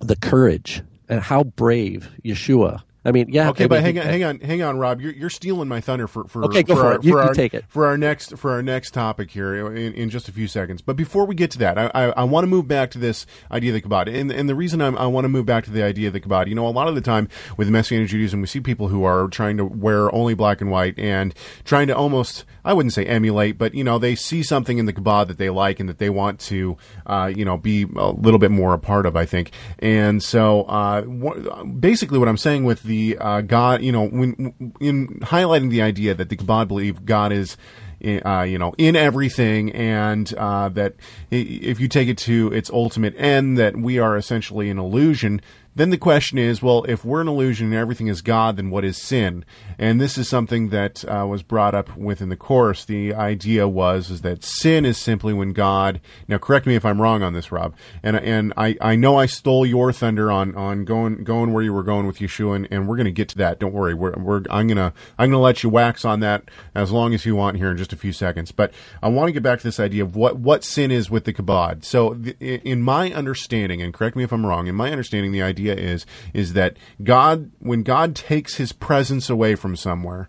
the 0.00 0.16
courage 0.16 0.82
and 1.08 1.20
how 1.20 1.44
brave 1.44 2.10
Yeshua. 2.24 2.82
I 3.04 3.10
mean, 3.10 3.26
yeah. 3.30 3.50
Okay, 3.50 3.66
but 3.66 3.82
hang 3.82 3.98
on, 3.98 4.06
hang 4.06 4.22
on, 4.24 4.40
hang 4.40 4.62
on, 4.62 4.78
Rob. 4.78 5.00
You're, 5.00 5.12
you're 5.12 5.30
stealing 5.30 5.66
my 5.68 5.80
thunder 5.80 6.06
for 6.06 6.24
for 6.28 6.44
Okay, 6.44 6.62
go 6.62 6.76
for 6.76 6.86
our, 6.86 6.94
it. 6.94 7.04
You- 7.04 7.12
you 7.12 7.18
our, 7.18 7.34
take 7.34 7.52
it. 7.52 7.64
for 7.68 7.86
our 7.86 7.98
next 7.98 8.38
for 8.38 8.52
our 8.52 8.62
next 8.62 8.92
topic 8.92 9.30
here 9.30 9.54
in, 9.74 9.92
in 9.94 10.08
just 10.10 10.28
a 10.28 10.32
few 10.32 10.46
seconds. 10.46 10.82
But 10.82 10.94
before 10.96 11.26
we 11.26 11.34
get 11.34 11.50
to 11.52 11.58
that, 11.58 11.78
I, 11.78 11.90
I, 11.94 12.02
I 12.10 12.24
want 12.24 12.44
to 12.44 12.48
move 12.48 12.68
back 12.68 12.90
to 12.92 12.98
this 12.98 13.26
idea 13.50 13.70
of 13.70 13.74
the 13.74 13.80
kabbalah, 13.80 14.12
and 14.12 14.30
and 14.30 14.48
the 14.48 14.54
reason 14.54 14.80
I'm, 14.80 14.96
I 14.96 15.06
want 15.06 15.24
to 15.24 15.28
move 15.28 15.46
back 15.46 15.64
to 15.64 15.70
the 15.70 15.82
idea 15.82 16.06
of 16.06 16.12
the 16.12 16.20
kabbalah, 16.20 16.46
you 16.46 16.54
know, 16.54 16.66
a 16.66 16.70
lot 16.70 16.86
of 16.88 16.94
the 16.94 17.00
time 17.00 17.28
with 17.56 17.68
Messianic 17.68 18.08
Judaism, 18.08 18.40
we 18.40 18.46
see 18.46 18.60
people 18.60 18.86
who 18.88 19.02
are 19.04 19.26
trying 19.28 19.56
to 19.56 19.64
wear 19.64 20.14
only 20.14 20.34
black 20.34 20.60
and 20.60 20.70
white 20.70 20.96
and 20.98 21.34
trying 21.64 21.88
to 21.88 21.96
almost 21.96 22.44
I 22.64 22.72
wouldn't 22.72 22.92
say 22.92 23.04
emulate, 23.04 23.58
but 23.58 23.74
you 23.74 23.82
know, 23.82 23.98
they 23.98 24.14
see 24.14 24.44
something 24.44 24.78
in 24.78 24.86
the 24.86 24.92
kabbalah 24.92 25.26
that 25.26 25.38
they 25.38 25.50
like 25.50 25.80
and 25.80 25.88
that 25.88 25.98
they 25.98 26.10
want 26.10 26.38
to 26.40 26.76
uh, 27.06 27.32
you 27.34 27.44
know 27.44 27.56
be 27.56 27.82
a 27.96 28.10
little 28.10 28.38
bit 28.38 28.52
more 28.52 28.74
a 28.74 28.78
part 28.78 29.06
of. 29.06 29.16
I 29.16 29.26
think, 29.26 29.50
and 29.80 30.22
so 30.22 30.62
uh, 30.62 31.02
what, 31.02 31.80
basically, 31.80 32.18
what 32.18 32.28
I'm 32.28 32.36
saying 32.36 32.64
with 32.64 32.84
the 32.84 32.91
uh, 33.18 33.40
God, 33.42 33.82
you 33.82 33.92
know, 33.92 34.06
when 34.06 34.74
in 34.80 35.08
highlighting 35.20 35.70
the 35.70 35.82
idea 35.82 36.14
that 36.14 36.28
the 36.28 36.36
kabbalah 36.36 36.66
believe 36.66 37.04
God 37.04 37.32
is. 37.32 37.56
Uh, 38.04 38.42
you 38.42 38.58
know, 38.58 38.74
in 38.78 38.96
everything, 38.96 39.70
and 39.70 40.34
uh, 40.34 40.68
that 40.70 40.96
if 41.30 41.78
you 41.78 41.86
take 41.86 42.08
it 42.08 42.18
to 42.18 42.52
its 42.52 42.68
ultimate 42.68 43.14
end, 43.16 43.56
that 43.58 43.76
we 43.76 44.00
are 44.00 44.16
essentially 44.16 44.68
an 44.70 44.76
illusion. 44.76 45.40
Then 45.74 45.90
the 45.90 45.98
question 45.98 46.36
is, 46.36 46.62
well, 46.62 46.84
if 46.84 47.04
we're 47.04 47.22
an 47.22 47.28
illusion 47.28 47.68
and 47.68 47.74
everything 47.74 48.08
is 48.08 48.20
God, 48.20 48.56
then 48.56 48.68
what 48.68 48.84
is 48.84 49.00
sin? 49.00 49.44
And 49.78 50.00
this 50.00 50.18
is 50.18 50.28
something 50.28 50.68
that 50.68 51.04
uh, 51.04 51.26
was 51.26 51.42
brought 51.42 51.74
up 51.74 51.96
within 51.96 52.28
the 52.28 52.36
course. 52.36 52.84
The 52.84 53.14
idea 53.14 53.66
was 53.66 54.10
is 54.10 54.20
that 54.20 54.44
sin 54.44 54.84
is 54.84 54.98
simply 54.98 55.32
when 55.32 55.52
God. 55.52 56.00
Now, 56.28 56.36
correct 56.36 56.66
me 56.66 56.74
if 56.74 56.84
I'm 56.84 57.00
wrong 57.00 57.22
on 57.22 57.32
this, 57.32 57.50
Rob. 57.50 57.74
And 58.02 58.16
and 58.16 58.52
I, 58.56 58.76
I 58.80 58.96
know 58.96 59.16
I 59.16 59.26
stole 59.26 59.64
your 59.64 59.92
thunder 59.92 60.30
on, 60.30 60.54
on 60.54 60.84
going 60.84 61.24
going 61.24 61.52
where 61.52 61.62
you 61.62 61.72
were 61.72 61.82
going 61.82 62.06
with 62.06 62.18
Yeshua, 62.18 62.56
and, 62.56 62.68
and 62.70 62.86
we're 62.86 62.96
going 62.96 63.06
to 63.06 63.12
get 63.12 63.30
to 63.30 63.38
that. 63.38 63.58
Don't 63.58 63.72
worry. 63.72 63.94
We're, 63.94 64.12
we're 64.18 64.42
I'm 64.50 64.66
gonna 64.66 64.92
I'm 65.18 65.30
gonna 65.30 65.42
let 65.42 65.62
you 65.62 65.70
wax 65.70 66.04
on 66.04 66.20
that 66.20 66.44
as 66.74 66.92
long 66.92 67.14
as 67.14 67.24
you 67.24 67.34
want 67.34 67.56
here 67.56 67.70
in 67.70 67.78
just 67.78 67.94
a 67.94 67.96
few 67.96 68.12
seconds. 68.12 68.52
But 68.52 68.74
I 69.02 69.08
want 69.08 69.28
to 69.28 69.32
get 69.32 69.42
back 69.42 69.60
to 69.60 69.64
this 69.64 69.80
idea 69.80 70.02
of 70.02 70.16
what 70.16 70.36
what 70.36 70.64
sin 70.64 70.90
is 70.90 71.10
with 71.10 71.24
the 71.24 71.32
Chabad. 71.32 71.84
So, 71.84 72.14
the, 72.14 72.36
in 72.40 72.82
my 72.82 73.10
understanding, 73.12 73.80
and 73.80 73.94
correct 73.94 74.16
me 74.16 74.24
if 74.24 74.32
I'm 74.32 74.44
wrong, 74.44 74.66
in 74.66 74.74
my 74.74 74.90
understanding, 74.90 75.32
the 75.32 75.42
idea 75.42 75.61
is 75.68 76.06
is 76.34 76.52
that 76.54 76.76
God, 77.02 77.50
when 77.58 77.82
God 77.82 78.14
takes 78.14 78.56
His 78.56 78.72
presence 78.72 79.30
away 79.30 79.54
from 79.54 79.76
somewhere, 79.76 80.28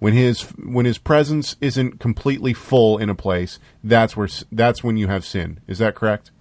when 0.00 0.14
his 0.14 0.42
when 0.58 0.86
his 0.86 0.98
presence 0.98 1.56
isn't 1.60 2.00
completely 2.00 2.52
full 2.52 2.98
in 2.98 3.08
a 3.08 3.14
place, 3.14 3.60
that's 3.84 4.16
where 4.16 4.28
that's 4.50 4.82
when 4.82 4.96
you 4.96 5.06
have 5.06 5.24
sin. 5.24 5.60
Is 5.68 5.78
that 5.78 5.94
correct? 5.94 6.32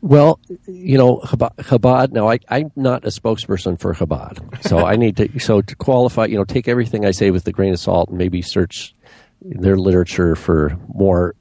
Well, 0.00 0.40
you 0.66 0.98
know, 0.98 1.18
Chabad. 1.18 1.54
Chabad 1.56 2.12
now, 2.12 2.28
I, 2.28 2.38
I'm 2.48 2.70
not 2.76 3.04
a 3.04 3.08
spokesperson 3.08 3.78
for 3.78 3.94
Chabad, 3.94 4.66
so 4.66 4.78
I 4.78 4.96
need 4.96 5.16
to. 5.18 5.38
So 5.38 5.60
to 5.62 5.76
qualify, 5.76 6.26
you 6.26 6.36
know, 6.36 6.44
take 6.44 6.66
everything 6.66 7.06
I 7.06 7.10
say 7.10 7.30
with 7.30 7.46
a 7.46 7.52
grain 7.52 7.72
of 7.72 7.78
salt, 7.78 8.08
and 8.08 8.18
maybe 8.18 8.42
search 8.42 8.94
their 9.42 9.76
literature 9.76 10.36
for 10.36 10.78
more, 10.94 11.34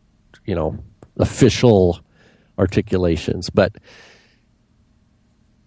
you 0.46 0.56
know, 0.56 0.78
official 1.18 2.00
articulations. 2.58 3.50
But 3.50 3.76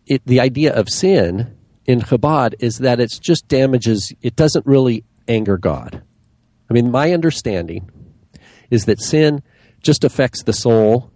it, 0.06 0.22
the 0.26 0.40
idea 0.40 0.72
of 0.72 0.88
sin 0.88 1.56
in 1.84 2.00
Chabad 2.00 2.54
is 2.58 2.78
that 2.78 3.00
it's 3.00 3.18
just 3.18 3.48
damages. 3.48 4.12
It 4.22 4.36
doesn't 4.36 4.66
really 4.66 5.04
anger 5.28 5.58
God. 5.58 6.02
I 6.70 6.74
mean, 6.74 6.90
my 6.90 7.12
understanding 7.12 7.90
is 8.70 8.86
that 8.86 9.00
sin 9.00 9.42
just 9.80 10.04
affects 10.04 10.42
the 10.42 10.52
soul, 10.52 11.10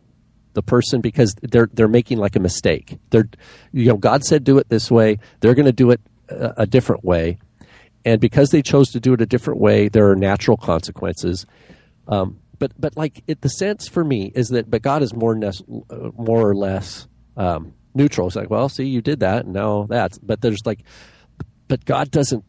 the 0.53 0.63
person, 0.63 1.01
because 1.01 1.35
they're 1.43 1.69
they're 1.73 1.89
making 1.89 2.19
like 2.19 2.37
a 2.37 2.41
mistake. 2.41 2.99
They're, 3.11 3.29
you 3.73 3.87
know, 3.87 3.97
God 3.97 4.25
said 4.25 4.45
do 4.45 4.59
it 4.59 4.69
this 4.69 4.91
way. 4.91 5.19
They're 5.41 5.55
going 5.55 5.67
to 5.67 5.73
do 5.73 5.91
it 5.91 6.01
a, 6.29 6.55
a 6.59 6.67
different 6.67 7.05
way, 7.05 7.39
and 8.05 8.21
because 8.21 8.51
they 8.51 8.63
chose 8.63 8.91
to 8.91 9.01
do 9.01 9.13
it 9.13 9.21
a 9.21 9.27
different 9.27 9.61
way, 9.61 9.89
there 9.89 10.09
are 10.09 10.17
natural 10.17 10.57
consequences. 10.57 11.47
Um, 12.07 12.39
but 12.59 12.73
but 12.79 12.97
like 12.97 13.25
it, 13.27 13.41
the 13.41 13.49
sense 13.49 13.89
for 13.89 14.05
me 14.05 14.31
is 14.35 14.51
that 14.51 14.71
but 14.71 14.83
God 14.83 15.03
is 15.03 15.15
more 15.15 15.35
nes- 15.35 15.63
uh, 15.91 16.11
more 16.17 16.49
or 16.49 16.55
less 16.55 17.09
um, 17.37 17.75
neutral. 17.95 18.27
It's 18.27 18.37
like, 18.37 18.51
well, 18.51 18.69
see, 18.69 18.85
you 18.85 19.01
did 19.01 19.21
that, 19.21 19.45
and 19.45 19.55
now 19.55 19.87
that's. 19.89 20.19
But 20.19 20.41
there's 20.41 20.61
like, 20.65 20.81
but 21.69 21.85
God 21.85 22.11
doesn't. 22.11 22.45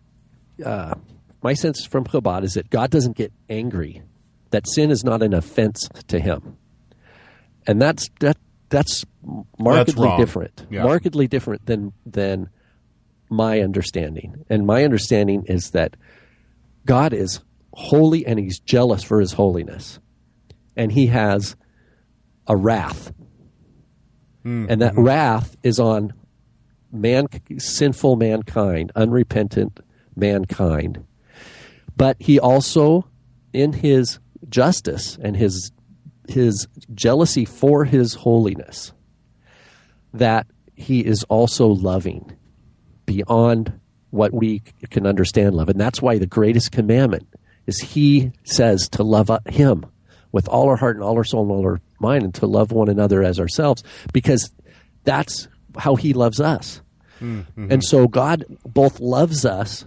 Uh, 0.63 0.95
my 1.41 1.53
sense 1.53 1.85
from 1.85 2.03
Chabad 2.03 2.43
is 2.43 2.53
that 2.53 2.69
God 2.69 2.91
doesn't 2.91 3.15
get 3.15 3.31
angry. 3.49 4.03
That 4.51 4.67
sin 4.67 4.91
is 4.91 5.03
not 5.03 5.23
an 5.23 5.33
offense 5.33 5.87
to 6.07 6.19
Him, 6.19 6.57
and 7.67 7.81
that's 7.81 8.09
that. 8.19 8.37
That's 8.69 9.03
markedly 9.59 10.07
wrong. 10.07 10.17
different. 10.17 10.65
Yeah. 10.69 10.83
Markedly 10.83 11.27
different 11.27 11.65
than 11.65 11.91
than 12.05 12.49
my 13.29 13.61
understanding. 13.61 14.45
And 14.49 14.65
my 14.65 14.83
understanding 14.83 15.45
is 15.47 15.71
that 15.71 15.95
God 16.85 17.13
is 17.13 17.41
holy 17.73 18.25
and 18.25 18.39
He's 18.39 18.59
jealous 18.59 19.03
for 19.03 19.19
His 19.19 19.33
holiness, 19.33 19.99
and 20.75 20.91
He 20.91 21.07
has 21.07 21.55
a 22.47 22.55
wrath, 22.55 23.13
and 24.43 24.81
that 24.81 24.95
wrath 24.97 25.55
is 25.63 25.79
on 25.79 26.13
man, 26.91 27.27
sinful 27.57 28.15
mankind, 28.15 28.91
unrepentant 28.95 29.79
mankind. 30.15 31.05
But 31.95 32.17
He 32.19 32.39
also, 32.39 33.07
in 33.53 33.73
His 33.73 34.19
justice 34.49 35.17
and 35.21 35.35
His 35.35 35.71
His 36.27 36.67
jealousy 36.93 37.45
for 37.45 37.85
His 37.85 38.15
holiness, 38.15 38.93
that 40.13 40.47
He 40.75 41.01
is 41.01 41.23
also 41.25 41.67
loving 41.67 42.35
beyond 43.05 43.79
what 44.11 44.33
we 44.33 44.61
can 44.89 45.07
understand 45.07 45.55
love. 45.55 45.69
And 45.69 45.79
that's 45.79 46.01
why 46.01 46.17
the 46.17 46.27
greatest 46.27 46.71
commandment 46.71 47.27
is 47.65 47.79
he 47.79 48.31
says 48.43 48.89
to 48.89 49.03
love 49.03 49.29
uh, 49.29 49.39
him 49.47 49.85
with 50.31 50.47
all 50.47 50.69
our 50.69 50.75
heart 50.77 50.95
and 50.95 51.03
all 51.03 51.15
our 51.17 51.23
soul 51.23 51.43
and 51.43 51.51
all 51.51 51.65
our 51.65 51.81
mind 51.99 52.23
and 52.23 52.33
to 52.35 52.47
love 52.47 52.71
one 52.71 52.89
another 52.89 53.23
as 53.23 53.39
ourselves 53.39 53.83
because 54.13 54.51
that's 55.03 55.47
how 55.77 55.95
he 55.95 56.13
loves 56.13 56.39
us. 56.39 56.81
And 57.21 57.83
so 57.83 58.07
God 58.07 58.45
both 58.65 58.99
loves 58.99 59.45
us 59.45 59.85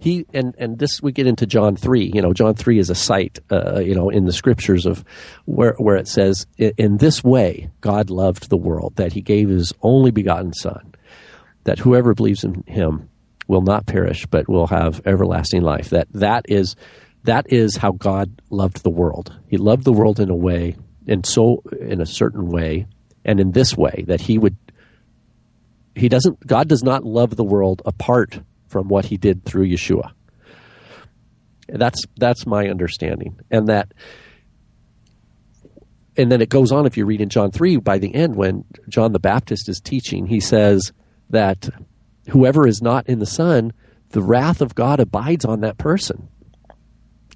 he 0.00 0.24
and 0.32 0.54
and 0.58 0.78
this 0.78 1.02
we 1.02 1.12
get 1.12 1.26
into 1.26 1.46
John 1.46 1.76
three. 1.76 2.10
You 2.12 2.22
know, 2.22 2.32
John 2.32 2.54
three 2.54 2.78
is 2.78 2.88
a 2.88 2.94
site. 2.94 3.38
Uh, 3.52 3.80
you 3.80 3.94
know, 3.94 4.08
in 4.08 4.24
the 4.24 4.32
scriptures 4.32 4.86
of 4.86 5.04
where 5.44 5.74
where 5.76 5.96
it 5.96 6.08
says, 6.08 6.46
"In- 6.56 6.72
"In 6.78 6.96
this 6.96 7.22
way, 7.22 7.70
God 7.82 8.08
loved 8.08 8.48
the 8.48 8.56
world 8.56 8.94
that 8.96 9.12
He 9.12 9.20
gave 9.20 9.50
His 9.50 9.74
only 9.82 10.10
begotten 10.10 10.54
Son, 10.54 10.94
that 11.64 11.78
whoever 11.78 12.14
believes 12.14 12.44
in 12.44 12.64
Him 12.66 13.10
will 13.46 13.60
not 13.60 13.86
perish 13.86 14.24
but 14.24 14.48
will 14.48 14.68
have 14.68 15.02
everlasting 15.04 15.62
life." 15.62 15.90
That 15.90 16.08
that 16.14 16.46
is 16.48 16.76
that 17.24 17.52
is 17.52 17.76
how 17.76 17.92
God 17.92 18.40
loved 18.50 18.82
the 18.82 18.90
world. 18.90 19.38
He 19.48 19.56
loved 19.56 19.84
the 19.84 19.92
world 19.92 20.20
in 20.20 20.30
a 20.30 20.36
way, 20.36 20.76
and 21.06 21.24
so 21.26 21.62
in 21.80 22.00
a 22.00 22.06
certain 22.06 22.48
way, 22.48 22.86
and 23.24 23.40
in 23.40 23.52
this 23.52 23.76
way 23.76 24.04
that 24.08 24.20
He 24.20 24.38
would 24.38 24.56
he 25.94 26.08
doesn't 26.08 26.46
god 26.46 26.68
does 26.68 26.82
not 26.82 27.04
love 27.04 27.36
the 27.36 27.44
world 27.44 27.82
apart 27.84 28.40
from 28.68 28.88
what 28.88 29.04
he 29.06 29.16
did 29.16 29.44
through 29.44 29.66
yeshua. 29.66 30.12
That's 31.68 32.02
that's 32.16 32.46
my 32.46 32.68
understanding. 32.68 33.38
And 33.50 33.68
that 33.68 33.92
and 36.16 36.30
then 36.30 36.40
it 36.40 36.48
goes 36.48 36.72
on 36.72 36.86
if 36.86 36.96
you 36.96 37.04
read 37.04 37.20
in 37.20 37.28
john 37.28 37.50
3 37.50 37.76
by 37.76 37.98
the 37.98 38.14
end 38.14 38.34
when 38.34 38.64
john 38.88 39.12
the 39.12 39.20
baptist 39.20 39.68
is 39.68 39.80
teaching 39.80 40.26
he 40.26 40.40
says 40.40 40.92
that 41.30 41.68
whoever 42.30 42.66
is 42.66 42.82
not 42.82 43.08
in 43.08 43.20
the 43.20 43.26
son 43.26 43.72
the 44.10 44.20
wrath 44.20 44.60
of 44.60 44.74
god 44.74 44.98
abides 44.98 45.44
on 45.44 45.60
that 45.60 45.78
person 45.78 46.28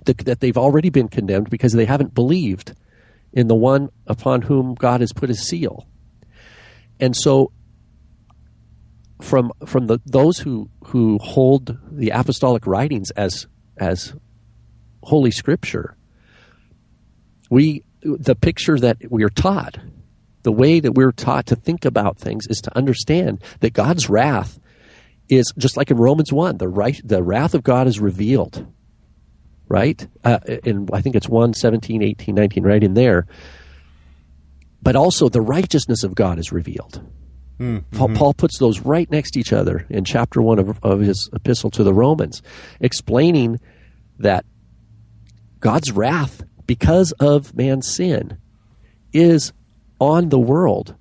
that, 0.06 0.40
they've 0.40 0.58
already 0.58 0.90
been 0.90 1.08
condemned 1.08 1.50
because 1.50 1.72
they 1.72 1.84
haven't 1.84 2.14
believed 2.14 2.74
in 3.32 3.48
the 3.48 3.54
one 3.54 3.90
upon 4.06 4.42
whom 4.42 4.74
God 4.74 5.00
has 5.00 5.12
put 5.12 5.28
his 5.28 5.46
seal. 5.46 5.86
And 7.00 7.16
so 7.16 7.52
from 9.20 9.52
from 9.66 9.86
the 9.86 9.98
those 10.04 10.38
who 10.38 10.68
who 10.86 11.18
hold 11.18 11.78
the 11.90 12.10
apostolic 12.10 12.66
writings 12.66 13.10
as 13.12 13.46
as 13.76 14.14
holy 15.02 15.30
scripture 15.30 15.96
we 17.50 17.84
the 18.02 18.34
picture 18.34 18.78
that 18.78 18.98
we 19.10 19.22
are 19.24 19.30
taught 19.30 19.78
the 20.42 20.52
way 20.52 20.78
that 20.78 20.92
we're 20.92 21.12
taught 21.12 21.46
to 21.46 21.56
think 21.56 21.84
about 21.84 22.18
things 22.18 22.46
is 22.48 22.60
to 22.60 22.76
understand 22.76 23.42
that 23.60 23.72
God's 23.72 24.10
wrath 24.10 24.58
is 25.30 25.50
just 25.56 25.76
like 25.76 25.90
in 25.90 25.96
Romans 25.96 26.32
1 26.32 26.58
the 26.58 26.68
right 26.68 27.00
the 27.04 27.22
wrath 27.22 27.54
of 27.54 27.62
God 27.62 27.86
is 27.86 28.00
revealed 28.00 28.66
right 29.68 30.06
uh, 30.24 30.38
in 30.64 30.88
I 30.92 31.00
think 31.00 31.16
it's 31.16 31.28
1 31.28 31.54
17 31.54 32.02
18 32.02 32.34
19 32.34 32.64
right 32.64 32.82
in 32.82 32.94
there 32.94 33.26
but 34.82 34.96
also 34.96 35.28
the 35.28 35.40
righteousness 35.40 36.04
of 36.04 36.14
God 36.14 36.38
is 36.38 36.52
revealed 36.52 37.02
Mm-hmm. 37.60 37.96
Paul, 37.96 38.08
Paul, 38.08 38.34
puts 38.34 38.58
those 38.58 38.80
right 38.80 39.10
next 39.10 39.32
to 39.32 39.40
each 39.40 39.52
other 39.52 39.86
in 39.88 40.04
chapter 40.04 40.42
one 40.42 40.58
of, 40.58 40.78
of 40.84 41.00
his 41.00 41.30
epistle 41.32 41.70
to 41.70 41.84
the 41.84 41.94
Romans, 41.94 42.42
explaining 42.80 43.60
that 44.18 44.44
God's 45.60 45.92
wrath, 45.92 46.42
because 46.66 47.12
of 47.20 47.54
man's 47.54 47.94
sin, 47.94 48.38
is 49.12 49.52
on 50.00 50.30
the 50.30 50.38
world. 50.38 50.94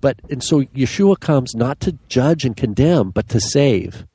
But 0.00 0.20
and 0.30 0.42
so 0.42 0.62
Yeshua 0.62 1.18
comes 1.18 1.54
not 1.54 1.80
to 1.80 1.98
judge 2.08 2.44
and 2.44 2.56
condemn, 2.56 3.10
but 3.10 3.28
to 3.30 3.40
save. 3.40 4.06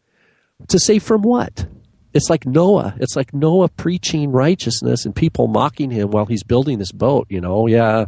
To 0.69 0.79
save 0.79 1.03
from 1.03 1.21
what? 1.21 1.67
It's 2.15 2.29
like 2.29 2.45
Noah. 2.45 2.95
It's 2.97 3.17
like 3.17 3.33
Noah 3.33 3.67
preaching 3.67 4.31
righteousness 4.31 5.05
and 5.05 5.13
people 5.13 5.47
mocking 5.47 5.91
him 5.91 6.11
while 6.11 6.25
he's 6.25 6.43
building 6.43 6.79
this 6.79 6.93
boat. 6.93 7.27
You 7.29 7.41
know, 7.41 7.67
yeah, 7.67 8.05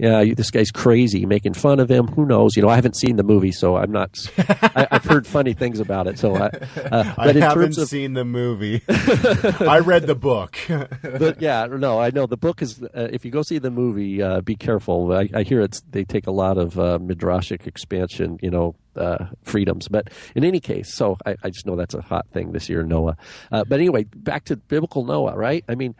yeah, 0.00 0.24
this 0.34 0.50
guy's 0.50 0.70
crazy, 0.70 1.26
making 1.26 1.52
fun 1.52 1.78
of 1.78 1.90
him. 1.90 2.06
Who 2.06 2.24
knows? 2.24 2.56
You 2.56 2.62
know, 2.62 2.70
I 2.70 2.74
haven't 2.74 2.96
seen 2.96 3.16
the 3.16 3.22
movie, 3.22 3.52
so 3.52 3.76
I'm 3.76 3.92
not. 3.92 4.16
I, 4.38 4.88
have 4.90 5.04
heard 5.04 5.26
funny 5.26 5.52
things 5.52 5.78
about 5.78 6.06
it. 6.06 6.18
So, 6.18 6.36
I, 6.36 6.46
uh, 6.46 7.14
but 7.16 7.36
I 7.36 7.40
haven't 7.40 7.76
of, 7.76 7.88
seen 7.88 8.14
the 8.14 8.24
movie. 8.24 8.82
I 8.88 9.80
read 9.80 10.06
the 10.06 10.14
book. 10.14 10.56
but 11.02 11.42
yeah, 11.42 11.66
no, 11.66 12.00
I 12.00 12.10
know 12.10 12.24
the 12.24 12.38
book 12.38 12.62
is. 12.62 12.82
Uh, 12.82 13.08
if 13.12 13.26
you 13.26 13.30
go 13.30 13.42
see 13.42 13.58
the 13.58 13.70
movie, 13.70 14.22
uh, 14.22 14.40
be 14.40 14.56
careful. 14.56 15.12
I, 15.12 15.28
I, 15.34 15.42
hear 15.42 15.60
it's 15.60 15.82
they 15.90 16.04
take 16.04 16.26
a 16.26 16.32
lot 16.32 16.56
of 16.56 16.78
uh, 16.78 16.98
midrashic 16.98 17.66
expansion. 17.66 18.38
You 18.40 18.50
know, 18.50 18.76
uh, 18.96 19.26
freedoms. 19.42 19.86
But 19.88 20.08
in 20.34 20.44
any 20.44 20.60
case, 20.60 20.94
so 20.94 21.18
I, 21.26 21.36
I, 21.42 21.50
just 21.50 21.66
know 21.66 21.76
that's 21.76 21.94
a 21.94 22.00
hot 22.00 22.26
thing 22.32 22.52
this 22.52 22.70
year, 22.70 22.82
Noah. 22.82 23.18
Uh, 23.52 23.64
but 23.64 23.80
anyway, 23.80 24.04
back 24.04 24.44
to 24.46 24.56
biblical 24.56 25.04
Noah, 25.04 25.36
right? 25.36 25.62
I 25.68 25.74
mean, 25.74 25.94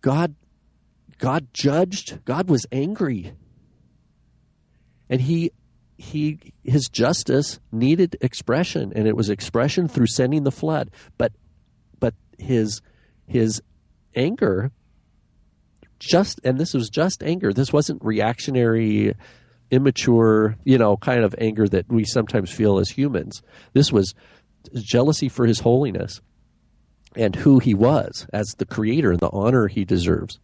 God 0.00 0.34
God 1.18 1.48
judged, 1.52 2.24
God 2.24 2.48
was 2.48 2.66
angry. 2.72 3.32
And 5.10 5.20
he 5.20 5.52
he 5.96 6.52
his 6.62 6.88
justice 6.88 7.58
needed 7.72 8.16
expression 8.20 8.92
and 8.94 9.08
it 9.08 9.16
was 9.16 9.28
expression 9.28 9.88
through 9.88 10.06
sending 10.06 10.44
the 10.44 10.52
flood. 10.52 10.90
But 11.16 11.32
but 11.98 12.14
his 12.38 12.80
his 13.26 13.60
anger 14.14 14.70
just 15.98 16.40
and 16.44 16.58
this 16.58 16.72
was 16.72 16.88
just 16.88 17.22
anger. 17.22 17.52
This 17.52 17.72
wasn't 17.72 18.04
reactionary 18.04 19.14
immature, 19.70 20.56
you 20.64 20.78
know, 20.78 20.96
kind 20.96 21.24
of 21.24 21.34
anger 21.38 21.66
that 21.68 21.90
we 21.90 22.04
sometimes 22.04 22.50
feel 22.50 22.78
as 22.78 22.90
humans. 22.90 23.42
This 23.72 23.92
was 23.92 24.14
jealousy 24.74 25.28
for 25.28 25.46
his 25.46 25.60
holiness 25.60 26.20
and 27.16 27.34
who 27.34 27.58
he 27.58 27.74
was 27.74 28.26
as 28.32 28.54
the 28.58 28.66
creator 28.66 29.10
and 29.10 29.20
the 29.20 29.30
honor 29.32 29.66
he 29.66 29.84
deserves 29.84 30.38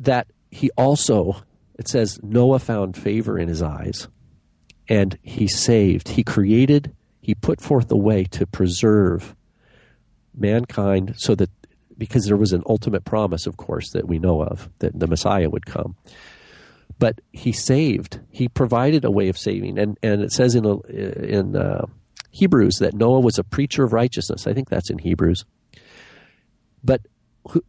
that 0.00 0.28
he 0.50 0.70
also, 0.76 1.42
it 1.78 1.88
says, 1.88 2.18
Noah 2.22 2.58
found 2.58 2.96
favor 2.96 3.38
in 3.38 3.48
his 3.48 3.62
eyes 3.62 4.08
and 4.88 5.18
he 5.22 5.46
saved. 5.46 6.08
He 6.08 6.24
created, 6.24 6.94
he 7.20 7.34
put 7.34 7.60
forth 7.60 7.90
a 7.90 7.96
way 7.96 8.24
to 8.24 8.46
preserve 8.46 9.34
mankind 10.34 11.14
so 11.16 11.34
that, 11.34 11.50
because 11.96 12.26
there 12.26 12.36
was 12.36 12.52
an 12.52 12.62
ultimate 12.66 13.04
promise, 13.04 13.46
of 13.46 13.56
course, 13.56 13.90
that 13.90 14.08
we 14.08 14.18
know 14.18 14.42
of, 14.42 14.70
that 14.78 14.98
the 14.98 15.06
Messiah 15.06 15.50
would 15.50 15.66
come. 15.66 15.96
But 16.98 17.20
he 17.32 17.52
saved. 17.52 18.20
He 18.30 18.48
provided 18.48 19.04
a 19.04 19.10
way 19.10 19.28
of 19.28 19.38
saving, 19.38 19.78
and 19.78 19.96
and 20.02 20.20
it 20.20 20.32
says 20.32 20.56
in 20.56 20.64
a, 20.64 20.78
in 20.80 21.54
uh, 21.54 21.86
Hebrews 22.30 22.76
that 22.80 22.94
Noah 22.94 23.20
was 23.20 23.38
a 23.38 23.44
preacher 23.44 23.84
of 23.84 23.92
righteousness. 23.92 24.48
I 24.48 24.52
think 24.52 24.68
that's 24.68 24.90
in 24.90 24.98
Hebrews. 24.98 25.44
But 26.82 27.02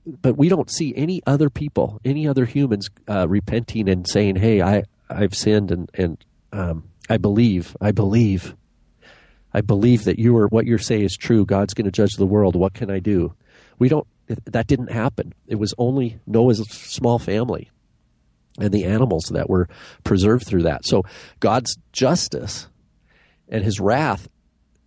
but 0.05 0.37
we 0.37 0.49
don't 0.49 0.69
see 0.69 0.93
any 0.95 1.21
other 1.25 1.49
people, 1.49 1.99
any 2.03 2.27
other 2.27 2.45
humans 2.45 2.89
uh, 3.07 3.27
repenting 3.27 3.89
and 3.89 4.07
saying, 4.07 4.35
"Hey, 4.35 4.61
I 4.61 4.83
I've 5.09 5.35
sinned 5.35 5.71
and 5.71 5.89
and 5.93 6.17
um, 6.51 6.83
I 7.09 7.17
believe, 7.17 7.75
I 7.79 7.91
believe, 7.91 8.55
I 9.53 9.61
believe 9.61 10.03
that 10.03 10.19
you 10.19 10.35
are 10.37 10.47
what 10.47 10.65
you 10.65 10.77
say 10.77 11.01
is 11.01 11.15
true. 11.15 11.45
God's 11.45 11.73
going 11.73 11.85
to 11.85 11.91
judge 11.91 12.13
the 12.13 12.25
world. 12.25 12.55
What 12.55 12.73
can 12.73 12.91
I 12.91 12.99
do?" 12.99 13.33
We 13.77 13.89
don't. 13.89 14.07
That 14.45 14.67
didn't 14.67 14.91
happen. 14.91 15.33
It 15.47 15.55
was 15.55 15.73
only 15.77 16.19
Noah's 16.27 16.59
small 16.69 17.17
family 17.17 17.71
and 18.59 18.71
the 18.71 18.85
animals 18.85 19.31
that 19.31 19.49
were 19.49 19.67
preserved 20.03 20.45
through 20.45 20.63
that. 20.63 20.85
So 20.85 21.03
God's 21.39 21.77
justice 21.91 22.67
and 23.47 23.63
His 23.63 23.79
wrath 23.79 24.27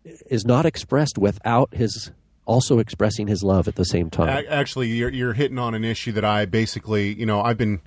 is 0.04 0.44
not 0.44 0.66
expressed 0.66 1.18
without 1.18 1.74
His 1.74 2.12
also 2.44 2.78
expressing 2.78 3.26
his 3.26 3.42
love 3.42 3.68
at 3.68 3.76
the 3.76 3.84
same 3.84 4.10
time. 4.10 4.44
Actually, 4.48 4.88
you're, 4.88 5.10
you're 5.10 5.32
hitting 5.32 5.58
on 5.58 5.74
an 5.74 5.84
issue 5.84 6.12
that 6.12 6.24
I 6.24 6.44
basically, 6.44 7.14
you 7.14 7.26
know, 7.26 7.40
I've 7.42 7.58
been. 7.58 7.80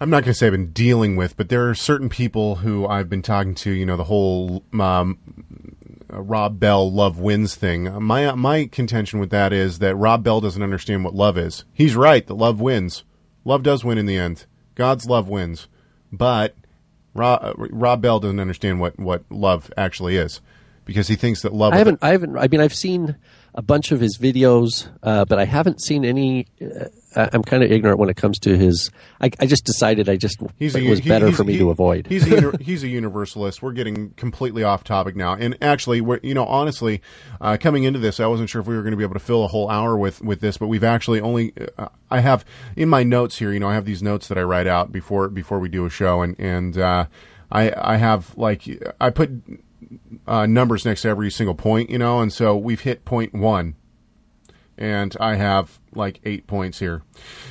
I'm 0.00 0.10
not 0.10 0.24
going 0.24 0.32
to 0.32 0.34
say 0.34 0.48
I've 0.48 0.52
been 0.52 0.72
dealing 0.72 1.14
with, 1.14 1.36
but 1.36 1.48
there 1.48 1.68
are 1.70 1.74
certain 1.74 2.08
people 2.08 2.56
who 2.56 2.86
I've 2.86 3.08
been 3.08 3.22
talking 3.22 3.54
to. 3.56 3.70
You 3.70 3.86
know, 3.86 3.96
the 3.96 4.04
whole 4.04 4.64
um, 4.78 5.18
Rob 6.10 6.58
Bell 6.58 6.90
love 6.90 7.18
wins 7.18 7.54
thing. 7.54 8.02
My 8.02 8.34
my 8.34 8.66
contention 8.66 9.20
with 9.20 9.30
that 9.30 9.52
is 9.52 9.78
that 9.78 9.94
Rob 9.94 10.24
Bell 10.24 10.40
doesn't 10.40 10.62
understand 10.62 11.04
what 11.04 11.14
love 11.14 11.38
is. 11.38 11.64
He's 11.72 11.94
right 11.94 12.26
that 12.26 12.34
love 12.34 12.60
wins. 12.60 13.04
Love 13.44 13.62
does 13.62 13.84
win 13.84 13.98
in 13.98 14.06
the 14.06 14.16
end. 14.16 14.46
God's 14.74 15.06
love 15.06 15.28
wins, 15.28 15.68
but 16.10 16.56
Rob, 17.14 17.54
Rob 17.56 18.02
Bell 18.02 18.20
doesn't 18.20 18.40
understand 18.40 18.80
what 18.80 18.98
what 18.98 19.22
love 19.30 19.72
actually 19.76 20.16
is 20.16 20.40
because 20.84 21.08
he 21.08 21.16
thinks 21.16 21.42
that 21.42 21.52
love. 21.52 21.72
I 21.72 21.78
haven't. 21.78 22.00
I 22.02 22.10
haven't. 22.10 22.36
I 22.36 22.48
mean, 22.48 22.60
I've 22.60 22.74
seen 22.74 23.16
a 23.54 23.62
bunch 23.62 23.92
of 23.92 24.00
his 24.00 24.18
videos, 24.18 24.88
uh, 25.02 25.24
but 25.24 25.38
I 25.38 25.44
haven't 25.44 25.80
seen 25.80 26.04
any. 26.04 26.46
Uh, 26.60 26.88
I'm 27.14 27.44
kind 27.44 27.62
of 27.62 27.70
ignorant 27.70 28.00
when 28.00 28.08
it 28.08 28.16
comes 28.16 28.40
to 28.40 28.56
his. 28.56 28.90
I, 29.20 29.30
I 29.38 29.46
just 29.46 29.64
decided 29.64 30.08
I 30.08 30.16
just 30.16 30.38
he's 30.58 30.74
it 30.74 30.88
was 30.88 30.98
he, 30.98 31.08
better 31.08 31.30
for 31.30 31.44
me 31.44 31.52
he, 31.52 31.58
to 31.60 31.70
avoid. 31.70 32.08
He's 32.08 32.30
a, 32.30 32.56
he's 32.60 32.82
a 32.82 32.88
universalist. 32.88 33.62
We're 33.62 33.72
getting 33.72 34.10
completely 34.10 34.64
off 34.64 34.82
topic 34.82 35.14
now, 35.14 35.34
and 35.34 35.56
actually, 35.62 36.00
we're 36.00 36.18
you 36.24 36.34
know 36.34 36.44
honestly, 36.46 37.00
uh, 37.40 37.56
coming 37.60 37.84
into 37.84 38.00
this, 38.00 38.18
I 38.18 38.26
wasn't 38.26 38.50
sure 38.50 38.60
if 38.60 38.66
we 38.66 38.74
were 38.74 38.82
going 38.82 38.92
to 38.92 38.96
be 38.96 39.04
able 39.04 39.14
to 39.14 39.20
fill 39.20 39.44
a 39.44 39.48
whole 39.48 39.70
hour 39.70 39.96
with 39.96 40.20
with 40.20 40.40
this, 40.40 40.56
but 40.56 40.66
we've 40.66 40.84
actually 40.84 41.20
only. 41.20 41.52
Uh, 41.78 41.88
I 42.10 42.20
have 42.20 42.44
in 42.76 42.88
my 42.88 43.04
notes 43.04 43.38
here. 43.38 43.52
You 43.52 43.60
know, 43.60 43.68
I 43.68 43.74
have 43.74 43.84
these 43.84 44.02
notes 44.02 44.26
that 44.28 44.38
I 44.38 44.42
write 44.42 44.66
out 44.66 44.90
before 44.90 45.28
before 45.28 45.60
we 45.60 45.68
do 45.68 45.86
a 45.86 45.90
show, 45.90 46.22
and 46.22 46.38
and. 46.38 46.76
Uh, 46.76 47.06
I, 47.52 47.72
I 47.76 47.96
have 47.98 48.36
like 48.36 48.64
I 49.00 49.10
put 49.10 49.30
uh, 50.26 50.46
numbers 50.46 50.84
next 50.84 51.02
to 51.02 51.08
every 51.08 51.30
single 51.30 51.54
point, 51.54 51.90
you 51.90 51.98
know, 51.98 52.20
and 52.20 52.32
so 52.32 52.56
we've 52.56 52.80
hit 52.80 53.04
point 53.04 53.34
one, 53.34 53.74
and 54.76 55.16
I 55.20 55.36
have 55.36 55.78
like 55.94 56.20
eight 56.24 56.46
points 56.46 56.78
here. 56.78 57.02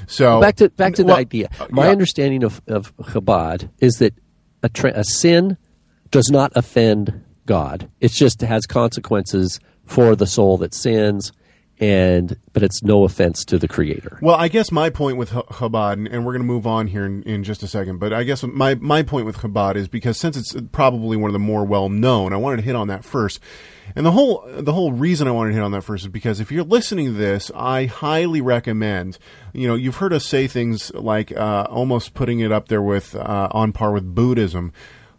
So 0.07 0.41
back 0.41 0.55
to 0.57 0.69
back 0.69 0.95
to 0.95 1.03
well, 1.03 1.15
the 1.15 1.21
idea. 1.21 1.49
Uh, 1.59 1.67
My 1.69 1.85
yeah. 1.85 1.91
understanding 1.91 2.43
of 2.43 2.61
of 2.67 2.95
Chabad 2.97 3.69
is 3.79 3.95
that 3.95 4.13
a, 4.61 4.69
tra- 4.69 4.93
a 4.95 5.03
sin 5.03 5.57
does 6.11 6.29
not 6.29 6.51
offend 6.55 7.23
God. 7.45 7.89
It 7.99 8.11
just 8.11 8.41
has 8.41 8.65
consequences 8.65 9.59
for 9.85 10.15
the 10.15 10.27
soul 10.27 10.57
that 10.59 10.73
sins 10.73 11.31
and 11.79 12.37
but 12.53 12.61
it's 12.61 12.83
no 12.83 13.03
offense 13.03 13.43
to 13.45 13.57
the 13.57 13.67
creator. 13.67 14.19
Well, 14.21 14.35
I 14.35 14.47
guess 14.47 14.71
my 14.71 14.89
point 14.89 15.17
with 15.17 15.31
Chabad, 15.31 15.93
and 15.93 16.25
we're 16.25 16.33
going 16.33 16.41
to 16.41 16.47
move 16.47 16.67
on 16.67 16.87
here 16.87 17.05
in, 17.05 17.23
in, 17.23 17.43
just 17.43 17.63
a 17.63 17.67
second, 17.67 17.97
but 17.97 18.13
I 18.13 18.23
guess 18.23 18.43
my 18.43 18.75
my 18.75 19.01
point 19.03 19.25
with 19.25 19.37
Chabad 19.37 19.75
is 19.75 19.87
because 19.87 20.17
since 20.17 20.37
it's 20.37 20.55
probably 20.71 21.17
one 21.17 21.29
of 21.29 21.33
the 21.33 21.39
more 21.39 21.65
well 21.65 21.89
known, 21.89 22.31
I 22.31 22.37
wanted 22.37 22.57
to 22.57 22.63
hit 22.63 22.75
on 22.75 22.87
that 22.89 23.03
first. 23.03 23.39
And 23.95 24.05
the 24.05 24.11
whole 24.11 24.45
the 24.47 24.71
whole 24.71 24.91
reason 24.93 25.27
I 25.27 25.31
wanted 25.31 25.51
to 25.51 25.55
hit 25.55 25.63
on 25.63 25.71
that 25.71 25.83
first 25.83 26.05
is 26.05 26.09
because 26.09 26.39
if 26.39 26.51
you're 26.51 26.63
listening 26.63 27.07
to 27.07 27.13
this, 27.13 27.51
I 27.55 27.85
highly 27.85 28.39
recommend. 28.39 29.17
You 29.51 29.67
know, 29.67 29.75
you've 29.75 29.97
heard 29.97 30.13
us 30.13 30.25
say 30.25 30.47
things 30.47 30.93
like 30.93 31.31
uh, 31.31 31.67
almost 31.69 32.13
putting 32.13 32.39
it 32.39 32.51
up 32.51 32.67
there 32.67 32.81
with 32.81 33.15
uh, 33.15 33.49
on 33.51 33.71
par 33.71 33.91
with 33.91 34.13
Buddhism. 34.15 34.71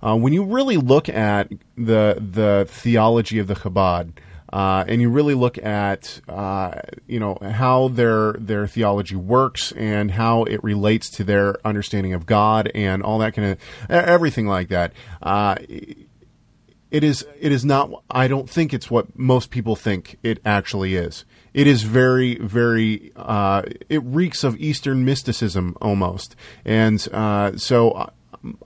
Uh, 0.02 0.16
when 0.16 0.32
you 0.32 0.44
really 0.44 0.76
look 0.76 1.08
at 1.08 1.50
the 1.76 2.16
the 2.20 2.66
theology 2.68 3.38
of 3.38 3.48
the 3.48 3.54
Chabad 3.54 4.12
uh, 4.54 4.84
and 4.86 5.00
you 5.00 5.10
really 5.10 5.34
look 5.34 5.58
at 5.58 6.20
uh, 6.28 6.80
you 7.08 7.18
know 7.18 7.36
how 7.42 7.88
their 7.88 8.34
their 8.34 8.68
theology 8.68 9.16
works 9.16 9.72
and 9.72 10.12
how 10.12 10.44
it 10.44 10.62
relates 10.62 11.10
to 11.10 11.24
their 11.24 11.56
understanding 11.66 12.12
of 12.12 12.24
God 12.24 12.70
and 12.72 13.02
all 13.02 13.18
that 13.18 13.34
kind 13.34 13.50
of 13.50 13.58
everything 13.90 14.46
like 14.46 14.68
that. 14.68 14.92
Uh, 15.20 15.56
it 15.58 17.02
is 17.02 17.26
it 17.40 17.50
is 17.50 17.64
not 17.64 18.04
I 18.08 18.28
don't 18.28 18.48
think 18.48 18.72
it's 18.72 18.88
what 18.88 19.18
most 19.18 19.50
people 19.50 19.74
think 19.74 20.20
it 20.22 20.38
actually 20.44 20.94
is. 20.94 21.24
It 21.52 21.66
is 21.66 21.82
very 21.82 22.36
very 22.36 23.10
uh, 23.16 23.62
it 23.88 24.04
reeks 24.04 24.44
of 24.44 24.56
Eastern 24.58 25.04
mysticism 25.04 25.76
almost, 25.82 26.36
and 26.64 27.06
uh, 27.12 27.56
so. 27.56 28.08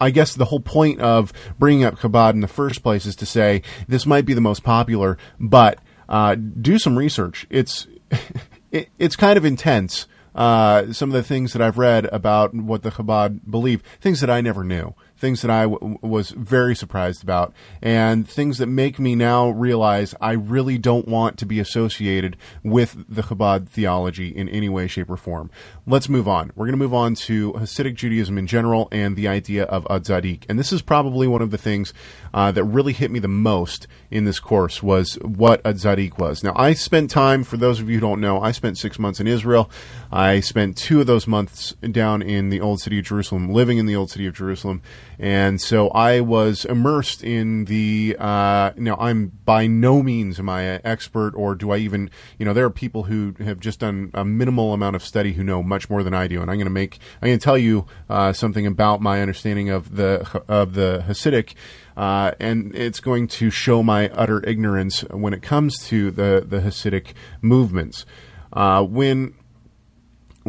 I 0.01 0.11
guess 0.11 0.35
the 0.35 0.47
whole 0.47 0.61
point 0.61 1.01
of 1.01 1.33
bringing 1.59 1.85
up 1.85 1.99
Chabad 1.99 2.33
in 2.33 2.41
the 2.41 2.49
first 2.49 2.83
place 2.83 3.07
is 3.07 3.17
to 3.17 3.27
say 3.27 3.63
this 3.87 4.07
might 4.07 4.25
be 4.25 4.35
the 4.35 4.41
most 4.41 4.63
popular, 4.63 5.19
but 5.39 5.79
uh, 6.09 6.35
do 6.35 6.79
some 6.79 6.99
research. 6.99 7.47
It's 7.51 7.87
it, 8.73 8.89
it's 8.99 9.17
kind 9.17 9.37
of 9.37 9.45
intense. 9.45 10.07
Uh, 10.35 10.93
some 10.93 11.09
of 11.09 11.15
the 11.15 11.23
things 11.23 11.53
that 11.53 11.63
I've 11.63 11.79
read 11.79 12.07
about 12.07 12.55
what 12.55 12.83
the 12.83 12.91
Chabad 12.91 13.41
believe, 13.51 13.83
things 14.01 14.21
that 14.21 14.31
I 14.31 14.41
never 14.41 14.63
knew, 14.63 14.95
things 15.19 15.43
that 15.43 15.51
I 15.51 15.63
w- 15.63 15.99
was 16.01 16.31
very 16.31 16.75
surprised 16.75 17.23
about, 17.23 17.53
and 17.83 18.29
things 18.29 18.59
that 18.59 18.67
make 18.67 18.99
me 18.99 19.15
now 19.15 19.51
realize 19.51 20.15
I 20.21 20.33
really 20.33 20.79
don't 20.79 21.09
want 21.09 21.39
to 21.39 21.47
be 21.47 21.61
associated 21.61 22.37
with 22.63 23.05
the 23.09 23.23
Chabad 23.23 23.69
theology 23.69 24.29
in 24.29 24.49
any 24.49 24.69
way, 24.69 24.87
shape, 24.87 25.11
or 25.11 25.17
form. 25.17 25.51
Let's 25.87 26.09
move 26.09 26.29
on. 26.29 26.53
We're 26.55 26.67
going 26.67 26.79
to 26.79 26.79
move 26.79 26.95
on 26.95 27.15
to 27.17 27.53
Hasidic 27.55 27.95
Judaism 27.95 28.39
in 28.39 28.47
general 28.47 28.89
and 28.93 29.17
the 29.17 29.29
idea 29.29 29.65
of 29.65 29.87
a 29.91 30.01
tzaddik. 30.01 30.45
And 30.49 30.59
this 30.59 30.73
is 30.73 30.83
probably 30.83 31.27
one 31.27 31.43
of 31.43 31.51
the 31.51 31.59
things 31.59 31.93
uh, 32.33 32.53
that 32.53 32.65
really 32.65 32.93
hit 32.93 33.11
me 33.11 33.19
the 33.19 33.29
most 33.29 33.87
in 34.11 34.25
this 34.25 34.39
course 34.39 34.83
was 34.83 35.15
what 35.23 35.61
a 35.65 35.73
tzaddik 35.73 36.19
was. 36.19 36.45
Now, 36.45 36.53
I 36.57 36.75
spent 36.75 37.11
time, 37.11 37.45
for 37.45 37.57
those 37.57 37.81
of 37.81 37.89
you 37.89 37.97
who 37.97 38.01
don't 38.01 38.21
know, 38.21 38.41
I 38.41 38.53
spent 38.53 38.79
six 38.79 38.99
months 38.99 39.21
in 39.21 39.27
Israel. 39.27 39.71
I 40.13 40.41
spent 40.41 40.77
two 40.77 41.01
of 41.01 41.07
those 41.07 41.27
months 41.27 41.75
down 41.91 42.23
in 42.23 42.51
the 42.51 42.61
old 42.61 42.81
city 42.81 42.99
of 42.99 43.05
Jerusalem, 43.05 43.51
living 43.53 43.79
in 43.79 43.87
the 43.87 43.97
old 43.97 44.11
city 44.11 44.27
of 44.27 44.35
Jerusalem. 44.35 44.83
And 45.19 45.61
so 45.61 45.89
I 45.89 46.21
was 46.21 46.65
immersed 46.65 47.25
in 47.25 47.65
the, 47.65 48.17
uh, 48.19 48.71
now 48.77 48.97
I'm 49.01 49.33
by 49.45 49.67
no 49.67 50.03
means 50.03 50.39
am 50.39 50.49
I 50.49 50.63
an 50.63 50.81
expert 50.85 51.35
or 51.35 51.57
do 51.57 51.73
I 51.73 51.79
even, 51.79 52.11
you 52.39 52.45
know, 52.45 52.53
there 52.53 52.65
are 52.65 52.71
people 52.71 53.05
who 53.05 53.35
have 53.41 53.59
just 53.59 53.81
done 53.81 54.11
a 54.15 54.25
minimal 54.25 54.73
amount 54.73 54.95
of 54.95 55.05
study 55.05 55.33
who 55.33 55.43
know 55.43 55.63
much 55.63 55.91
more 55.91 56.05
than 56.05 56.15
I 56.15 56.29
do. 56.29 56.41
And 56.41 56.51
I'm 56.51 56.57
going 56.57 56.67
to 56.67 56.71
make, 56.71 56.99
I'm 57.21 57.29
going 57.29 57.39
to 57.39 57.45
tell 57.45 57.59
you, 57.59 57.87
uh, 58.09 58.33
something 58.33 58.67
about 58.67 59.01
my 59.01 59.21
understanding 59.21 59.71
of 59.71 59.97
the, 59.97 60.43
of 60.47 60.75
the 60.75 61.05
Hasidic, 61.09 61.55
uh, 61.97 62.33
and 62.39 62.73
it's 62.77 63.01
going 63.01 63.27
to 63.27 63.51
show 63.51 63.83
my 63.83 64.09
utter 64.11 64.41
ignorance 64.47 65.01
when 65.11 65.35
it 65.35 65.43
comes 65.43 65.79
to 65.89 66.13
the, 66.13 66.45
the 66.47 66.61
Hasidic 66.61 67.13
movements. 67.43 68.07
Uh, 68.53 68.83
when 68.85 69.35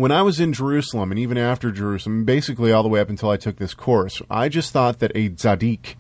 when 0.02 0.12
I 0.12 0.22
was 0.22 0.40
in 0.40 0.54
Jerusalem 0.54 1.12
and 1.12 1.20
even 1.20 1.38
after 1.38 1.72
Jerusalem, 1.72 2.26
basically 2.26 2.72
all 2.72 2.84
the 2.84 2.90
way 2.90 3.00
up 3.00 3.10
until 3.10 3.30
I 3.30 3.38
took 3.38 3.58
this 3.58 3.74
course, 3.74 4.22
I 4.30 4.50
just 4.50 4.72
thought 4.72 5.00
that 5.00 5.12
a 5.16 5.30
tzaddik 5.30 5.96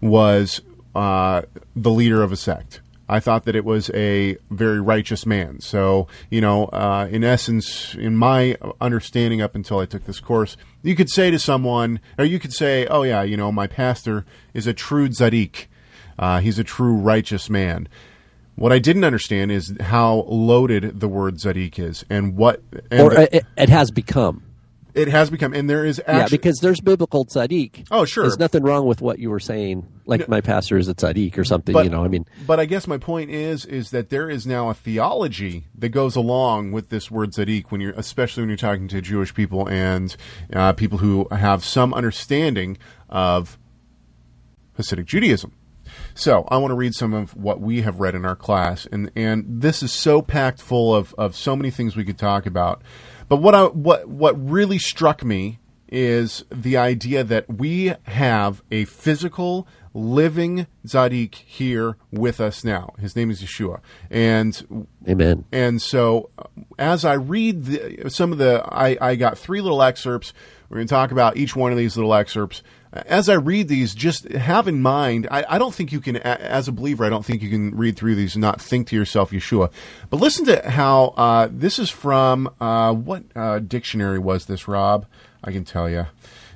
was 0.00 0.60
uh, 0.94 1.42
the 1.74 1.90
leader 1.90 2.22
of 2.22 2.32
a 2.32 2.36
sect. 2.36 2.80
I 3.08 3.20
thought 3.20 3.44
that 3.44 3.54
it 3.54 3.64
was 3.64 3.90
a 3.90 4.36
very 4.50 4.80
righteous 4.80 5.26
man. 5.26 5.60
So, 5.60 6.08
you 6.30 6.40
know, 6.40 6.66
uh, 6.66 7.06
in 7.10 7.22
essence, 7.22 7.94
in 7.94 8.16
my 8.16 8.56
understanding 8.80 9.42
up 9.42 9.54
until 9.54 9.78
I 9.78 9.86
took 9.86 10.04
this 10.04 10.20
course, 10.20 10.56
you 10.82 10.94
could 10.94 11.10
say 11.10 11.30
to 11.30 11.38
someone, 11.38 12.00
or 12.18 12.24
you 12.24 12.38
could 12.38 12.52
say, 12.52 12.86
oh, 12.86 13.02
yeah, 13.02 13.22
you 13.22 13.36
know, 13.36 13.52
my 13.52 13.66
pastor 13.66 14.24
is 14.54 14.66
a 14.66 14.72
true 14.72 15.08
tzaddik. 15.08 15.66
Uh, 16.18 16.40
he's 16.40 16.58
a 16.58 16.64
true 16.64 16.94
righteous 16.94 17.50
man. 17.50 17.88
What 18.56 18.72
I 18.72 18.78
didn't 18.78 19.04
understand 19.04 19.50
is 19.50 19.74
how 19.80 20.24
loaded 20.28 21.00
the 21.00 21.08
word 21.08 21.36
tzaddik 21.36 21.78
is, 21.78 22.04
and 22.08 22.36
what 22.36 22.62
and 22.90 23.00
or 23.00 23.12
it, 23.12 23.44
it 23.56 23.68
has 23.68 23.90
become. 23.90 24.44
it 24.94 25.08
has 25.08 25.28
become. 25.28 25.52
And 25.52 25.68
there 25.68 25.84
is 25.84 25.98
actually 26.06 26.18
yeah, 26.18 26.28
because 26.28 26.58
there's 26.60 26.80
biblical 26.80 27.26
tzaddik. 27.26 27.88
Oh, 27.90 28.04
sure. 28.04 28.22
There's 28.22 28.38
nothing 28.38 28.62
wrong 28.62 28.86
with 28.86 29.00
what 29.00 29.18
you 29.18 29.28
were 29.30 29.40
saying. 29.40 29.88
Like 30.06 30.28
my 30.28 30.40
pastor 30.40 30.76
is 30.76 30.86
a 30.86 30.94
tzaddik 30.94 31.36
or 31.36 31.42
something. 31.42 31.74
you 31.76 31.90
know, 31.90 32.04
I 32.04 32.08
mean, 32.08 32.26
but 32.46 32.60
I 32.60 32.66
guess 32.66 32.86
my 32.86 32.98
point 32.98 33.30
is 33.30 33.64
is 33.66 33.90
that 33.90 34.10
there 34.10 34.30
is 34.30 34.46
now 34.46 34.68
a 34.68 34.74
theology 34.74 35.64
that 35.76 35.88
goes 35.88 36.14
along 36.14 36.70
with 36.70 36.90
this 36.90 37.10
word 37.10 37.32
tzaddik 37.32 37.70
when 37.70 37.80
you're, 37.80 37.94
especially 37.96 38.42
when 38.42 38.50
you're 38.50 38.56
talking 38.56 38.86
to 38.86 39.00
Jewish 39.00 39.34
people 39.34 39.68
and 39.68 40.14
uh, 40.52 40.74
people 40.74 40.98
who 40.98 41.26
have 41.32 41.64
some 41.64 41.92
understanding 41.92 42.78
of 43.08 43.58
Hasidic 44.78 45.06
Judaism. 45.06 45.52
So 46.14 46.46
I 46.48 46.58
want 46.58 46.70
to 46.70 46.76
read 46.76 46.94
some 46.94 47.12
of 47.12 47.36
what 47.36 47.60
we 47.60 47.82
have 47.82 47.98
read 47.98 48.14
in 48.14 48.24
our 48.24 48.36
class, 48.36 48.86
and 48.86 49.10
and 49.16 49.44
this 49.48 49.82
is 49.82 49.92
so 49.92 50.22
packed 50.22 50.62
full 50.62 50.94
of, 50.94 51.12
of 51.18 51.34
so 51.34 51.56
many 51.56 51.70
things 51.70 51.96
we 51.96 52.04
could 52.04 52.18
talk 52.18 52.46
about. 52.46 52.82
But 53.28 53.36
what 53.36 53.54
I 53.54 53.64
what 53.64 54.08
what 54.08 54.34
really 54.48 54.78
struck 54.78 55.24
me 55.24 55.58
is 55.88 56.44
the 56.50 56.76
idea 56.76 57.22
that 57.22 57.48
we 57.48 57.94
have 58.04 58.62
a 58.70 58.84
physical 58.86 59.66
living 59.92 60.66
tzaddik 60.86 61.34
here 61.34 61.96
with 62.10 62.40
us 62.40 62.64
now. 62.64 62.94
His 62.98 63.14
name 63.14 63.30
is 63.30 63.42
Yeshua, 63.42 63.80
and 64.10 64.86
amen. 65.08 65.44
and 65.52 65.80
so, 65.80 66.30
as 66.78 67.04
I 67.04 67.14
read 67.14 67.64
the, 67.64 68.10
some 68.10 68.32
of 68.32 68.38
the, 68.38 68.64
I, 68.66 68.96
I 69.00 69.14
got 69.16 69.38
three 69.38 69.60
little 69.60 69.82
excerpts. 69.82 70.32
We're 70.68 70.78
going 70.78 70.88
to 70.88 70.94
talk 70.94 71.12
about 71.12 71.36
each 71.36 71.54
one 71.54 71.70
of 71.70 71.78
these 71.78 71.96
little 71.96 72.14
excerpts. 72.14 72.62
As 73.06 73.28
I 73.28 73.34
read 73.34 73.68
these, 73.68 73.94
just 73.94 74.30
have 74.32 74.68
in 74.68 74.80
mind, 74.80 75.26
I, 75.30 75.44
I 75.48 75.58
don't 75.58 75.74
think 75.74 75.90
you 75.90 76.00
can, 76.00 76.16
as 76.16 76.68
a 76.68 76.72
believer, 76.72 77.04
I 77.04 77.08
don't 77.08 77.24
think 77.24 77.42
you 77.42 77.50
can 77.50 77.76
read 77.76 77.96
through 77.96 78.14
these 78.14 78.36
and 78.36 78.42
not 78.42 78.60
think 78.60 78.86
to 78.88 78.96
yourself, 78.96 79.32
Yeshua. 79.32 79.72
But 80.10 80.20
listen 80.20 80.44
to 80.46 80.70
how 80.70 81.14
uh, 81.16 81.48
this 81.50 81.78
is 81.78 81.90
from, 81.90 82.48
uh, 82.60 82.92
what 82.94 83.24
uh, 83.34 83.58
dictionary 83.58 84.18
was 84.18 84.46
this, 84.46 84.68
Rob? 84.68 85.06
I 85.42 85.50
can 85.50 85.64
tell 85.64 85.90
you. 85.90 86.06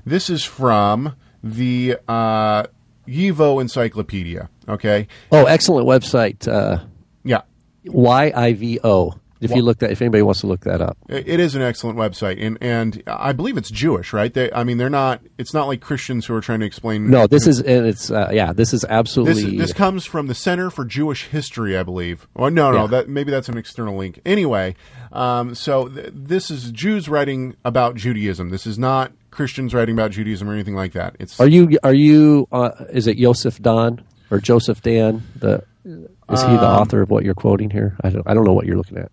This 0.07 0.31
is 0.31 0.45
from 0.45 1.17
the 1.43 1.99
uh, 2.07 2.65
Yivo 3.07 3.61
Encyclopedia, 3.61 4.49
okay? 4.69 5.09
Oh, 5.33 5.45
excellent 5.45 5.87
website. 5.89 6.47
Uh, 6.47 6.85
Yeah. 7.25 7.43
Y 7.85 8.33
I 8.35 8.53
V 8.55 8.81
O. 8.85 9.15
If 9.41 9.53
you 9.53 9.63
look 9.63 9.79
that, 9.79 9.91
if 9.91 10.03
anybody 10.03 10.23
wants 10.23 10.41
to 10.41 10.47
look 10.47 10.61
that 10.63 10.81
up, 10.81 10.99
It 11.09 11.39
is 11.41 11.55
an 11.55 11.63
excellent 11.63 11.99
website, 11.99 12.45
and 12.45 12.59
and 12.61 13.03
I 13.07 13.33
believe 13.33 13.57
it's 13.57 13.71
Jewish, 13.71 14.13
right? 14.13 14.33
They, 14.33 14.51
I 14.53 14.65
mean, 14.65 14.79
they're 14.79 14.91
not. 14.91 15.21
It's 15.39 15.55
not 15.55 15.69
like 15.69 15.81
Christians 15.81 16.27
who 16.27 16.35
are 16.35 16.41
trying 16.41 16.61
to 16.61 16.67
explain. 16.67 17.09
no, 17.11 17.27
this 17.27 17.47
is 17.47 17.61
and 17.61 17.87
it's 17.87 18.11
uh, 18.11 18.31
yeah, 18.33 18.53
this 18.53 18.73
is 18.73 18.85
absolutely 18.89 19.57
this 19.57 19.73
comes 19.73 20.05
from 20.05 20.27
the 20.27 20.35
Center 20.35 20.71
for 20.71 20.85
Jewish 20.85 21.27
History, 21.27 21.77
I 21.77 21.83
believe. 21.83 22.27
Or 22.35 22.51
no, 22.51 22.71
no, 22.73 22.83
Yeah. 22.83 22.87
that 22.89 23.09
maybe 23.09 23.31
that's 23.31 23.49
an 23.49 23.57
external 23.59 23.97
link. 23.97 24.21
Anyway, 24.27 24.75
um, 25.13 25.55
so 25.55 25.89
th- 25.89 26.11
this 26.13 26.51
is 26.51 26.71
Jews 26.71 27.09
writing 27.09 27.57
about 27.65 27.95
Judaism. 27.97 28.51
This 28.51 28.67
is 28.67 28.79
not 28.79 29.13
Christians 29.31 29.73
writing 29.75 29.95
about 29.95 30.11
Judaism 30.11 30.49
or 30.49 30.53
anything 30.53 30.75
like 30.75 30.93
that. 30.93 31.15
It's 31.21 31.39
Are 31.39 31.47
you 31.49 31.79
are 31.83 31.95
you 31.95 32.49
uh, 32.51 32.71
is 32.91 33.07
it 33.07 33.19
Joseph 33.19 33.61
Dan 33.63 34.03
or 34.31 34.41
Joseph 34.41 34.83
Dan? 34.83 35.23
The 35.37 35.63
is 35.89 36.43
he 36.43 36.49
the 36.57 36.69
Um, 36.69 36.81
author 36.83 37.03
of 37.03 37.11
what 37.11 37.25
you're 37.25 37.35
quoting 37.35 37.71
here? 37.71 37.97
I 38.03 38.11
don't 38.11 38.27
I 38.27 38.35
don't 38.35 38.45
know 38.45 38.53
what 38.53 38.67
you're 38.67 38.77
looking 38.77 38.99
at. 38.99 39.11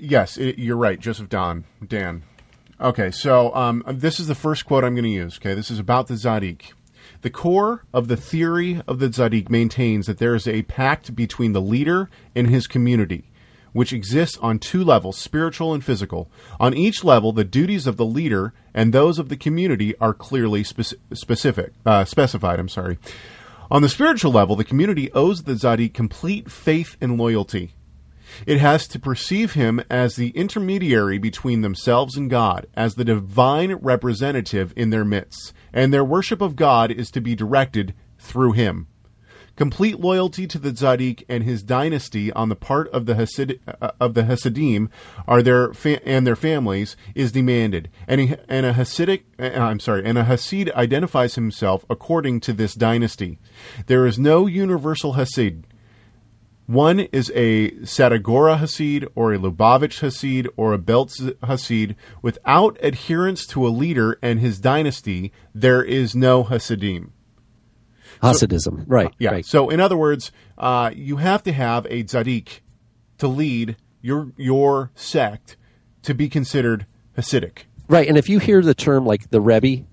yes, 0.00 0.36
it, 0.36 0.58
you're 0.58 0.76
right, 0.76 0.98
Joseph 0.98 1.28
Don 1.28 1.64
Dan. 1.86 2.22
Okay, 2.80 3.10
so 3.10 3.54
um, 3.54 3.82
this 3.86 4.20
is 4.20 4.26
the 4.26 4.34
first 4.34 4.66
quote 4.66 4.84
I'm 4.84 4.94
going 4.94 5.04
to 5.04 5.10
use. 5.10 5.36
Okay, 5.38 5.54
this 5.54 5.70
is 5.70 5.78
about 5.78 6.08
the 6.08 6.14
Tzaddik. 6.14 6.72
The 7.22 7.30
core 7.30 7.84
of 7.94 8.08
the 8.08 8.16
theory 8.16 8.82
of 8.86 8.98
the 8.98 9.08
Tzaddik 9.08 9.48
maintains 9.48 10.06
that 10.06 10.18
there 10.18 10.34
is 10.34 10.46
a 10.46 10.62
pact 10.62 11.14
between 11.16 11.52
the 11.52 11.60
leader 11.62 12.10
and 12.34 12.48
his 12.48 12.66
community, 12.66 13.30
which 13.72 13.92
exists 13.94 14.36
on 14.42 14.58
two 14.58 14.84
levels, 14.84 15.16
spiritual 15.16 15.72
and 15.72 15.82
physical. 15.82 16.30
On 16.60 16.74
each 16.74 17.02
level, 17.02 17.32
the 17.32 17.44
duties 17.44 17.86
of 17.86 17.96
the 17.96 18.04
leader 18.04 18.52
and 18.74 18.92
those 18.92 19.18
of 19.18 19.30
the 19.30 19.36
community 19.36 19.96
are 19.98 20.12
clearly 20.12 20.62
spec- 20.62 20.98
specific, 21.14 21.72
uh, 21.86 22.04
specified. 22.04 22.60
I'm 22.60 22.68
sorry. 22.68 22.98
On 23.70 23.82
the 23.82 23.88
spiritual 23.88 24.30
level, 24.30 24.54
the 24.54 24.64
community 24.64 25.10
owes 25.12 25.42
the 25.42 25.54
Tzaddik 25.54 25.92
complete 25.92 26.50
faith 26.50 26.96
and 27.00 27.18
loyalty. 27.18 27.74
It 28.46 28.58
has 28.58 28.86
to 28.88 28.98
perceive 28.98 29.54
him 29.54 29.82
as 29.90 30.14
the 30.14 30.30
intermediary 30.30 31.18
between 31.18 31.62
themselves 31.62 32.16
and 32.16 32.30
God, 32.30 32.66
as 32.74 32.94
the 32.94 33.04
divine 33.04 33.74
representative 33.74 34.72
in 34.76 34.90
their 34.90 35.04
midst, 35.04 35.52
and 35.72 35.92
their 35.92 36.04
worship 36.04 36.40
of 36.40 36.54
God 36.54 36.90
is 36.92 37.10
to 37.12 37.20
be 37.20 37.34
directed 37.34 37.94
through 38.18 38.52
him. 38.52 38.86
Complete 39.56 39.98
loyalty 39.98 40.46
to 40.46 40.58
the 40.58 40.70
Tzaddik 40.70 41.24
and 41.30 41.42
his 41.42 41.62
dynasty 41.62 42.30
on 42.32 42.50
the 42.50 42.56
part 42.56 42.88
of 42.90 43.06
the 43.06 43.14
Hasid, 43.14 43.58
uh, 43.66 43.92
of 43.98 44.12
the 44.12 44.24
Hasidim 44.24 44.90
are 45.26 45.42
their 45.42 45.72
fa- 45.72 46.06
and 46.06 46.26
their 46.26 46.36
families 46.36 46.94
is 47.14 47.32
demanded, 47.32 47.90
and 48.06 48.20
a, 48.20 48.52
and 48.52 48.66
a 48.66 48.74
Hasidic 48.74 49.22
uh, 49.38 49.58
I'm 49.58 49.80
sorry, 49.80 50.04
and 50.04 50.18
a 50.18 50.24
Hasid 50.24 50.70
identifies 50.74 51.36
himself 51.36 51.86
according 51.88 52.40
to 52.40 52.52
this 52.52 52.74
dynasty. 52.74 53.38
There 53.86 54.06
is 54.06 54.18
no 54.18 54.46
universal 54.46 55.14
Hasid. 55.14 55.64
One 56.66 57.00
is 57.00 57.30
a 57.34 57.70
Sadagora 57.82 58.58
Hasid 58.58 59.06
or 59.14 59.32
a 59.32 59.38
Lubavitch 59.38 60.00
Hasid 60.00 60.48
or 60.56 60.74
a 60.74 60.78
Belz 60.78 61.32
Hasid. 61.44 61.94
Without 62.22 62.76
adherence 62.82 63.46
to 63.46 63.66
a 63.66 63.68
leader 63.68 64.18
and 64.20 64.40
his 64.40 64.58
dynasty, 64.58 65.32
there 65.54 65.82
is 65.82 66.16
no 66.16 66.42
Hasidim. 66.42 67.12
Hasidism, 68.22 68.84
right? 68.86 69.12
Yeah. 69.18 69.30
right. 69.30 69.46
So, 69.46 69.68
in 69.70 69.80
other 69.80 69.96
words, 69.96 70.32
uh, 70.58 70.90
you 70.94 71.16
have 71.16 71.42
to 71.44 71.52
have 71.52 71.86
a 71.86 72.04
tzaddik 72.04 72.60
to 73.18 73.28
lead 73.28 73.76
your 74.02 74.32
your 74.36 74.90
sect 74.94 75.56
to 76.02 76.14
be 76.14 76.28
considered 76.28 76.86
Hasidic. 77.16 77.60
Right, 77.88 78.08
and 78.08 78.18
if 78.18 78.28
you 78.28 78.38
hear 78.38 78.62
the 78.62 78.74
term 78.74 79.06
like 79.06 79.30
the 79.30 79.40
Rebbe, 79.40 79.84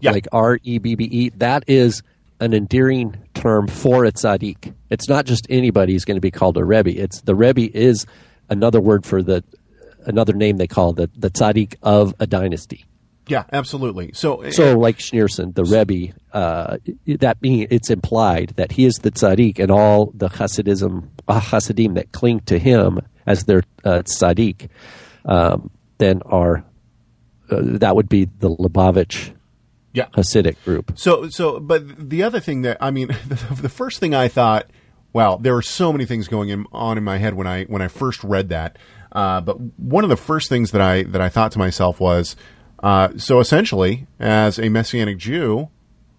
Yeah. 0.00 0.10
like 0.12 0.26
R 0.32 0.58
E 0.62 0.78
B 0.78 0.94
B 0.94 1.04
E, 1.04 1.28
that 1.36 1.64
is 1.66 2.02
an 2.40 2.52
endearing 2.54 3.16
term 3.34 3.66
for 3.66 4.04
a 4.04 4.12
tzaddik. 4.12 4.72
It's 4.90 5.08
not 5.08 5.24
just 5.24 5.46
anybody 5.50 5.92
who's 5.92 6.04
going 6.04 6.16
to 6.16 6.20
be 6.20 6.30
called 6.30 6.56
a 6.56 6.64
rebbe. 6.64 6.90
It's 6.96 7.20
the 7.22 7.34
rebbe 7.34 7.76
is 7.76 8.06
another 8.48 8.80
word 8.80 9.04
for 9.04 9.22
the 9.22 9.42
another 10.06 10.32
name 10.32 10.56
they 10.56 10.66
call 10.68 10.92
the 10.92 11.10
the 11.16 11.30
tzaddik 11.30 11.74
of 11.82 12.14
a 12.20 12.26
dynasty. 12.26 12.84
Yeah, 13.28 13.44
absolutely. 13.52 14.12
So, 14.14 14.50
So, 14.50 14.78
like 14.78 14.98
Schneerson, 14.98 15.54
the 15.54 15.64
Rebbe, 15.64 16.14
uh, 16.32 16.78
that 17.06 17.40
being 17.40 17.66
it's 17.70 17.90
implied 17.90 18.54
that 18.56 18.72
he 18.72 18.84
is 18.84 18.96
the 18.96 19.10
tzaddik, 19.10 19.58
and 19.58 19.70
all 19.70 20.12
the 20.14 20.28
Hasidism, 20.28 21.08
uh, 21.28 21.40
Hasidim 21.40 21.94
that 21.94 22.12
cling 22.12 22.40
to 22.40 22.58
him 22.58 23.00
as 23.26 23.44
their 23.44 23.62
uh, 23.84 24.02
tzaddik, 24.02 24.68
um, 25.24 25.70
then 25.98 26.22
are 26.26 26.64
uh, 27.50 27.60
that 27.60 27.96
would 27.96 28.08
be 28.08 28.24
the 28.24 28.50
Lubavitch 28.50 29.34
yeah, 29.92 30.06
Hasidic 30.08 30.62
group. 30.64 30.92
So, 30.96 31.28
so, 31.28 31.60
but 31.60 32.10
the 32.10 32.22
other 32.22 32.40
thing 32.40 32.62
that 32.62 32.78
I 32.80 32.90
mean, 32.90 33.08
the, 33.28 33.58
the 33.62 33.68
first 33.68 34.00
thing 34.00 34.14
I 34.14 34.28
thought, 34.28 34.70
wow, 35.12 35.36
there 35.36 35.54
were 35.54 35.62
so 35.62 35.92
many 35.92 36.04
things 36.04 36.28
going 36.28 36.50
in, 36.50 36.66
on 36.72 36.98
in 36.98 37.04
my 37.04 37.18
head 37.18 37.34
when 37.34 37.46
I 37.46 37.64
when 37.64 37.82
I 37.82 37.88
first 37.88 38.22
read 38.22 38.48
that. 38.50 38.78
Uh, 39.10 39.40
but 39.40 39.58
one 39.78 40.04
of 40.04 40.10
the 40.10 40.16
first 40.16 40.48
things 40.48 40.70
that 40.72 40.80
I 40.80 41.02
that 41.04 41.20
I 41.20 41.28
thought 41.28 41.52
to 41.52 41.58
myself 41.58 42.00
was, 42.00 42.36
uh, 42.80 43.10
so 43.16 43.40
essentially, 43.40 44.06
as 44.20 44.58
a 44.58 44.68
messianic 44.68 45.18
Jew 45.18 45.68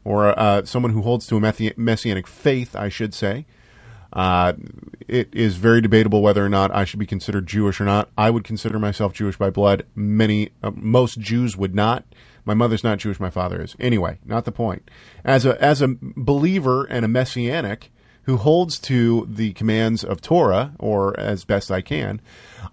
or 0.04 0.38
uh, 0.38 0.66
someone 0.66 0.92
who 0.92 1.02
holds 1.02 1.28
to 1.28 1.38
a 1.38 1.40
messi- 1.40 1.78
messianic 1.78 2.28
faith, 2.28 2.76
I 2.76 2.90
should 2.90 3.14
say, 3.14 3.46
uh, 4.12 4.54
it 5.08 5.30
is 5.34 5.58
very 5.58 5.82
debatable 5.82 6.22
whether 6.22 6.44
or 6.44 6.50
not 6.50 6.74
I 6.74 6.84
should 6.84 7.00
be 7.00 7.06
considered 7.06 7.48
Jewish 7.48 7.80
or 7.80 7.86
not. 7.86 8.10
I 8.18 8.30
would 8.30 8.44
consider 8.44 8.80
myself 8.80 9.14
Jewish 9.14 9.38
by 9.38 9.50
blood. 9.50 9.86
Many, 9.96 10.50
uh, 10.64 10.72
most 10.74 11.20
Jews 11.20 11.56
would 11.56 11.76
not. 11.76 12.06
My 12.46 12.54
mother's 12.56 12.84
not 12.84 12.98
Jewish. 12.98 13.20
My 13.20 13.30
father 13.30 13.62
is. 13.62 13.76
Anyway, 13.80 14.18
not 14.26 14.46
the 14.46 14.52
point. 14.52 14.90
As 15.24 15.46
a 15.46 15.62
as 15.64 15.82
a 15.84 15.96
believer 16.02 16.86
and 16.86 17.06
a 17.06 17.08
messianic 17.08 17.92
who 18.24 18.38
holds 18.38 18.80
to 18.80 19.28
the 19.30 19.54
commands 19.54 20.04
of 20.04 20.22
Torah, 20.22 20.74
or 20.80 21.20
as 21.20 21.46
best 21.46 21.70
I 21.70 21.82
can, 21.82 22.22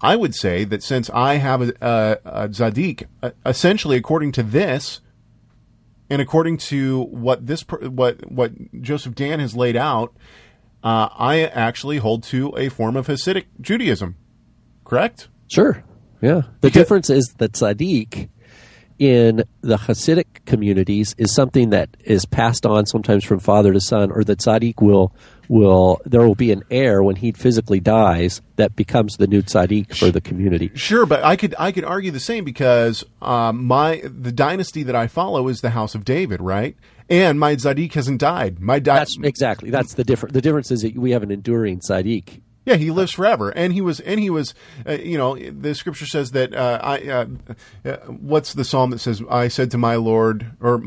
I 0.00 0.16
would 0.16 0.34
say 0.34 0.64
that 0.64 0.82
since 0.82 1.08
I 1.10 1.34
have 1.36 1.62
a, 1.62 1.72
a, 1.80 2.18
a 2.44 2.48
tzaddik, 2.48 3.06
uh, 3.22 3.30
essentially 3.44 3.96
according 3.96 4.32
to 4.32 4.42
this, 4.42 5.00
and 6.08 6.22
according 6.22 6.58
to 6.58 7.02
what 7.04 7.46
this 7.46 7.62
what 7.62 8.30
what 8.30 8.52
Joseph 8.82 9.14
Dan 9.14 9.40
has 9.40 9.56
laid 9.56 9.76
out, 9.76 10.14
uh, 10.84 11.08
I 11.18 11.42
actually 11.42 11.98
hold 11.98 12.22
to 12.24 12.54
a 12.56 12.68
form 12.68 12.96
of 12.96 13.06
Hasidic 13.06 13.44
Judaism. 13.60 14.16
Correct? 14.84 15.28
Sure, 15.48 15.82
yeah. 16.20 16.42
The 16.42 16.44
Because- 16.60 16.72
difference 16.72 17.10
is 17.10 17.34
that 17.38 17.52
tzaddik 17.52 18.28
in 18.98 19.42
the 19.60 19.76
Hasidic 19.76 20.44
communities 20.46 21.14
is 21.18 21.34
something 21.34 21.70
that 21.70 21.90
is 22.04 22.24
passed 22.24 22.64
on 22.64 22.86
sometimes 22.86 23.24
from 23.24 23.40
father 23.40 23.72
to 23.72 23.80
son, 23.80 24.10
or 24.10 24.22
that 24.24 24.38
tzaddik 24.38 24.80
will 24.80 25.12
will 25.48 26.00
there 26.04 26.26
will 26.26 26.34
be 26.34 26.52
an 26.52 26.62
heir 26.70 27.02
when 27.02 27.16
he 27.16 27.32
physically 27.32 27.80
dies 27.80 28.40
that 28.56 28.76
becomes 28.76 29.16
the 29.16 29.26
new 29.26 29.42
tzaddik 29.42 29.96
for 29.96 30.10
the 30.10 30.20
community. 30.20 30.70
Sure, 30.74 31.06
but 31.06 31.22
I 31.24 31.36
could 31.36 31.54
I 31.58 31.72
could 31.72 31.84
argue 31.84 32.10
the 32.10 32.20
same 32.20 32.44
because 32.44 33.04
um, 33.22 33.64
my 33.64 34.02
the 34.04 34.32
dynasty 34.32 34.82
that 34.84 34.94
I 34.94 35.06
follow 35.06 35.48
is 35.48 35.60
the 35.60 35.70
House 35.70 35.94
of 35.94 36.04
David, 36.04 36.40
right? 36.40 36.76
And 37.08 37.38
my 37.38 37.54
tzaddik 37.54 37.92
hasn't 37.92 38.20
died. 38.20 38.58
My 38.60 38.78
di- 38.80 38.94
That's 38.96 39.16
exactly 39.22 39.70
that's 39.70 39.94
the 39.94 40.04
difference. 40.04 40.32
The 40.32 40.40
difference 40.42 40.70
is 40.70 40.82
that 40.82 40.96
we 40.96 41.12
have 41.12 41.22
an 41.22 41.30
enduring 41.30 41.80
tzaddik. 41.80 42.40
Yeah, 42.66 42.74
he 42.74 42.90
lives 42.90 43.12
forever, 43.12 43.50
and 43.50 43.72
he 43.72 43.80
was, 43.80 44.00
and 44.00 44.18
he 44.20 44.28
was, 44.28 44.52
uh, 44.86 44.92
you 44.92 45.16
know, 45.16 45.36
the 45.38 45.72
scripture 45.74 46.04
says 46.04 46.32
that 46.32 46.52
uh, 46.54 46.80
I. 46.82 46.98
Uh, 47.08 47.26
uh, 47.84 47.96
what's 48.08 48.52
the 48.54 48.64
psalm 48.64 48.90
that 48.90 48.98
says, 48.98 49.22
"I 49.30 49.46
said 49.48 49.70
to 49.70 49.78
my 49.78 49.94
Lord," 49.94 50.50
or 50.60 50.82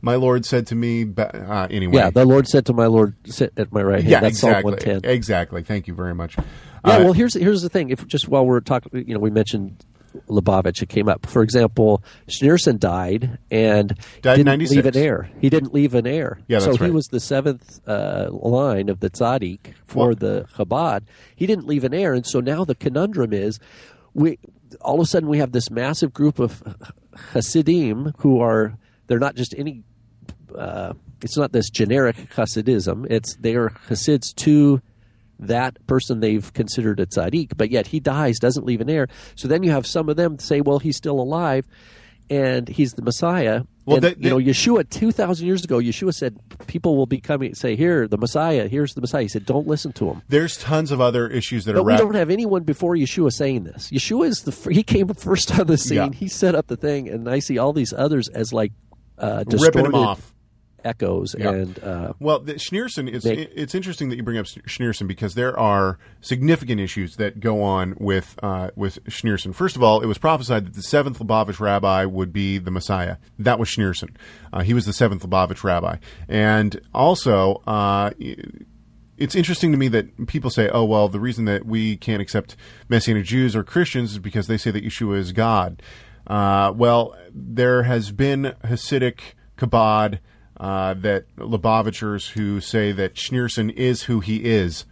"My 0.00 0.14
Lord 0.16 0.46
said 0.46 0.66
to 0.68 0.74
me." 0.74 1.04
Uh, 1.16 1.66
anyway, 1.70 1.96
Yeah, 1.96 2.08
the 2.10 2.24
Lord 2.24 2.48
said 2.48 2.64
to 2.66 2.72
my 2.72 2.86
Lord, 2.86 3.14
"Sit 3.26 3.52
at 3.58 3.70
my 3.70 3.82
right 3.82 4.00
hand." 4.00 4.08
yeah, 4.10 4.20
That's 4.20 4.36
exactly, 4.36 4.62
Psalm 4.62 4.70
one 4.72 4.78
ten. 5.02 5.10
exactly. 5.10 5.62
Thank 5.62 5.86
you 5.88 5.94
very 5.94 6.14
much. 6.14 6.36
Yeah, 6.38 6.44
Uh, 6.84 7.04
well, 7.04 7.12
here's 7.12 7.34
here's 7.34 7.60
the 7.62 7.68
thing. 7.68 7.90
If 7.90 8.06
just 8.06 8.28
while 8.28 8.46
we're 8.46 8.60
talking, 8.60 9.06
you 9.06 9.12
know, 9.14 9.20
we 9.20 9.30
mentioned 9.30 9.84
Lubavitch. 10.28 10.82
It 10.82 10.88
came 10.88 11.08
up. 11.08 11.26
For 11.26 11.42
example, 11.42 12.02
Schneerson 12.28 12.78
died 12.78 13.38
and 13.50 13.88
Died 14.22 14.36
didn't 14.36 14.58
leave 14.58 14.84
96. 14.84 14.96
an 14.96 15.02
heir. 15.02 15.30
He 15.40 15.50
didn't 15.50 15.74
leave 15.74 15.94
an 15.94 16.06
heir. 16.06 16.38
Yeah, 16.48 16.58
so 16.60 16.72
that's 16.72 16.82
he 16.84 16.90
was 16.90 17.06
the 17.06 17.20
seventh 17.20 17.80
uh, 17.88 18.28
line 18.30 18.88
of 18.88 19.00
the 19.00 19.10
tzaddik 19.10 19.74
for 19.84 20.08
Well- 20.08 20.14
the 20.16 20.46
Chabad. 20.56 21.02
He 21.34 21.46
didn't 21.46 21.66
leave 21.66 21.84
an 21.84 21.94
heir, 21.94 22.14
and 22.14 22.26
so 22.26 22.40
now 22.40 22.64
the 22.64 22.74
conundrum 22.74 23.32
is, 23.32 23.58
we 24.12 24.38
all 24.80 24.94
of 24.96 25.00
a 25.00 25.06
sudden 25.06 25.28
we 25.28 25.38
have 25.38 25.52
this 25.52 25.70
massive 25.70 26.12
group 26.12 26.38
of 26.38 26.62
Hasidim 27.32 28.12
who 28.18 28.40
are 28.40 28.76
they're 29.06 29.18
not 29.18 29.34
just 29.36 29.54
any 29.56 29.82
uh, 30.56 30.92
it's 31.22 31.36
not 31.36 31.52
this 31.52 31.70
generic 31.70 32.16
Hasidism. 32.34 33.06
It's 33.10 33.36
they 33.36 33.54
are 33.54 33.70
Hasids 33.88 34.32
to 34.36 34.80
that 35.38 35.84
person 35.86 36.20
they've 36.20 36.52
considered 36.52 37.00
a 37.00 37.06
tzaddik, 37.06 37.56
but 37.56 37.70
yet 37.70 37.88
he 37.88 38.00
dies, 38.00 38.38
doesn't 38.38 38.64
leave 38.66 38.80
an 38.80 38.88
heir. 38.90 39.08
So 39.34 39.48
then 39.48 39.62
you 39.62 39.70
have 39.72 39.86
some 39.86 40.08
of 40.08 40.16
them 40.16 40.38
say, 40.38 40.60
well, 40.60 40.78
he's 40.78 40.96
still 40.96 41.20
alive, 41.20 41.66
and 42.30 42.68
he's 42.68 42.92
the 42.94 43.02
Messiah. 43.02 43.62
Well, 43.86 43.96
and, 43.96 44.04
that- 44.04 44.18
you 44.22 44.30
know, 44.30 44.38
Yeshua 44.38 44.88
two 44.88 45.12
thousand 45.12 45.46
years 45.46 45.62
ago, 45.62 45.78
Yeshua 45.78 46.14
said 46.14 46.38
people 46.66 46.96
will 46.96 47.04
be 47.06 47.20
coming, 47.20 47.54
say, 47.54 47.76
here, 47.76 48.08
the 48.08 48.16
Messiah, 48.16 48.66
here's 48.66 48.94
the 48.94 49.02
Messiah. 49.02 49.22
He 49.22 49.28
said, 49.28 49.44
don't 49.44 49.66
listen 49.66 49.92
to 49.94 50.08
him. 50.08 50.22
there's 50.28 50.56
tons 50.56 50.90
of 50.90 51.02
other 51.02 51.28
issues 51.28 51.66
that 51.66 51.74
But 51.74 51.80
are 51.80 51.82
we 51.84 51.92
wrapped. 51.92 52.02
don't 52.02 52.14
have 52.14 52.30
anyone 52.30 52.62
before 52.62 52.94
Yeshua 52.94 53.30
saying 53.32 53.64
this. 53.64 53.90
Yeshua 53.90 54.26
is 54.28 54.42
the 54.44 54.72
he 54.72 54.82
came 54.82 55.08
first 55.08 55.58
on 55.58 55.66
the 55.66 55.76
scene. 55.76 55.96
Yeah. 55.96 56.08
He 56.12 56.28
set 56.28 56.54
up 56.54 56.66
the 56.68 56.76
thing, 56.76 57.08
and 57.10 57.28
I 57.28 57.40
see 57.40 57.58
all 57.58 57.74
these 57.74 57.92
others 57.92 58.28
as 58.30 58.52
like 58.54 58.72
uh, 59.18 59.44
ripping 59.46 59.50
distorted 59.50 59.84
them 59.84 59.94
off. 59.96 60.33
Echoes 60.84 61.34
Yeah. 61.38 61.50
and 61.50 61.82
uh, 61.82 62.12
Well, 62.20 62.40
the 62.40 62.54
Schneerson. 62.54 63.04
Make- 63.24 63.50
it's 63.54 63.74
interesting 63.74 64.08
that 64.10 64.16
you 64.16 64.22
bring 64.22 64.38
up 64.38 64.46
Schneerson 64.46 65.06
because 65.08 65.34
there 65.34 65.58
are 65.58 65.98
significant 66.20 66.80
issues 66.80 67.16
that 67.16 67.40
go 67.40 67.62
on 67.62 67.94
with 67.98 68.38
uh, 68.42 68.70
with 68.76 69.02
Schneerson. 69.04 69.54
First 69.54 69.76
of 69.76 69.82
all, 69.82 70.00
it 70.00 70.06
was 70.06 70.18
prophesied 70.18 70.66
that 70.66 70.74
the 70.74 70.82
seventh 70.82 71.18
Lubavitch 71.18 71.60
rabbi 71.60 72.04
would 72.04 72.32
be 72.32 72.58
the 72.58 72.70
Messiah. 72.70 73.16
That 73.38 73.58
was 73.58 73.68
Schneerson. 73.70 74.10
Uh, 74.52 74.60
he 74.62 74.74
was 74.74 74.84
the 74.86 74.92
seventh 74.92 75.22
Lubavitch 75.28 75.64
rabbi, 75.64 75.96
and 76.28 76.80
also. 76.92 77.62
Uh, 77.66 78.10
it's 79.16 79.36
interesting 79.36 79.70
to 79.70 79.78
me 79.78 79.86
that 79.88 80.26
people 80.26 80.50
say, 80.50 80.68
"Oh, 80.70 80.84
well, 80.84 81.08
the 81.08 81.20
reason 81.20 81.44
that 81.44 81.64
we 81.64 81.96
can't 81.96 82.20
accept 82.20 82.56
Messianic 82.88 83.24
Jews 83.24 83.54
or 83.54 83.62
Christians 83.62 84.10
is 84.12 84.18
because 84.18 84.48
they 84.48 84.56
say 84.56 84.72
that 84.72 84.84
Yeshua 84.84 85.18
is 85.18 85.30
God." 85.32 85.80
Uh, 86.26 86.72
well, 86.74 87.14
there 87.32 87.84
has 87.84 88.10
been 88.10 88.54
Hasidic 88.64 89.20
Chabad 89.56 90.18
uh, 90.58 90.94
that 90.94 91.24
Lubavitchers 91.36 92.30
who 92.30 92.60
say 92.60 92.92
that 92.92 93.14
Schneerson 93.14 93.72
is 93.72 94.04
who 94.04 94.20
he 94.20 94.44
is, 94.44 94.84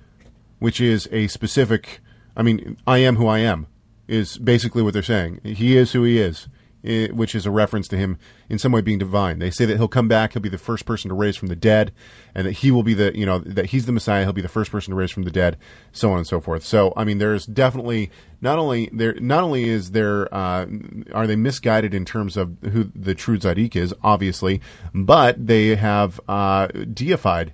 which 0.58 0.80
is 0.80 1.08
a 1.12 1.28
specific. 1.28 2.00
I 2.36 2.42
mean, 2.42 2.76
I 2.86 2.98
am 2.98 3.16
who 3.16 3.26
I 3.26 3.38
am 3.40 3.66
is 4.08 4.38
basically 4.38 4.82
what 4.82 4.92
they're 4.92 5.02
saying. 5.02 5.40
He 5.44 5.76
is 5.76 5.92
who 5.92 6.02
he 6.02 6.18
is, 6.18 6.48
which 6.82 7.34
is 7.34 7.46
a 7.46 7.50
reference 7.50 7.86
to 7.88 7.96
him 7.96 8.18
in 8.48 8.58
some 8.58 8.72
way 8.72 8.80
being 8.80 8.98
divine. 8.98 9.38
They 9.38 9.50
say 9.50 9.64
that 9.64 9.76
he'll 9.76 9.88
come 9.88 10.08
back, 10.08 10.32
he'll 10.32 10.42
be 10.42 10.48
the 10.48 10.58
first 10.58 10.84
person 10.84 11.08
to 11.08 11.14
raise 11.14 11.36
from 11.36 11.48
the 11.48 11.56
dead, 11.56 11.92
and 12.34 12.46
that 12.46 12.52
he 12.52 12.70
will 12.70 12.82
be 12.82 12.94
the, 12.94 13.16
you 13.16 13.24
know, 13.24 13.38
that 13.38 13.66
he's 13.66 13.86
the 13.86 13.92
Messiah, 13.92 14.24
he'll 14.24 14.32
be 14.32 14.42
the 14.42 14.48
first 14.48 14.70
person 14.70 14.90
to 14.90 14.96
raise 14.96 15.10
from 15.10 15.22
the 15.22 15.30
dead, 15.30 15.56
so 15.92 16.10
on 16.10 16.18
and 16.18 16.26
so 16.26 16.40
forth. 16.40 16.64
So, 16.64 16.92
I 16.96 17.04
mean, 17.04 17.18
there's 17.18 17.46
definitely 17.46 18.10
not 18.40 18.58
only 18.58 18.90
there, 18.92 19.14
not 19.14 19.44
only 19.44 19.68
is 19.68 19.92
there, 19.92 20.32
uh, 20.34 20.66
are 21.12 21.26
they 21.26 21.36
misguided 21.36 21.94
in 21.94 22.04
terms 22.04 22.36
of 22.36 22.56
who 22.62 22.90
the 22.94 23.14
true 23.14 23.38
tzaddik 23.38 23.76
is, 23.76 23.94
obviously, 24.02 24.60
but 24.92 25.46
they 25.46 25.76
have 25.76 26.20
uh, 26.28 26.66
deified 26.66 27.52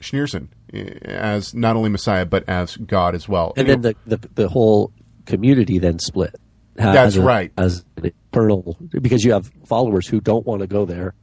Schneerson 0.00 0.48
eh, 0.72 0.98
as 1.02 1.54
not 1.54 1.76
only 1.76 1.88
Messiah 1.88 2.26
but 2.26 2.48
as 2.48 2.76
God 2.76 3.14
as 3.14 3.28
well. 3.28 3.52
and 3.56 3.68
then 3.68 3.80
the, 3.80 3.96
the 4.06 4.28
the 4.34 4.48
whole 4.48 4.92
community 5.24 5.78
then 5.78 5.98
split. 5.98 6.34
Ha- 6.78 6.92
That's 6.92 7.06
as 7.08 7.16
a- 7.18 7.22
right. 7.22 7.52
As 7.56 7.84
eternal, 7.96 8.76
because 8.90 9.24
you 9.24 9.32
have 9.32 9.50
followers 9.64 10.06
who 10.06 10.20
don't 10.20 10.46
want 10.46 10.60
to 10.62 10.66
go 10.66 10.84
there. 10.84 11.14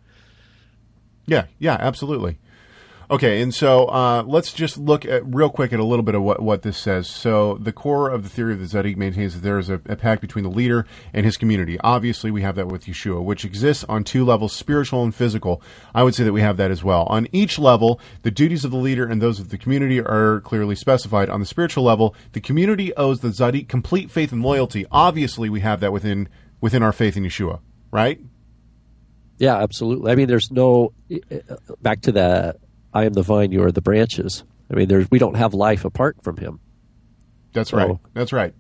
Yeah, 1.28 1.46
yeah, 1.60 1.78
absolutely. 1.80 2.38
Okay, 3.12 3.42
and 3.42 3.54
so 3.54 3.88
uh, 3.88 4.24
let's 4.26 4.54
just 4.54 4.78
look 4.78 5.04
at 5.04 5.22
real 5.26 5.50
quick 5.50 5.74
at 5.74 5.82
a 5.82 5.84
little 5.84 6.02
bit 6.02 6.16
of 6.16 6.22
what, 6.22 6.42
what 6.42 6.62
this 6.62 6.78
says. 6.78 7.10
So 7.10 7.56
the 7.56 7.74
core 7.74 8.10
of 8.10 8.24
the 8.24 8.30
theory 8.30 8.54
of 8.54 8.60
the 8.62 8.66
Tzaddik 8.66 8.96
maintains 8.96 9.34
that 9.34 9.42
there 9.42 9.60
is 9.60 9.70
a, 9.70 9.82
a 9.86 9.98
pact 9.98 10.22
between 10.22 10.46
the 10.46 10.50
leader 10.50 10.86
and 11.14 11.26
his 11.26 11.36
community. 11.36 11.78
Obviously, 11.82 12.32
we 12.32 12.42
have 12.44 12.56
that 12.56 12.70
with 12.70 12.86
Yeshua, 12.86 13.22
which 13.22 13.44
exists 13.44 13.84
on 13.90 14.06
two 14.06 14.24
levels, 14.24 14.54
spiritual 14.54 15.04
and 15.04 15.14
physical. 15.14 15.62
I 15.94 16.04
would 16.04 16.16
say 16.16 16.24
that 16.24 16.32
we 16.32 16.40
have 16.40 16.56
that 16.56 16.72
as 16.72 16.86
well. 16.86 17.04
On 17.08 17.28
each 17.34 17.60
level, 17.60 18.00
the 18.22 18.32
duties 18.32 18.64
of 18.64 18.72
the 18.72 18.78
leader 18.78 19.06
and 19.06 19.22
those 19.22 19.42
of 19.42 19.50
the 19.50 19.58
community 19.58 20.00
are 20.00 20.40
clearly 20.46 20.76
specified. 20.76 21.30
On 21.30 21.42
the 21.42 21.46
spiritual 21.46 21.84
level, 21.84 22.16
the 22.32 22.40
community 22.40 22.96
owes 22.96 23.20
the 23.20 23.28
Tzaddik 23.28 23.68
complete 23.68 24.10
faith 24.10 24.32
and 24.32 24.42
loyalty. 24.42 24.86
Obviously, 24.90 25.50
we 25.50 25.60
have 25.60 25.82
that 25.82 25.92
within 25.92 26.30
within 26.62 26.82
our 26.82 26.94
faith 26.94 27.18
in 27.18 27.24
Yeshua, 27.24 27.60
right? 27.92 28.22
Yeah, 29.38 29.58
absolutely. 29.58 30.14
I 30.14 30.16
mean, 30.16 30.28
there's 30.28 30.50
no 30.50 30.94
back 31.82 32.00
to 32.04 32.14
the 32.14 32.56
I 32.94 33.06
am 33.06 33.14
the 33.14 33.24
vine, 33.24 33.52
you 33.52 33.64
are 33.64 33.72
the 33.72 33.82
branches. 33.82 34.44
I 34.72 34.76
mean, 34.76 34.88
there's 34.88 35.10
we 35.12 35.20
don't 35.20 35.36
have 35.38 35.54
life 35.54 35.86
apart 35.86 36.18
from 36.24 36.38
him. 36.38 36.60
That's 37.54 37.70
So- 37.72 37.78
right. 37.78 37.98
That's 38.14 38.32
right. 38.34 38.54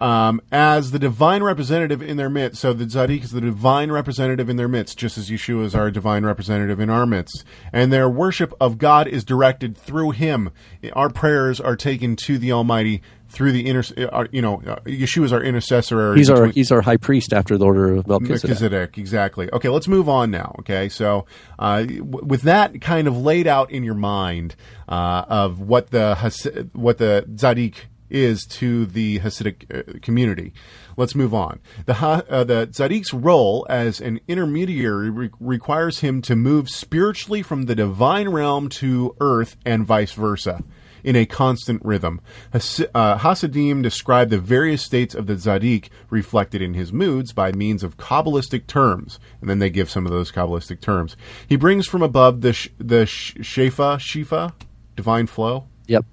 um, 0.00 0.40
as 0.52 0.92
the 0.92 0.98
divine 1.00 1.42
representative 1.42 2.00
in 2.00 2.16
their 2.16 2.30
midst. 2.30 2.60
So 2.60 2.72
the 2.72 2.84
Tzaddik 2.84 3.24
is 3.24 3.32
the 3.32 3.40
divine 3.40 3.90
representative 3.90 4.48
in 4.48 4.56
their 4.56 4.68
midst, 4.68 4.96
just 4.96 5.18
as 5.18 5.28
Yeshua 5.28 5.64
is 5.64 5.74
our 5.74 5.90
divine 5.90 6.24
representative 6.24 6.78
in 6.78 6.88
our 6.88 7.04
midst. 7.04 7.42
And 7.72 7.92
their 7.92 8.08
worship 8.08 8.54
of 8.60 8.78
God 8.78 9.08
is 9.08 9.24
directed 9.24 9.76
through 9.76 10.12
Him. 10.12 10.50
Our 10.92 11.10
prayers 11.10 11.60
are 11.60 11.74
taken 11.74 12.14
to 12.26 12.38
the 12.38 12.52
Almighty 12.52 13.02
through 13.28 13.52
the 13.52 13.66
inter, 13.68 13.82
uh, 14.10 14.24
you 14.32 14.40
know, 14.42 14.62
uh, 14.66 14.76
Yeshua 14.86 15.24
is 15.24 15.32
our 15.32 15.42
intercessor. 15.42 16.14
He's 16.14 16.30
our 16.30 16.46
he's 16.46 16.72
our 16.72 16.80
high 16.80 16.96
priest 16.96 17.32
after 17.32 17.58
the 17.58 17.64
order 17.66 17.94
of 17.96 18.06
Melchizedek. 18.06 18.48
Melchizedek, 18.48 18.98
exactly. 18.98 19.50
Okay, 19.52 19.68
let's 19.68 19.88
move 19.88 20.08
on 20.08 20.30
now. 20.30 20.54
Okay, 20.60 20.88
so 20.88 21.26
uh, 21.58 21.80
w- 21.82 22.24
with 22.24 22.42
that 22.42 22.80
kind 22.80 23.06
of 23.06 23.16
laid 23.16 23.46
out 23.46 23.70
in 23.70 23.84
your 23.84 23.94
mind 23.94 24.56
uh, 24.88 25.24
of 25.28 25.60
what 25.60 25.90
the 25.90 26.14
Has- 26.16 26.48
what 26.72 26.98
the 26.98 27.24
tzaddik 27.28 27.74
is 28.10 28.46
to 28.46 28.86
the 28.86 29.18
Hasidic 29.20 29.66
uh, 29.96 29.98
community, 30.00 30.54
let's 30.96 31.14
move 31.14 31.34
on. 31.34 31.60
The 31.84 31.94
ha- 31.94 32.22
uh, 32.30 32.44
the 32.44 32.66
tzaddik's 32.68 33.12
role 33.12 33.66
as 33.68 34.00
an 34.00 34.20
intermediary 34.26 35.10
re- 35.10 35.30
requires 35.38 36.00
him 36.00 36.22
to 36.22 36.34
move 36.34 36.70
spiritually 36.70 37.42
from 37.42 37.64
the 37.64 37.74
divine 37.74 38.30
realm 38.30 38.70
to 38.70 39.14
earth 39.20 39.56
and 39.66 39.86
vice 39.86 40.12
versa 40.12 40.62
in 41.04 41.16
a 41.16 41.26
constant 41.26 41.84
rhythm. 41.84 42.20
Has- 42.52 42.84
uh, 42.94 43.18
Hasidim 43.18 43.82
describe 43.82 44.30
the 44.30 44.38
various 44.38 44.82
states 44.82 45.14
of 45.14 45.26
the 45.26 45.34
Tzaddik 45.34 45.88
reflected 46.10 46.62
in 46.62 46.74
his 46.74 46.92
moods 46.92 47.32
by 47.32 47.52
means 47.52 47.82
of 47.82 47.96
Kabbalistic 47.96 48.66
terms, 48.66 49.18
and 49.40 49.48
then 49.48 49.58
they 49.58 49.70
give 49.70 49.90
some 49.90 50.06
of 50.06 50.12
those 50.12 50.32
Kabbalistic 50.32 50.80
terms. 50.80 51.16
He 51.48 51.56
brings 51.56 51.86
from 51.86 52.02
above 52.02 52.40
the 52.40 52.52
sh- 52.52 52.68
the 52.78 53.06
sh- 53.06 53.34
Shefa, 53.36 53.98
Shifa, 53.98 54.52
divine 54.96 55.26
flow. 55.26 55.66
Yep. 55.86 56.04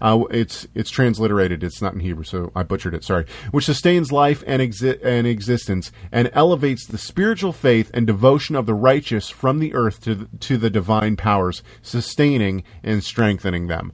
Uh, 0.00 0.24
it's 0.30 0.66
it's 0.74 0.90
transliterated. 0.90 1.62
It's 1.62 1.80
not 1.80 1.94
in 1.94 2.00
Hebrew, 2.00 2.24
so 2.24 2.50
I 2.54 2.62
butchered 2.62 2.94
it. 2.94 3.04
Sorry. 3.04 3.26
Which 3.50 3.66
sustains 3.66 4.12
life 4.12 4.42
and 4.46 4.60
exi- 4.60 4.98
and 5.02 5.26
existence, 5.26 5.92
and 6.10 6.30
elevates 6.32 6.86
the 6.86 6.98
spiritual 6.98 7.52
faith 7.52 7.90
and 7.94 8.06
devotion 8.06 8.56
of 8.56 8.66
the 8.66 8.74
righteous 8.74 9.28
from 9.28 9.58
the 9.58 9.74
earth 9.74 10.02
to 10.02 10.14
the, 10.14 10.28
to 10.38 10.56
the 10.56 10.70
divine 10.70 11.16
powers, 11.16 11.62
sustaining 11.82 12.64
and 12.82 13.04
strengthening 13.04 13.68
them. 13.68 13.92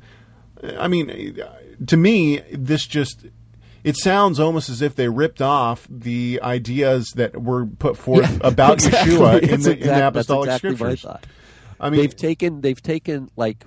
I 0.63 0.89
mean, 0.89 1.39
to 1.87 1.97
me, 1.97 2.39
this 2.53 2.87
just. 2.87 3.27
It 3.85 3.97
sounds 3.97 4.41
almost 4.41 4.69
as 4.69 4.83
if 4.83 4.97
they 4.97 5.09
ripped 5.09 5.41
off 5.41 5.87
the 5.89 6.41
ideas 6.43 7.13
that 7.15 7.41
were 7.41 7.67
put 7.67 7.97
forth 7.97 8.29
Yeah, 8.29 8.39
about 8.49 8.75
exactly. 8.75 9.15
Yeshua 9.15 9.43
in 9.43 9.61
the, 9.61 9.79
in 9.79 9.87
the 9.87 10.09
apostolic 10.09 10.49
exactly 10.49 10.75
scriptures. 10.75 11.03
thought. 11.03 11.25
I 11.79 11.91
mean, 11.91 12.01
they've 12.01 12.17
taken 12.17 12.63
they've 12.63 12.83
taken 12.83 13.31
like 13.37 13.65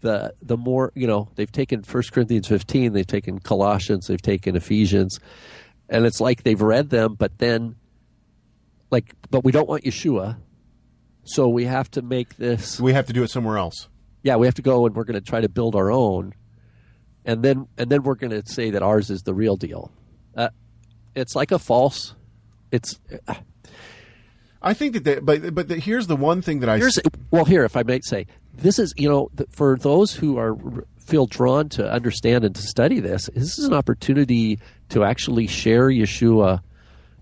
the 0.00 0.34
the 0.42 0.56
more 0.56 0.90
you 0.96 1.06
know 1.06 1.28
they've 1.36 1.52
taken 1.52 1.82
First 1.82 2.12
Corinthians 2.12 2.48
fifteen, 2.48 2.94
they've 2.94 3.06
taken 3.06 3.38
Colossians, 3.38 4.08
they've 4.08 4.20
taken 4.20 4.56
Ephesians, 4.56 5.20
and 5.88 6.04
it's 6.04 6.20
like 6.20 6.42
they've 6.42 6.60
read 6.60 6.90
them, 6.90 7.14
but 7.14 7.38
then 7.38 7.76
like 8.90 9.14
but 9.30 9.44
we 9.44 9.52
don't 9.52 9.68
want 9.68 9.84
Yeshua, 9.84 10.36
so 11.24 11.48
we 11.48 11.64
have 11.64 11.90
to 11.92 12.02
make 12.02 12.36
this. 12.36 12.80
we 12.80 12.92
have 12.92 13.06
to 13.06 13.12
do 13.12 13.22
it 13.22 13.30
somewhere 13.30 13.58
else. 13.58 13.88
Yeah, 14.24 14.36
we 14.36 14.46
have 14.46 14.54
to 14.54 14.62
go 14.62 14.86
and 14.86 14.96
we're 14.96 15.04
going 15.04 15.14
to 15.14 15.20
try 15.20 15.40
to 15.40 15.48
build 15.48 15.76
our 15.76 15.92
own, 15.92 16.34
and 17.24 17.44
then 17.44 17.68
and 17.78 17.90
then 17.90 18.02
we're 18.02 18.16
going 18.16 18.32
to 18.32 18.42
say 18.50 18.70
that 18.70 18.82
ours 18.82 19.10
is 19.10 19.22
the 19.22 19.34
real 19.34 19.56
deal. 19.56 19.92
Uh, 20.36 20.48
it's 21.14 21.36
like 21.36 21.52
a 21.52 21.58
false. 21.60 22.14
It's 22.72 22.98
I 24.64 24.72
think 24.72 24.94
that, 24.94 25.04
they, 25.04 25.18
but 25.20 25.54
but 25.54 25.68
the, 25.68 25.76
here's 25.76 26.06
the 26.06 26.16
one 26.16 26.40
thing 26.40 26.60
that 26.60 26.70
I 26.70 26.78
Here's 26.78 26.98
well, 27.30 27.44
here, 27.44 27.64
if 27.64 27.76
I 27.76 27.82
might 27.82 28.04
say, 28.04 28.26
this 28.54 28.78
is 28.78 28.94
you 28.96 29.08
know 29.08 29.30
for 29.50 29.76
those 29.76 30.14
who 30.14 30.38
are 30.38 30.56
feel 30.96 31.26
drawn 31.26 31.68
to 31.68 31.88
understand 31.92 32.44
and 32.44 32.54
to 32.54 32.62
study 32.62 32.98
this, 32.98 33.28
this 33.34 33.58
is 33.58 33.66
an 33.66 33.74
opportunity 33.74 34.58
to 34.88 35.04
actually 35.04 35.46
share 35.46 35.88
Yeshua. 35.88 36.62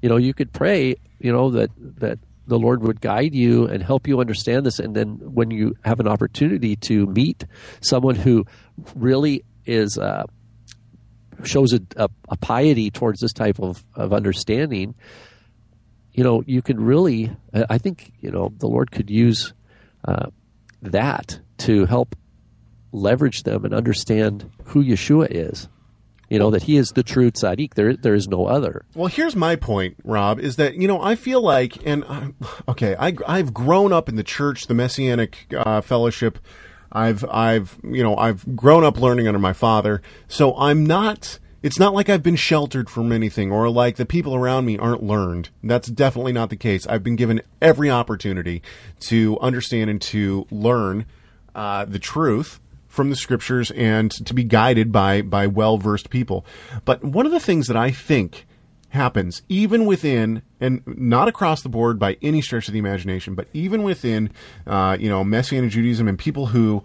You 0.03 0.09
know, 0.09 0.19
you 0.19 0.33
could 0.35 0.53
pray, 0.53 0.95
you 1.19 1.33
know, 1.33 1.51
that 1.51 1.71
that 1.99 2.21
the 2.53 2.59
Lord 2.59 2.83
would 2.83 3.01
guide 3.01 3.35
you 3.35 3.67
and 3.67 3.83
help 3.83 4.07
you 4.07 4.21
understand 4.21 4.67
this, 4.67 4.79
and 4.79 4.95
then 4.95 5.19
when 5.35 5.51
you 5.51 5.75
have 5.85 6.01
an 6.01 6.07
opportunity 6.07 6.77
to 6.77 7.07
meet 7.07 7.45
someone 7.81 8.15
who 8.15 8.45
really 8.95 9.45
is. 9.67 9.99
Uh, 9.99 10.25
shows 11.45 11.73
a, 11.73 11.81
a, 11.97 12.09
a 12.29 12.37
piety 12.37 12.89
towards 12.89 13.19
this 13.19 13.33
type 13.33 13.59
of, 13.59 13.83
of 13.97 14.13
understanding 14.13 14.95
you 16.15 16.25
know, 16.25 16.43
you 16.47 16.63
can 16.63 16.79
really, 16.79 17.35
I 17.53 17.79
think, 17.79 18.13
you 18.21 18.31
know, 18.31 18.53
the 18.59 18.67
Lord 18.67 18.91
could 18.91 19.11
use 19.11 19.55
uh, 20.05 20.27
that 20.83 21.41
to 21.59 21.87
help 21.87 22.15
leverage 22.93 23.45
them 23.45 23.65
and 23.65 23.73
understand 23.73 24.51
who 24.67 24.85
Yeshua 24.85 25.29
is. 25.31 25.69
You 26.33 26.39
know, 26.39 26.51
that 26.51 26.63
he 26.63 26.79
is 26.79 26.93
the 26.93 27.03
true 27.03 27.31
tzaddik. 27.31 27.75
There, 27.75 27.95
there 27.95 28.15
is 28.15 28.27
no 28.27 28.47
other. 28.47 28.87
Well, 28.95 29.09
here's 29.09 29.37
my 29.37 29.55
point, 29.55 29.97
Rob, 30.03 30.41
is 30.41 30.57
that, 30.57 30.77
you 30.77 30.89
know, 30.89 30.99
I 31.03 31.15
feel 31.15 31.43
like, 31.43 31.87
and, 31.87 32.05
uh, 32.09 32.29
okay, 32.69 32.97
I, 32.99 33.15
I've 33.29 33.53
grown 33.53 33.93
up 33.93 34.09
in 34.09 34.17
the 34.17 34.23
church, 34.23 34.67
the 34.67 34.73
Messianic 34.73 35.53
uh, 35.55 35.83
Fellowship. 35.83 36.39
I've, 36.91 37.23
I've, 37.27 37.79
you 37.85 38.03
know, 38.03 38.17
I've 38.17 38.57
grown 38.57 38.83
up 38.83 38.99
learning 38.99 39.29
under 39.29 39.39
my 39.39 39.53
father. 39.53 40.01
So 40.27 40.57
I'm 40.57 40.87
not, 40.87 41.39
it's 41.63 41.79
not 41.79 41.93
like 41.93 42.09
I've 42.09 42.23
been 42.23 42.37
sheltered 42.37 42.89
from 42.89 43.13
anything 43.13 43.53
or 43.53 43.69
like 43.69 43.97
the 43.97 44.07
people 44.07 44.35
around 44.35 44.65
me 44.65 44.79
aren't 44.79 45.03
learned. 45.03 45.51
That's 45.63 45.89
definitely 45.89 46.33
not 46.33 46.49
the 46.49 46.57
case. 46.57 46.87
I've 46.87 47.03
been 47.03 47.17
given 47.17 47.43
every 47.61 47.91
opportunity 47.91 48.63
to 49.01 49.39
understand 49.41 49.91
and 49.91 50.01
to 50.01 50.47
learn 50.51 51.05
uh, 51.55 51.85
the 51.85 51.99
truth 51.99 52.59
from 52.93 53.09
the 53.09 53.17
scriptures 53.17 53.71
and 53.71 54.11
to 54.11 54.35
be 54.35 54.45
guided 54.45 54.93
by 54.93 55.23
by 55.23 55.47
well 55.47 55.79
versed 55.79 56.11
people. 56.11 56.45
But 56.85 57.03
one 57.03 57.25
of 57.25 57.33
the 57.33 57.41
things 57.41 57.67
that 57.69 57.77
I 57.77 57.91
think 57.91 58.47
happens 58.91 59.41
even 59.49 59.87
within 59.87 60.43
and 60.61 60.83
not 60.87 61.27
across 61.27 61.63
the 61.63 61.71
board 61.71 61.99
by 61.99 62.19
any 62.21 62.43
stretch 62.43 62.69
of 62.69 62.75
the 62.75 62.79
imagination, 62.79 63.35
but 63.35 63.49
even 63.55 63.83
within 63.83 64.31
uh, 64.67 64.99
you 65.01 65.09
know 65.09 65.25
Messianic 65.25 65.71
Judaism 65.71 66.07
and 66.07 66.19
people 66.19 66.49
who 66.49 66.85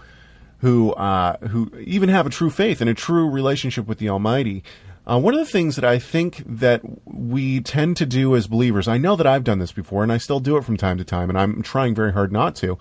who 0.59 0.93
uh, 0.93 1.35
who 1.47 1.69
even 1.83 2.07
have 2.07 2.25
a 2.25 2.29
true 2.29 2.49
faith 2.51 2.79
and 2.79 2.89
a 2.89 2.93
true 2.93 3.29
relationship 3.29 3.85
with 3.85 3.99
the 3.99 4.07
Almighty. 4.07 4.63
Uh, 5.05 5.19
one 5.19 5.33
of 5.33 5.39
the 5.41 5.45
things 5.45 5.75
that 5.75 5.85
I 5.85 5.99
think 5.99 6.41
that 6.45 6.81
we 7.05 7.59
tend 7.59 7.97
to 7.97 8.05
do 8.05 8.33
as 8.35 8.47
believers, 8.47 8.87
I 8.87 8.97
know 8.97 9.15
that 9.17 9.27
I've 9.27 9.43
done 9.43 9.59
this 9.59 9.71
before, 9.71 10.03
and 10.03 10.11
I 10.11 10.17
still 10.17 10.41
do 10.41 10.57
it 10.57 10.63
from 10.63 10.75
time 10.75 10.97
to 10.97 11.05
time, 11.05 11.29
and 11.29 11.37
I'm 11.37 11.61
trying 11.61 11.95
very 11.95 12.11
hard 12.11 12.31
not 12.31 12.55
to, 12.57 12.77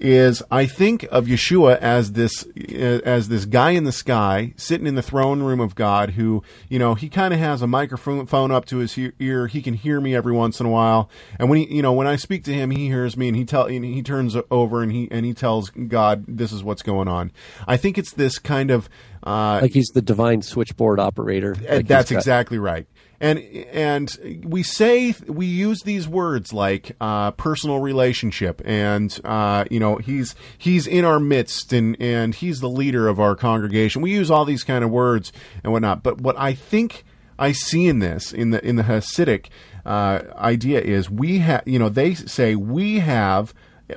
is 0.00 0.42
I 0.50 0.66
think 0.66 1.06
of 1.10 1.26
Yeshua 1.26 1.78
as 1.78 2.12
this 2.12 2.46
as 2.72 3.28
this 3.28 3.44
guy 3.44 3.70
in 3.72 3.84
the 3.84 3.92
sky 3.92 4.54
sitting 4.56 4.86
in 4.86 4.94
the 4.94 5.02
throne 5.02 5.42
room 5.42 5.60
of 5.60 5.74
God 5.74 6.10
who 6.10 6.42
you 6.68 6.78
know 6.78 6.94
he 6.94 7.08
kind 7.08 7.34
of 7.34 7.40
has 7.40 7.60
a 7.60 7.66
microphone 7.66 8.50
up 8.50 8.64
to 8.66 8.78
his 8.78 8.98
ear 9.18 9.46
he 9.46 9.60
can 9.60 9.74
hear 9.74 10.00
me 10.00 10.14
every 10.14 10.32
once 10.32 10.58
in 10.58 10.66
a 10.66 10.70
while 10.70 11.10
and 11.38 11.50
when 11.50 11.58
he 11.58 11.74
you 11.74 11.82
know 11.82 11.92
when 11.92 12.06
I 12.06 12.16
speak 12.16 12.44
to 12.44 12.54
him 12.54 12.70
he 12.70 12.86
hears 12.86 13.16
me 13.16 13.28
and 13.28 13.36
he 13.36 13.44
tell 13.44 13.66
and 13.66 13.84
he 13.84 14.02
turns 14.02 14.36
over 14.50 14.82
and 14.82 14.90
he 14.90 15.06
and 15.10 15.26
he 15.26 15.34
tells 15.34 15.70
God 15.70 16.24
this 16.26 16.50
is 16.50 16.64
what's 16.64 16.82
going 16.82 17.08
on 17.08 17.30
I 17.68 17.76
think 17.76 17.98
it's 17.98 18.12
this 18.12 18.38
kind 18.38 18.70
of 18.70 18.88
uh, 19.22 19.58
Like 19.62 19.72
he's 19.72 19.88
the 19.88 20.02
divine 20.02 20.42
switchboard 20.42 20.98
operator. 20.98 21.54
Like 21.54 21.86
that's 21.86 22.10
exactly 22.10 22.58
right. 22.58 22.86
And 23.20 23.38
and 23.38 24.42
we 24.44 24.62
say 24.62 25.14
we 25.26 25.44
use 25.44 25.82
these 25.82 26.08
words 26.08 26.54
like 26.54 26.96
uh, 27.02 27.32
personal 27.32 27.78
relationship, 27.80 28.62
and 28.64 29.20
uh, 29.24 29.66
you 29.70 29.78
know 29.78 29.96
he's 29.96 30.34
he's 30.56 30.86
in 30.86 31.04
our 31.04 31.20
midst, 31.20 31.72
and 31.74 32.00
and 32.00 32.34
he's 32.34 32.60
the 32.60 32.68
leader 32.68 33.08
of 33.08 33.20
our 33.20 33.36
congregation. 33.36 34.00
We 34.00 34.12
use 34.12 34.30
all 34.30 34.46
these 34.46 34.64
kind 34.64 34.82
of 34.82 34.90
words 34.90 35.32
and 35.62 35.72
whatnot. 35.72 36.02
But 36.02 36.22
what 36.22 36.38
I 36.38 36.54
think 36.54 37.04
I 37.38 37.52
see 37.52 37.88
in 37.88 37.98
this 37.98 38.32
in 38.32 38.50
the 38.50 38.66
in 38.66 38.76
the 38.76 38.84
Hasidic 38.84 39.48
uh, 39.84 40.22
idea 40.36 40.80
is 40.80 41.10
we 41.10 41.38
have 41.38 41.62
you 41.66 41.78
know 41.78 41.90
they 41.90 42.14
say 42.14 42.54
we 42.54 43.00
have 43.00 43.52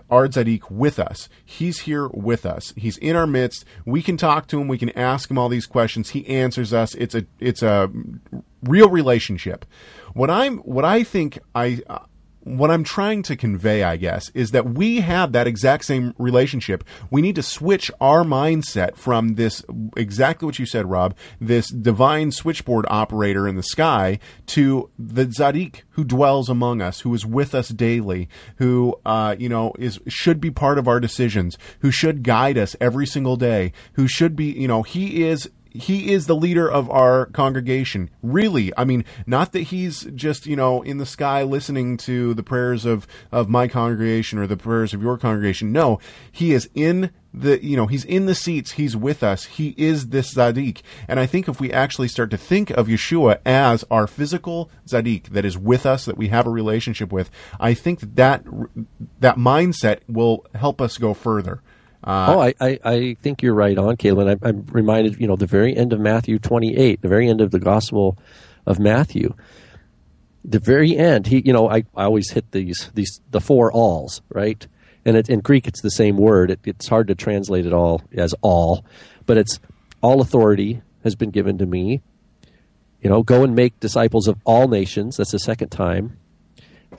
our 0.09 0.29
with 0.69 0.99
us. 0.99 1.29
He's 1.45 1.79
here 1.81 2.07
with 2.07 2.45
us. 2.45 2.73
He's 2.75 2.97
in 2.97 3.15
our 3.15 3.27
midst. 3.27 3.65
We 3.85 4.01
can 4.01 4.17
talk 4.17 4.47
to 4.47 4.59
him. 4.59 4.67
We 4.67 4.77
can 4.77 4.89
ask 4.91 5.29
him 5.29 5.37
all 5.37 5.49
these 5.49 5.65
questions. 5.65 6.09
He 6.09 6.25
answers 6.27 6.73
us. 6.73 6.95
It's 6.95 7.15
a 7.15 7.25
it's 7.39 7.61
a 7.61 7.91
real 8.63 8.89
relationship. 8.89 9.65
What 10.13 10.29
I'm 10.29 10.57
what 10.59 10.85
I 10.85 11.03
think 11.03 11.39
I 11.55 11.81
uh, 11.87 11.99
what 12.43 12.71
I'm 12.71 12.83
trying 12.83 13.23
to 13.23 13.35
convey, 13.35 13.83
I 13.83 13.97
guess, 13.97 14.29
is 14.33 14.51
that 14.51 14.65
we 14.65 14.99
have 15.01 15.31
that 15.31 15.47
exact 15.47 15.85
same 15.85 16.13
relationship. 16.17 16.83
We 17.09 17.21
need 17.21 17.35
to 17.35 17.43
switch 17.43 17.89
our 18.01 18.23
mindset 18.23 18.95
from 18.95 19.35
this 19.35 19.63
exactly 19.95 20.45
what 20.45 20.59
you 20.59 20.65
said, 20.65 20.89
Rob, 20.89 21.15
this 21.39 21.69
divine 21.69 22.31
switchboard 22.31 22.85
operator 22.89 23.47
in 23.47 23.55
the 23.55 23.63
sky 23.63 24.19
to 24.47 24.89
the 24.99 25.25
Tzaddik 25.25 25.83
who 25.91 26.03
dwells 26.03 26.49
among 26.49 26.81
us, 26.81 27.01
who 27.01 27.13
is 27.13 27.25
with 27.25 27.55
us 27.55 27.69
daily, 27.69 28.27
who 28.57 28.95
uh, 29.05 29.35
you 29.39 29.49
know 29.49 29.73
is 29.79 29.99
should 30.07 30.41
be 30.41 30.51
part 30.51 30.77
of 30.77 30.87
our 30.87 30.99
decisions, 30.99 31.57
who 31.79 31.91
should 31.91 32.23
guide 32.23 32.57
us 32.57 32.75
every 32.81 33.05
single 33.05 33.37
day, 33.37 33.71
who 33.93 34.07
should 34.07 34.35
be, 34.35 34.45
you 34.45 34.67
know, 34.67 34.83
he 34.83 35.23
is 35.23 35.49
he 35.73 36.11
is 36.11 36.27
the 36.27 36.35
leader 36.35 36.69
of 36.69 36.89
our 36.89 37.25
congregation. 37.27 38.09
Really, 38.21 38.71
I 38.77 38.85
mean, 38.85 39.05
not 39.25 39.51
that 39.53 39.61
he's 39.61 40.03
just 40.15 40.45
you 40.45 40.55
know 40.55 40.81
in 40.81 40.97
the 40.97 41.05
sky 41.05 41.43
listening 41.43 41.97
to 41.97 42.33
the 42.33 42.43
prayers 42.43 42.85
of 42.85 43.07
of 43.31 43.49
my 43.49 43.67
congregation 43.67 44.39
or 44.39 44.47
the 44.47 44.57
prayers 44.57 44.93
of 44.93 45.01
your 45.01 45.17
congregation. 45.17 45.71
No, 45.71 45.99
he 46.31 46.53
is 46.53 46.69
in 46.75 47.11
the 47.33 47.63
you 47.65 47.75
know 47.75 47.87
he's 47.87 48.05
in 48.05 48.27
the 48.27 48.35
seats 48.35 48.73
he's 48.73 48.95
with 48.95 49.23
us 49.23 49.45
he 49.45 49.73
is 49.75 50.09
this 50.09 50.35
tzaddik 50.35 50.81
and 51.07 51.19
i 51.19 51.25
think 51.25 51.47
if 51.47 51.59
we 51.59 51.73
actually 51.73 52.07
start 52.07 52.29
to 52.29 52.37
think 52.37 52.69
of 52.69 52.87
yeshua 52.87 53.39
as 53.43 53.83
our 53.89 54.05
physical 54.05 54.69
tzaddik 54.87 55.29
that 55.29 55.43
is 55.43 55.57
with 55.57 55.85
us 55.85 56.05
that 56.05 56.15
we 56.15 56.27
have 56.27 56.45
a 56.45 56.51
relationship 56.51 57.11
with 57.11 57.31
i 57.59 57.73
think 57.73 57.99
that 58.01 58.43
that 59.19 59.37
mindset 59.37 60.01
will 60.07 60.45
help 60.53 60.79
us 60.79 60.99
go 60.99 61.13
further 61.13 61.61
uh, 62.03 62.25
oh, 62.29 62.41
I, 62.41 62.53
I, 62.59 62.79
I, 62.83 63.17
think 63.21 63.41
you're 63.41 63.53
right 63.53 63.77
on, 63.77 63.95
Caitlin. 63.97 64.29
I, 64.29 64.47
I'm 64.47 64.65
reminded, 64.71 65.19
you 65.19 65.27
know, 65.27 65.35
the 65.35 65.47
very 65.47 65.75
end 65.75 65.93
of 65.93 65.99
Matthew 65.99 66.37
28, 66.37 67.01
the 67.01 67.07
very 67.07 67.29
end 67.29 67.39
of 67.39 67.51
the 67.51 67.59
Gospel 67.59 68.17
of 68.65 68.79
Matthew, 68.79 69.33
the 70.43 70.59
very 70.59 70.97
end. 70.97 71.27
He, 71.27 71.41
you 71.45 71.53
know, 71.53 71.69
I, 71.69 71.85
I 71.95 72.03
always 72.03 72.31
hit 72.31 72.51
these 72.51 72.91
these 72.93 73.21
the 73.31 73.39
four 73.39 73.71
alls, 73.71 74.21
right? 74.29 74.67
and 75.05 75.17
it, 75.17 75.29
in 75.29 75.39
Greek 75.41 75.67
it's 75.67 75.81
the 75.81 75.91
same 75.91 76.17
word. 76.17 76.51
It, 76.51 76.59
it's 76.65 76.87
hard 76.87 77.07
to 77.07 77.15
translate 77.15 77.65
it 77.65 77.73
all 77.73 78.01
as 78.13 78.33
all, 78.41 78.85
but 79.25 79.37
it's 79.37 79.59
all 80.01 80.21
authority 80.21 80.81
has 81.03 81.15
been 81.15 81.31
given 81.31 81.57
to 81.57 81.65
me. 81.65 82.01
You 83.01 83.09
know, 83.09 83.23
go 83.23 83.43
and 83.43 83.55
make 83.55 83.79
disciples 83.79 84.27
of 84.27 84.37
all 84.45 84.67
nations. 84.67 85.17
That's 85.17 85.31
the 85.31 85.39
second 85.39 85.69
time. 85.69 86.17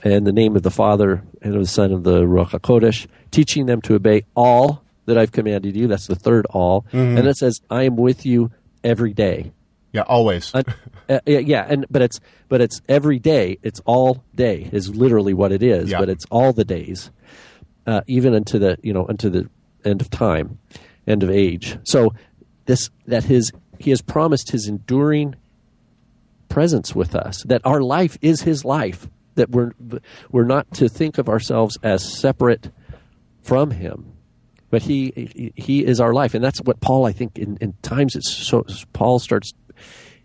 And 0.03 0.27
the 0.27 0.33
name 0.33 0.55
of 0.55 0.61
the 0.61 0.71
Father 0.71 1.23
and 1.41 1.55
of 1.55 1.61
the 1.61 1.67
Son 1.67 1.91
of 1.91 2.03
the 2.03 2.21
Ruach 2.23 2.51
HaKodesh, 2.51 3.07
teaching 3.31 3.65
them 3.65 3.81
to 3.83 3.95
obey 3.95 4.25
all 4.35 4.83
that 5.05 5.17
I've 5.17 5.31
commanded 5.31 5.75
you. 5.75 5.87
That's 5.87 6.07
the 6.07 6.15
third 6.15 6.45
all. 6.49 6.81
Mm-hmm. 6.91 7.17
And 7.17 7.27
it 7.27 7.37
says, 7.37 7.61
I 7.69 7.83
am 7.83 7.95
with 7.95 8.25
you 8.25 8.51
every 8.83 9.13
day. 9.13 9.51
Yeah, 9.91 10.01
always. 10.01 10.53
uh, 10.53 10.63
yeah, 11.25 11.65
and 11.69 11.85
but 11.89 12.01
it's 12.01 12.19
but 12.49 12.59
it's 12.59 12.81
every 12.89 13.17
day. 13.17 13.59
It's 13.63 13.79
all 13.85 14.25
day 14.35 14.69
is 14.73 14.93
literally 14.93 15.33
what 15.33 15.53
it 15.53 15.63
is. 15.63 15.89
Yeah. 15.89 15.99
But 15.99 16.09
it's 16.09 16.25
all 16.29 16.51
the 16.51 16.65
days 16.65 17.11
uh, 17.87 18.01
even 18.07 18.33
unto 18.33 18.59
the 18.59 18.77
you 18.81 18.93
know 18.93 19.07
unto 19.07 19.29
the 19.29 19.49
end 19.83 20.01
of 20.01 20.09
time, 20.09 20.59
end 21.07 21.23
of 21.23 21.29
age. 21.29 21.77
So 21.83 22.13
this 22.65 22.89
that 23.07 23.25
his 23.25 23.51
he 23.79 23.89
has 23.91 24.01
promised 24.01 24.51
his 24.51 24.67
enduring 24.67 25.35
presence 26.49 26.95
with 26.95 27.15
us. 27.15 27.43
That 27.43 27.61
our 27.65 27.81
life 27.81 28.17
is 28.21 28.41
his 28.41 28.65
life. 28.65 29.07
That 29.35 29.49
we're 29.49 29.71
we're 30.31 30.45
not 30.45 30.71
to 30.75 30.89
think 30.89 31.17
of 31.17 31.29
ourselves 31.29 31.77
as 31.83 32.19
separate 32.19 32.71
from 33.41 33.71
him, 33.71 34.13
but 34.69 34.81
he 34.81 35.53
he 35.55 35.85
is 35.85 35.99
our 35.99 36.13
life, 36.13 36.33
and 36.33 36.43
that's 36.43 36.59
what 36.59 36.79
Paul 36.81 37.05
I 37.05 37.11
think 37.11 37.37
in, 37.37 37.57
in 37.61 37.73
times 37.81 38.15
it's 38.15 38.33
so 38.33 38.65
Paul 38.93 39.19
starts 39.19 39.53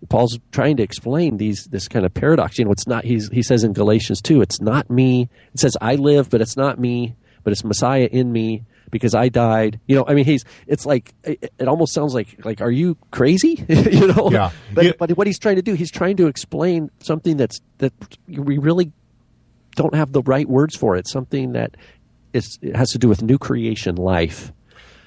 Paul's 0.09 0.39
trying 0.51 0.77
to 0.79 0.83
explain 0.83 1.37
these 1.37 1.67
this 1.71 1.89
kind 1.89 2.07
of 2.07 2.15
paradox. 2.15 2.59
You 2.59 2.65
know, 2.65 2.73
it's 2.73 2.87
not 2.87 3.05
he's 3.05 3.29
he 3.31 3.43
says 3.43 3.65
in 3.65 3.73
Galatians 3.73 4.21
two, 4.21 4.41
it's 4.41 4.61
not 4.61 4.91
me. 4.91 5.29
It 5.55 5.61
says 5.61 5.77
I 5.81 5.97
live, 5.97 6.31
but 6.31 6.41
it's 6.41 6.57
not 6.57 6.79
me 6.79 7.17
but 7.43 7.53
it's 7.53 7.65
Messiah 7.65 8.09
in 8.11 8.33
me 8.33 8.65
because 8.91 9.15
I 9.15 9.29
died. 9.29 9.81
You 9.87 9.97
know, 9.97 10.05
I 10.07 10.15
mean, 10.15 10.25
he's. 10.25 10.45
It's 10.67 10.87
like 10.87 11.15
it, 11.25 11.53
it 11.59 11.69
almost 11.69 11.93
sounds 11.93 12.15
like 12.15 12.45
like, 12.45 12.61
are 12.61 12.71
you 12.71 12.97
crazy? 13.11 13.65
you 13.69 14.09
know. 14.09 14.31
Yeah. 14.31 14.51
But 14.73 14.85
yeah. 14.85 14.93
but 14.99 15.11
what 15.13 15.27
he's 15.27 15.39
trying 15.39 15.57
to 15.57 15.63
do, 15.63 15.75
he's 15.75 15.91
trying 15.91 16.17
to 16.19 16.27
explain 16.27 16.91
something 17.01 17.37
that's 17.37 17.61
that 17.79 17.93
we 18.29 18.59
really 18.59 18.93
don't 19.77 19.95
have 19.95 20.13
the 20.13 20.23
right 20.23 20.49
words 20.49 20.77
for 20.77 20.97
it. 20.97 21.09
Something 21.09 21.53
that 21.53 21.77
is 22.33 22.59
it 22.63 22.77
has 22.77 22.91
to 22.91 22.99
do 22.99 23.09
with 23.09 23.23
new 23.23 23.39
creation 23.39 23.97
life. 23.97 24.53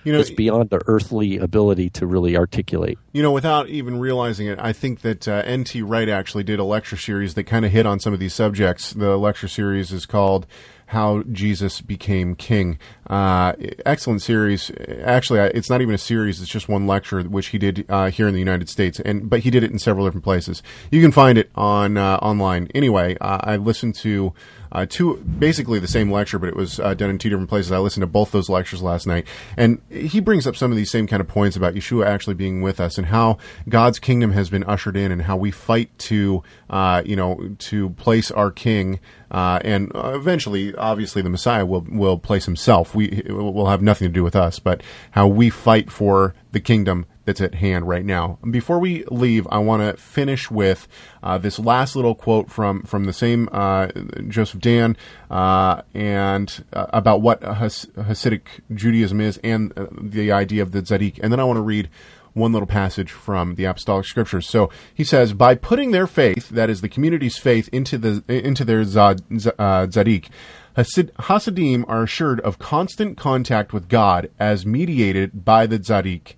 You 0.03 0.11
know, 0.11 0.19
it's 0.19 0.29
beyond 0.29 0.69
the 0.69 0.81
earthly 0.87 1.37
ability 1.37 1.89
to 1.91 2.05
really 2.05 2.35
articulate. 2.35 2.99
You 3.13 3.21
know, 3.21 3.31
without 3.31 3.69
even 3.69 3.99
realizing 3.99 4.47
it, 4.47 4.59
I 4.59 4.73
think 4.73 4.99
that 4.99 5.29
uh, 5.29 5.43
N.T. 5.45 5.81
Wright 5.81 6.09
actually 6.09 6.43
did 6.43 6.59
a 6.59 6.65
lecture 6.65 6.97
series 6.97 7.35
that 7.35 7.45
kind 7.45 7.63
of 7.63 7.71
hit 7.71 7.85
on 7.85 8.01
some 8.01 8.13
of 8.13 8.19
these 8.19 8.33
subjects. 8.33 8.91
The 8.91 9.15
lecture 9.15 9.47
series 9.47 9.93
is 9.93 10.05
called 10.05 10.45
how 10.87 11.23
Jesus 11.31 11.81
became 11.81 12.35
king. 12.35 12.77
Uh, 13.07 13.53
excellent 13.85 14.21
series. 14.21 14.71
Actually, 15.03 15.39
it's 15.39 15.69
not 15.69 15.81
even 15.81 15.95
a 15.95 15.97
series; 15.97 16.41
it's 16.41 16.51
just 16.51 16.67
one 16.67 16.85
lecture 16.85 17.21
which 17.21 17.47
he 17.47 17.57
did 17.57 17.85
uh, 17.89 18.09
here 18.09 18.27
in 18.27 18.33
the 18.33 18.39
United 18.39 18.69
States, 18.69 18.99
and 18.99 19.29
but 19.29 19.39
he 19.39 19.49
did 19.49 19.63
it 19.63 19.71
in 19.71 19.79
several 19.79 20.05
different 20.05 20.23
places. 20.23 20.61
You 20.91 21.01
can 21.01 21.11
find 21.11 21.37
it 21.37 21.49
on 21.55 21.97
uh, 21.97 22.17
online. 22.17 22.69
Anyway, 22.75 23.17
I 23.21 23.55
listened 23.55 23.95
to 23.95 24.33
uh, 24.73 24.87
two 24.89 25.17
basically 25.17 25.79
the 25.79 25.87
same 25.87 26.11
lecture, 26.11 26.39
but 26.39 26.49
it 26.49 26.55
was 26.55 26.79
uh, 26.79 26.93
done 26.95 27.11
in 27.11 27.19
two 27.19 27.29
different 27.29 27.49
places. 27.49 27.71
I 27.71 27.77
listened 27.77 28.01
to 28.01 28.07
both 28.07 28.31
those 28.31 28.49
lectures 28.49 28.81
last 28.81 29.05
night, 29.05 29.27
and 29.55 29.79
he 29.89 30.19
brings 30.19 30.47
up 30.47 30.55
some 30.55 30.71
of 30.71 30.77
these 30.77 30.89
same 30.89 31.05
kind 31.05 31.21
of 31.21 31.27
points 31.27 31.55
about 31.55 31.75
Yeshua 31.75 32.07
actually 32.07 32.33
being 32.33 32.61
with 32.61 32.79
us 32.79 32.97
and 32.97 33.07
how 33.07 33.37
God's 33.69 33.99
kingdom 33.99 34.31
has 34.31 34.49
been 34.49 34.63
ushered 34.63 34.97
in, 34.97 35.11
and 35.11 35.21
how 35.21 35.37
we 35.37 35.51
fight 35.51 35.95
to 35.99 36.43
uh, 36.71 37.03
you 37.05 37.15
know 37.15 37.55
to 37.59 37.91
place 37.91 38.31
our 38.31 38.49
King, 38.51 38.99
uh, 39.29 39.59
and 39.63 39.91
eventually, 39.95 40.75
obviously, 40.75 41.21
the 41.21 41.29
Messiah 41.29 41.65
will 41.65 41.85
will 41.87 42.17
place 42.17 42.45
himself. 42.45 42.95
We 42.95 43.23
will 43.27 43.67
have 43.67 43.83
nothing 43.83 44.07
to 44.07 44.13
do 44.13 44.23
with 44.23 44.35
us, 44.35 44.57
but 44.57 44.81
how 45.11 45.27
we 45.27 45.51
fight 45.51 45.91
for 45.91 46.33
the 46.51 46.59
kingdom 46.59 47.05
that's 47.25 47.41
at 47.41 47.55
hand 47.55 47.87
right 47.87 48.05
now. 48.05 48.37
Before 48.49 48.79
we 48.79 49.05
leave, 49.05 49.47
I 49.49 49.59
want 49.59 49.81
to 49.81 50.01
finish 50.01 50.51
with 50.51 50.87
uh, 51.21 51.37
this 51.37 51.59
last 51.59 51.95
little 51.95 52.15
quote 52.15 52.51
from 52.51 52.83
from 52.83 53.05
the 53.05 53.13
same 53.13 53.49
uh, 53.51 53.87
Joseph 54.27 54.59
Dan 54.59 54.97
uh, 55.29 55.81
and 55.93 56.63
uh, 56.73 56.87
about 56.89 57.21
what 57.21 57.43
Has- 57.43 57.87
Hasidic 57.97 58.41
Judaism 58.73 59.21
is 59.21 59.39
and 59.43 59.71
uh, 59.77 59.87
the 60.01 60.31
idea 60.31 60.61
of 60.61 60.71
the 60.71 60.81
tzaddik. 60.81 61.19
And 61.21 61.31
then 61.31 61.39
I 61.39 61.43
want 61.43 61.57
to 61.57 61.61
read 61.61 61.89
one 62.33 62.51
little 62.51 62.67
passage 62.67 63.11
from 63.11 63.55
the 63.55 63.65
apostolic 63.65 64.05
scriptures. 64.05 64.49
So 64.49 64.69
he 64.93 65.03
says, 65.03 65.33
by 65.33 65.55
putting 65.55 65.91
their 65.91 66.07
faith, 66.07 66.49
that 66.49 66.69
is 66.69 66.81
the 66.81 66.89
community's 66.89 67.37
faith, 67.37 67.69
into 67.71 67.97
the 67.97 68.23
into 68.27 68.65
their 68.65 68.83
zad, 68.83 69.21
uh, 69.31 69.87
tzaddik. 69.87 70.29
Hasid, 70.75 71.11
Hasidim 71.19 71.85
are 71.87 72.01
assured 72.01 72.39
of 72.39 72.57
constant 72.57 73.15
contact 73.15 73.73
with 73.73 73.87
God 73.87 74.31
as 74.39 74.65
mediated 74.65 75.45
by 75.45 75.67
the 75.67 75.77
tzaddik. 75.77 76.33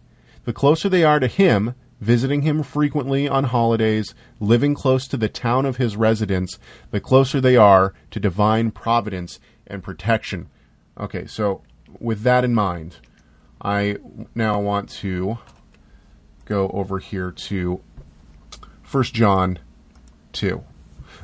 The 0.46 0.54
closer 0.54 0.90
they 0.90 1.04
are 1.04 1.20
to 1.20 1.28
him, 1.28 1.74
visiting 2.00 2.44
him 2.44 2.62
frequently 2.62 3.28
on 3.28 3.46
holidays, 3.46 4.14
living 4.40 4.76
close 4.76 5.08
to 5.08 5.18
the 5.18 5.28
town 5.28 5.66
of 5.66 5.78
his 5.78 5.98
residence, 5.98 6.60
the 6.92 7.02
closer 7.02 7.42
they 7.42 7.58
are 7.58 7.94
to 8.12 8.20
divine 8.20 8.72
providence 8.72 9.40
and 9.66 9.84
protection. 9.84 10.48
Okay, 11.00 11.26
so 11.26 11.62
with 12.00 12.22
that 12.22 12.44
in 12.44 12.54
mind, 12.54 12.98
I 13.62 13.98
now 14.36 14.60
want 14.60 14.90
to 14.90 15.40
go 16.46 16.70
over 16.70 17.00
here 17.00 17.32
to 17.32 17.82
1 18.90 19.04
John 19.06 19.58
2. 20.34 20.64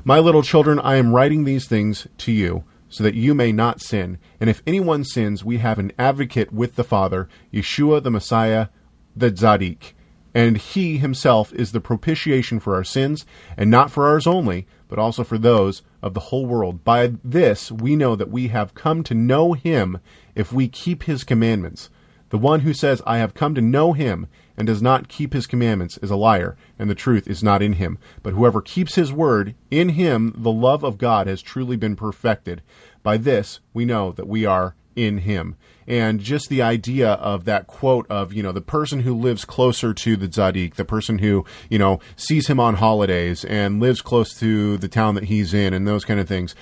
My 0.04 0.18
little 0.18 0.42
children, 0.42 0.80
I 0.80 0.96
am 0.96 1.14
writing 1.14 1.44
these 1.44 1.68
things 1.68 2.08
to 2.18 2.32
you 2.32 2.64
so 2.90 3.04
that 3.04 3.14
you 3.14 3.36
may 3.36 3.52
not 3.52 3.82
sin. 3.82 4.18
And 4.40 4.50
if 4.50 4.64
anyone 4.66 5.04
sins, 5.04 5.46
we 5.46 5.60
have 5.60 5.78
an 5.78 5.92
advocate 6.00 6.52
with 6.52 6.76
the 6.76 6.84
Father, 6.84 7.30
Yeshua 7.54 8.02
the 8.02 8.10
Messiah 8.10 8.68
the 9.16 9.32
Tzaddik, 9.32 9.94
and 10.34 10.58
he 10.58 10.98
himself 10.98 11.52
is 11.54 11.72
the 11.72 11.82
propitiation 11.82 12.60
for 12.60 12.76
our 12.76 12.84
sins, 12.84 13.26
and 13.58 13.70
not 13.70 13.92
for 13.92 14.08
ours 14.08 14.26
only, 14.26 14.68
but 14.88 15.00
also 15.00 15.24
for 15.24 15.38
those 15.38 15.82
of 16.02 16.14
the 16.14 16.20
whole 16.20 16.46
world. 16.46 16.84
By 16.84 17.14
this 17.24 17.72
we 17.72 17.96
know 17.96 18.16
that 18.16 18.32
we 18.32 18.48
have 18.50 18.74
come 18.74 19.04
to 19.04 19.14
know 19.14 19.54
him 19.54 20.00
if 20.36 20.52
we 20.52 20.68
keep 20.68 21.04
his 21.04 21.24
commandments. 21.24 21.90
The 22.30 22.38
one 22.38 22.62
who 22.62 22.74
says, 22.74 23.02
I 23.06 23.18
have 23.18 23.34
come 23.34 23.56
to 23.56 23.62
know 23.62 23.92
him, 23.92 24.28
and 24.56 24.66
does 24.66 24.82
not 24.82 25.10
keep 25.10 25.34
his 25.34 25.48
commandments, 25.48 25.98
is 25.98 26.12
a 26.12 26.16
liar, 26.16 26.56
and 26.80 26.90
the 26.90 26.96
truth 26.96 27.28
is 27.28 27.44
not 27.44 27.62
in 27.62 27.74
him. 27.74 27.98
But 28.24 28.34
whoever 28.34 28.62
keeps 28.62 28.96
his 28.96 29.12
word, 29.12 29.54
in 29.70 29.90
him 29.90 30.34
the 30.38 30.52
love 30.52 30.84
of 30.84 30.98
God 30.98 31.28
has 31.28 31.42
truly 31.42 31.76
been 31.76 31.98
perfected. 31.98 32.62
By 33.04 33.18
this 33.18 33.60
we 33.74 33.84
know 33.84 34.14
that 34.14 34.30
we 34.30 34.46
are 34.46 34.76
in 34.96 35.20
him 35.20 35.56
and 35.92 36.22
just 36.22 36.48
the 36.48 36.62
idea 36.62 37.12
of 37.14 37.44
that 37.46 37.68
quote 37.68 38.10
of 38.10 38.32
you 38.32 38.42
know 38.42 38.54
the 38.54 38.62
person 38.62 39.02
who 39.02 39.14
lives 39.14 39.44
closer 39.44 39.94
to 39.94 40.16
the 40.16 40.28
tzaddik, 40.28 40.76
the 40.76 40.86
person 40.86 41.20
who 41.20 41.46
you 41.70 41.78
know 41.78 42.00
sees 42.16 42.48
him 42.48 42.60
on 42.60 42.76
holidays 42.76 43.44
and 43.44 43.82
lives 43.82 44.02
close 44.02 44.34
to 44.40 44.78
the 44.78 44.88
town 44.88 45.16
that 45.16 45.26
he's 45.26 45.54
in, 45.54 45.74
and 45.74 45.88
those 45.88 46.06
kind 46.06 46.20
of 46.20 46.28
things. 46.28 46.56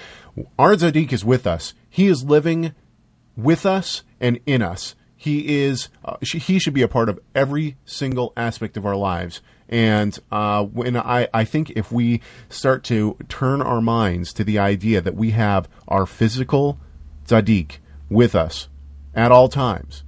Our 0.57 0.73
tzaddik 0.73 1.13
is 1.13 1.23
with 1.23 1.45
us. 1.45 1.73
He 1.89 2.07
is 2.07 2.23
living 2.23 2.73
with 3.35 3.65
us 3.67 4.03
and 4.19 4.39
in 4.47 4.63
us. 4.63 4.95
He 5.15 5.59
is. 5.63 5.89
Uh, 6.03 6.17
he 6.21 6.57
should 6.57 6.73
be 6.73 6.81
a 6.81 6.87
part 6.87 7.07
of 7.07 7.19
every 7.35 7.77
single 7.85 8.33
aspect 8.35 8.77
of 8.77 8.85
our 8.85 8.95
lives. 8.95 9.41
And 9.71 10.17
uh, 10.31 10.63
when 10.63 10.97
I, 10.97 11.27
I 11.31 11.43
think 11.43 11.69
if 11.75 11.91
we 11.91 12.21
start 12.49 12.83
to 12.85 13.15
turn 13.27 13.61
our 13.61 13.81
minds 13.81 14.33
to 14.33 14.43
the 14.43 14.57
idea 14.57 14.99
that 15.01 15.13
we 15.13 15.29
have 15.31 15.69
our 15.87 16.07
physical 16.07 16.79
tzaddik 17.27 17.77
with 18.09 18.35
us 18.35 18.67
at 19.13 19.31
all 19.31 19.49
times, 19.49 20.03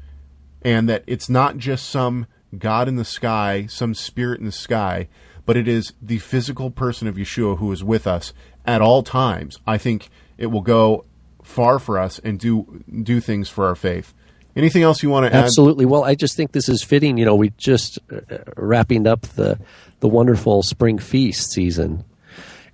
and 0.61 0.87
that 0.89 1.03
it's 1.07 1.29
not 1.29 1.57
just 1.57 1.89
some 1.89 2.27
God 2.57 2.87
in 2.87 2.95
the 2.95 3.05
sky, 3.05 3.65
some 3.67 3.93
spirit 3.93 4.39
in 4.39 4.45
the 4.45 4.51
sky, 4.51 5.07
but 5.45 5.57
it 5.57 5.67
is 5.67 5.93
the 6.01 6.19
physical 6.19 6.69
person 6.71 7.07
of 7.07 7.15
Yeshua 7.15 7.57
who 7.57 7.71
is 7.71 7.83
with 7.83 8.05
us 8.07 8.33
at 8.65 8.81
all 8.81 9.03
times. 9.03 9.59
I 9.65 9.77
think 9.77 10.09
it 10.37 10.47
will 10.47 10.61
go 10.61 11.05
far 11.43 11.79
for 11.79 11.97
us 11.97 12.19
and 12.19 12.39
do 12.39 12.83
do 13.03 13.19
things 13.19 13.49
for 13.49 13.65
our 13.65 13.75
faith. 13.75 14.13
Anything 14.55 14.83
else 14.83 15.01
you 15.01 15.09
want 15.09 15.25
to 15.25 15.35
add? 15.35 15.45
Absolutely. 15.45 15.85
Well, 15.85 16.03
I 16.03 16.13
just 16.13 16.35
think 16.35 16.51
this 16.51 16.67
is 16.67 16.83
fitting. 16.83 17.17
You 17.17 17.25
know, 17.25 17.35
we 17.35 17.51
just 17.57 17.99
uh, 18.11 18.39
wrapping 18.57 19.07
up 19.07 19.21
the 19.21 19.59
the 20.01 20.09
wonderful 20.09 20.61
spring 20.63 20.99
feast 20.99 21.51
season, 21.51 22.03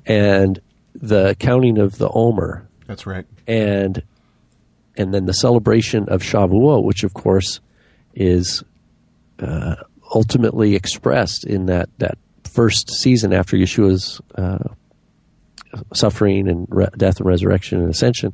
and 0.06 0.60
the 0.96 1.36
counting 1.40 1.78
of 1.78 1.98
the 2.00 2.10
Omer, 2.10 2.68
That's 2.88 3.06
right. 3.06 3.26
and 3.46 4.02
and 4.98 5.14
then 5.14 5.26
the 5.26 5.34
celebration 5.34 6.10
of 6.10 6.22
Shavuot, 6.22 6.84
which 6.84 7.04
of 7.04 7.14
course 7.14 7.60
is 8.14 8.64
uh, 9.40 9.76
ultimately 10.14 10.76
expressed 10.76 11.46
in 11.46 11.68
that 11.68 11.90
that 12.00 12.18
first 12.44 12.90
season 12.90 13.34
after 13.34 13.56
Yeshua's 13.56 14.20
uh, 14.36 14.74
suffering 15.94 16.48
and 16.50 16.68
re- 16.70 16.88
death 16.98 17.20
and 17.20 17.28
resurrection 17.28 17.80
and 17.80 17.90
ascension, 17.90 18.34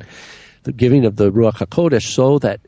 the 0.63 0.71
giving 0.71 1.05
of 1.05 1.17
the 1.17 1.31
Ruach 1.31 1.55
Hakodesh, 1.55 2.13
so 2.13 2.39
that 2.39 2.61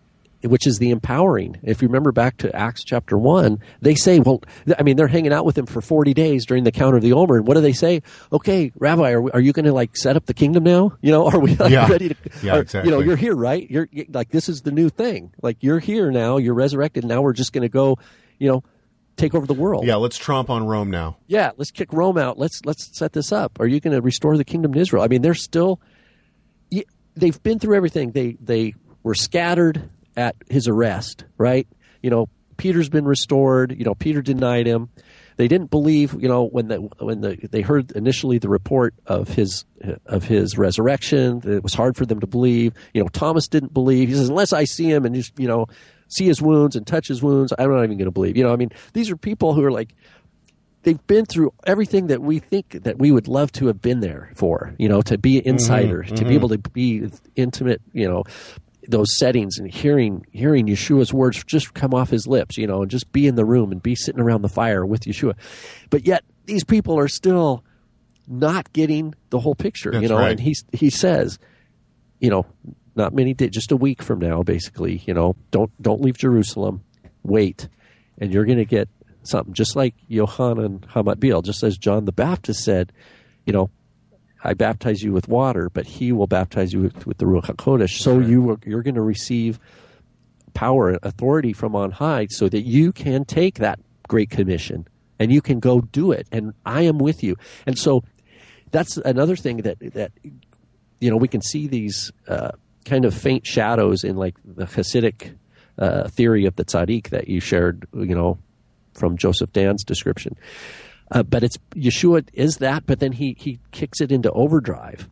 which 0.45 0.67
is 0.67 0.77
the 0.77 0.91
empowering. 0.91 1.57
If 1.63 1.81
you 1.81 1.87
remember 1.87 2.11
back 2.11 2.37
to 2.37 2.55
Acts 2.55 2.83
chapter 2.83 3.17
one, 3.17 3.59
they 3.81 3.95
say, 3.95 4.19
well, 4.19 4.41
I 4.77 4.83
mean, 4.83 4.95
they're 4.97 5.07
hanging 5.07 5.33
out 5.33 5.45
with 5.45 5.57
him 5.57 5.65
for 5.65 5.81
forty 5.81 6.13
days 6.13 6.45
during 6.45 6.63
the 6.63 6.71
count 6.71 6.95
of 6.95 7.01
the 7.01 7.13
Omer, 7.13 7.37
and 7.37 7.47
what 7.47 7.55
do 7.55 7.61
they 7.61 7.73
say? 7.73 8.01
Okay, 8.31 8.71
Rabbi, 8.77 9.11
are, 9.11 9.21
we, 9.21 9.31
are 9.31 9.39
you 9.39 9.53
going 9.53 9.65
to 9.65 9.73
like 9.73 9.95
set 9.97 10.15
up 10.15 10.25
the 10.25 10.33
kingdom 10.33 10.63
now? 10.63 10.97
You 11.01 11.11
know, 11.11 11.27
are 11.29 11.39
we 11.39 11.55
like, 11.55 11.71
Yeah. 11.71 11.87
ready 11.89 12.09
to? 12.09 12.15
Yeah, 12.43 12.55
are- 12.57 12.61
exactly. 12.61 12.91
You 12.91 12.97
know, 12.97 13.03
you're 13.03 13.15
here, 13.15 13.35
right? 13.35 13.69
You're 13.69 13.87
like 14.11 14.29
this 14.29 14.49
is 14.49 14.61
the 14.61 14.71
new 14.71 14.89
thing. 14.89 15.31
Like 15.41 15.57
you're 15.61 15.79
here 15.79 16.11
now. 16.11 16.37
You're 16.37 16.53
resurrected. 16.53 17.03
Now 17.05 17.21
we're 17.21 17.33
just 17.33 17.53
going 17.53 17.63
to 17.63 17.69
go, 17.69 17.97
you 18.39 18.47
know, 18.49 18.63
take 19.17 19.33
over 19.33 19.45
the 19.45 19.53
world. 19.53 19.85
Yeah, 19.85 19.95
let's 19.95 20.17
tromp 20.17 20.49
on 20.49 20.65
Rome 20.65 20.91
now. 20.91 21.17
Yeah, 21.27 21.51
let's 21.57 21.71
kick 21.71 21.93
Rome 21.93 22.17
out. 22.17 22.37
Let's 22.37 22.61
let's 22.65 22.97
set 22.97 23.13
this 23.13 23.31
up. 23.31 23.59
Are 23.59 23.67
you 23.67 23.79
going 23.79 23.95
to 23.95 24.01
restore 24.01 24.37
the 24.37 24.43
kingdom 24.45 24.73
to 24.73 24.79
Israel? 24.79 25.03
I 25.03 25.07
mean, 25.07 25.21
they're 25.21 25.33
still 25.33 25.79
they've 27.15 27.41
been 27.43 27.59
through 27.59 27.75
everything. 27.75 28.11
They 28.11 28.37
they 28.41 28.73
were 29.03 29.15
scattered 29.15 29.89
at 30.15 30.35
his 30.49 30.67
arrest, 30.67 31.25
right? 31.37 31.67
You 32.01 32.09
know, 32.09 32.29
Peter's 32.57 32.89
been 32.89 33.05
restored. 33.05 33.75
You 33.77 33.85
know, 33.85 33.95
Peter 33.95 34.21
denied 34.21 34.65
him. 34.67 34.89
They 35.37 35.49
didn't 35.49 35.69
believe, 35.69 36.13
you 36.13 36.29
know, 36.29 36.45
when 36.45 36.69
the 36.69 36.77
when 36.99 37.21
the 37.21 37.35
they 37.51 37.61
heard 37.61 37.91
initially 37.91 38.37
the 38.37 38.47
report 38.47 38.93
of 39.05 39.27
his 39.27 39.65
of 40.05 40.23
his 40.23 40.57
resurrection. 40.57 41.41
It 41.43 41.61
was 41.61 41.73
hard 41.73 41.97
for 41.97 42.05
them 42.05 42.21
to 42.21 42.27
believe. 42.27 42.73
You 42.93 43.01
know, 43.01 43.09
Thomas 43.09 43.47
didn't 43.47 43.73
believe. 43.73 44.07
He 44.07 44.15
says, 44.15 44.29
unless 44.29 44.53
I 44.53 44.63
see 44.63 44.89
him 44.89 45.05
and 45.05 45.13
just 45.13 45.37
you 45.37 45.47
know 45.47 45.67
see 46.07 46.25
his 46.25 46.41
wounds 46.41 46.77
and 46.77 46.87
touch 46.87 47.09
his 47.09 47.21
wounds, 47.21 47.51
I'm 47.57 47.69
not 47.69 47.83
even 47.83 47.97
going 47.97 48.05
to 48.05 48.11
believe. 48.11 48.37
You 48.37 48.43
know, 48.43 48.53
I 48.53 48.55
mean, 48.55 48.71
these 48.93 49.11
are 49.11 49.17
people 49.17 49.53
who 49.53 49.63
are 49.63 49.71
like 49.71 49.93
they've 50.83 51.05
been 51.07 51.25
through 51.25 51.51
everything 51.65 52.07
that 52.07 52.21
we 52.21 52.39
think 52.39 52.83
that 52.83 52.97
we 52.97 53.11
would 53.11 53.27
love 53.27 53.51
to 53.53 53.67
have 53.67 53.81
been 53.81 53.99
there 53.99 54.31
for 54.35 54.73
you 54.77 54.87
know 54.87 55.01
to 55.01 55.17
be 55.17 55.37
an 55.37 55.41
mm-hmm. 55.41 55.49
insider 55.49 56.03
to 56.03 56.13
be 56.13 56.21
mm-hmm. 56.21 56.31
able 56.31 56.49
to 56.49 56.57
be 56.57 57.09
intimate 57.35 57.81
you 57.91 58.07
know 58.07 58.23
those 58.87 59.15
settings 59.17 59.57
and 59.57 59.71
hearing 59.71 60.25
hearing 60.31 60.67
Yeshua's 60.67 61.13
words 61.13 61.43
just 61.43 61.73
come 61.73 61.93
off 61.93 62.09
his 62.09 62.27
lips 62.27 62.57
you 62.57 62.67
know 62.67 62.81
and 62.81 62.91
just 62.91 63.11
be 63.11 63.27
in 63.27 63.35
the 63.35 63.45
room 63.45 63.71
and 63.71 63.81
be 63.81 63.95
sitting 63.95 64.21
around 64.21 64.41
the 64.41 64.49
fire 64.49 64.85
with 64.85 65.01
Yeshua 65.01 65.35
but 65.89 66.05
yet 66.05 66.23
these 66.45 66.63
people 66.63 66.97
are 66.97 67.07
still 67.07 67.63
not 68.27 68.71
getting 68.73 69.13
the 69.29 69.39
whole 69.39 69.55
picture 69.55 69.93
you 69.99 70.07
know 70.07 70.17
right. 70.17 70.31
and 70.31 70.39
he 70.39 70.55
he 70.73 70.89
says 70.89 71.39
you 72.19 72.29
know 72.29 72.45
not 72.95 73.13
many 73.13 73.33
days 73.33 73.51
just 73.51 73.71
a 73.71 73.77
week 73.77 74.01
from 74.01 74.19
now 74.19 74.43
basically 74.43 75.01
you 75.05 75.13
know 75.13 75.35
don't 75.51 75.71
don't 75.81 76.01
leave 76.01 76.17
Jerusalem 76.17 76.83
wait 77.23 77.67
and 78.17 78.31
you're 78.31 78.45
going 78.45 78.57
to 78.57 78.65
get 78.65 78.89
something 79.27 79.53
just 79.53 79.75
like 79.75 79.95
Yohanan 80.07 80.79
Hamatbil, 80.93 81.43
just 81.43 81.63
as 81.63 81.77
John 81.77 82.05
the 82.05 82.11
Baptist 82.11 82.63
said, 82.63 82.91
you 83.45 83.53
know, 83.53 83.69
I 84.45 84.53
baptize 84.53 85.01
you 85.03 85.11
with 85.11 85.27
water, 85.27 85.69
but 85.69 85.85
he 85.85 86.11
will 86.11 86.27
baptize 86.27 86.71
you 86.73 86.81
with, 86.81 87.07
with 87.07 87.17
the 87.17 87.25
Ruach 87.25 87.45
HaKodesh. 87.45 87.97
So 87.97 88.19
you 88.19 88.51
are, 88.51 88.59
you're 88.65 88.83
going 88.83 88.95
to 88.95 89.01
receive 89.01 89.59
power 90.53 90.89
and 90.89 90.99
authority 91.03 91.53
from 91.53 91.75
on 91.75 91.91
high 91.91 92.27
so 92.29 92.47
that 92.49 92.61
you 92.61 92.91
can 92.91 93.25
take 93.25 93.55
that 93.55 93.79
great 94.07 94.29
commission 94.29 94.87
and 95.19 95.31
you 95.31 95.41
can 95.41 95.59
go 95.59 95.81
do 95.81 96.11
it. 96.11 96.27
And 96.31 96.53
I 96.65 96.83
am 96.83 96.97
with 96.97 97.23
you. 97.23 97.35
And 97.65 97.77
so 97.77 98.03
that's 98.71 98.97
another 98.97 99.35
thing 99.35 99.57
that, 99.57 99.79
that 99.93 100.11
you 100.99 101.09
know, 101.09 101.17
we 101.17 101.27
can 101.27 101.41
see 101.41 101.67
these 101.67 102.11
uh, 102.27 102.51
kind 102.85 103.05
of 103.05 103.13
faint 103.13 103.45
shadows 103.45 104.03
in 104.03 104.15
like 104.15 104.35
the 104.43 104.65
Hasidic 104.65 105.35
uh, 105.77 106.07
theory 106.09 106.45
of 106.45 106.55
the 106.55 106.63
tzaddik 106.63 107.09
that 107.09 107.27
you 107.27 107.39
shared, 107.39 107.87
you 107.93 108.15
know, 108.15 108.37
from 108.93 109.17
Joseph 109.17 109.51
Dan's 109.51 109.83
description. 109.83 110.37
Uh, 111.11 111.23
but 111.23 111.43
it's 111.43 111.57
Yeshua 111.75 112.27
is 112.33 112.57
that, 112.57 112.85
but 112.85 112.99
then 112.99 113.11
he 113.11 113.35
he 113.37 113.59
kicks 113.71 114.01
it 114.01 114.11
into 114.11 114.31
overdrive, 114.31 115.07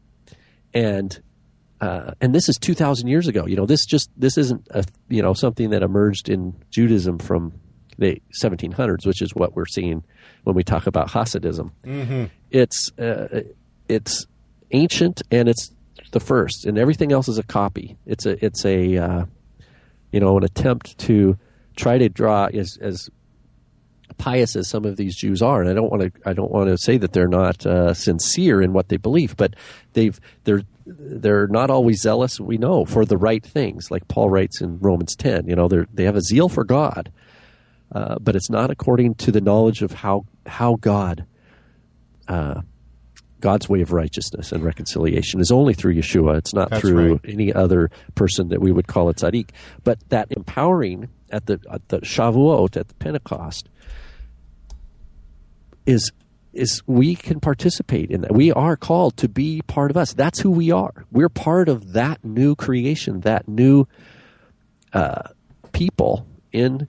and 0.73 1.21
uh, 1.81 2.11
and 2.19 2.33
this 2.33 2.49
is 2.49 2.57
two 2.57 2.73
thousand 2.73 3.07
years 3.09 3.27
ago. 3.27 3.45
You 3.45 3.55
know, 3.55 3.65
this 3.65 3.85
just 3.85 4.09
this 4.17 4.37
isn't 4.37 4.67
a 4.71 4.83
you 5.09 5.21
know 5.21 5.33
something 5.33 5.69
that 5.69 5.83
emerged 5.83 6.29
in 6.29 6.55
Judaism 6.71 7.19
from 7.19 7.53
the 7.99 8.21
seventeen 8.31 8.71
hundreds, 8.71 9.05
which 9.05 9.21
is 9.21 9.35
what 9.35 9.55
we're 9.55 9.67
seeing 9.67 10.03
when 10.45 10.55
we 10.55 10.63
talk 10.63 10.87
about 10.87 11.09
Hasidism. 11.09 11.71
It's 12.49 12.91
uh, 12.97 13.41
it's 13.87 14.25
ancient 14.71 15.21
and 15.29 15.47
it's 15.47 15.71
the 16.11 16.19
first, 16.19 16.65
and 16.65 16.77
everything 16.77 17.11
else 17.11 17.27
is 17.27 17.37
a 17.37 17.43
copy. 17.43 17.97
It's 18.07 18.25
a 18.25 18.43
it's 18.43 18.65
a 18.65 18.97
uh, 18.97 19.25
you 20.11 20.19
know 20.19 20.37
an 20.37 20.43
attempt 20.43 20.97
to 20.99 21.37
try 21.75 21.97
to 21.99 22.09
draw 22.09 22.45
as 22.45 22.77
as 22.81 23.09
pious 24.14 24.55
as 24.55 24.70
some 24.70 24.86
of 24.86 24.97
these 24.97 25.16
Jews 25.16 25.41
are, 25.41 25.61
and 25.61 25.70
I 25.70 25.74
don't 25.74 25.89
want 25.89 26.03
to 26.03 26.30
I 26.30 26.34
don't 26.34 26.51
want 26.51 26.70
to 26.70 26.78
say 26.78 26.97
that 26.97 27.14
they're 27.14 27.28
not 27.28 27.66
uh, 27.66 27.93
sincere 27.93 28.61
in 28.61 28.74
what 28.74 28.89
they 28.89 28.97
believe, 28.97 29.36
but 29.38 29.55
they've 29.93 30.20
they're 30.43 30.64
they're 30.86 31.47
not 31.47 31.70
always 31.70 32.01
zealous. 32.01 32.39
We 32.39 32.57
know 32.57 32.86
for 32.86 33.05
the 33.05 33.18
right 33.18 33.43
things, 33.43 33.89
like 33.89 34.07
Paul 34.07 34.30
writes 34.30 34.61
in 34.61 34.80
Romans 34.80 35.16
ten. 35.16 35.47
You 35.47 35.55
know, 35.55 35.68
they 35.68 35.86
they 35.93 36.03
have 36.05 36.16
a 36.16 36.22
zeal 36.22 36.49
for 36.49 36.64
God, 36.64 37.11
uh, 37.91 38.18
but 38.20 38.36
it's 38.36 38.49
not 38.49 38.72
according 38.72 39.16
to 39.16 39.32
the 39.32 39.41
knowledge 39.41 39.82
of 39.82 39.91
how 39.91 40.26
how 40.45 40.76
God. 40.76 41.26
Uh, 42.28 42.61
God's 43.43 43.68
way 43.68 43.82
of 43.82 43.91
righteousness 43.91 44.53
and 44.53 44.64
reconciliation 44.64 45.41
is 45.41 45.51
only 45.51 45.74
through 45.74 45.95
Yeshua. 45.95 46.38
It's 46.38 46.53
not 46.53 46.70
That's 46.70 46.80
through 46.80 47.11
right. 47.16 47.20
any 47.26 47.51
other 47.51 47.91
person 48.16 48.47
that 48.47 48.61
we 48.61 48.72
would 48.72 48.88
call 48.88 49.09
a 49.09 49.14
tzaddik. 49.14 49.49
But 49.84 49.99
that 50.07 50.32
empowering 50.32 51.09
at 51.30 51.47
the 51.47 51.59
at 51.70 51.89
the 51.89 51.99
Shavuot 51.99 52.78
at 52.78 52.88
the 52.88 52.93
Pentecost 52.95 53.68
is 55.86 56.11
is 56.53 56.84
we 56.86 57.15
can 57.15 57.39
participate 57.39 58.11
in 58.11 58.21
that. 58.21 58.31
We 58.31 58.51
are 58.51 58.75
called 58.75 59.17
to 59.17 59.27
be 59.27 59.63
part 59.63 59.89
of 59.89 59.97
us. 59.97 60.13
That's 60.13 60.39
who 60.39 60.51
we 60.51 60.71
are. 60.71 61.05
We're 61.11 61.29
part 61.29 61.67
of 61.67 61.93
that 61.93 62.23
new 62.23 62.55
creation, 62.55 63.21
that 63.21 63.47
new 63.47 63.88
uh, 64.93 65.29
people 65.71 66.27
in 66.51 66.88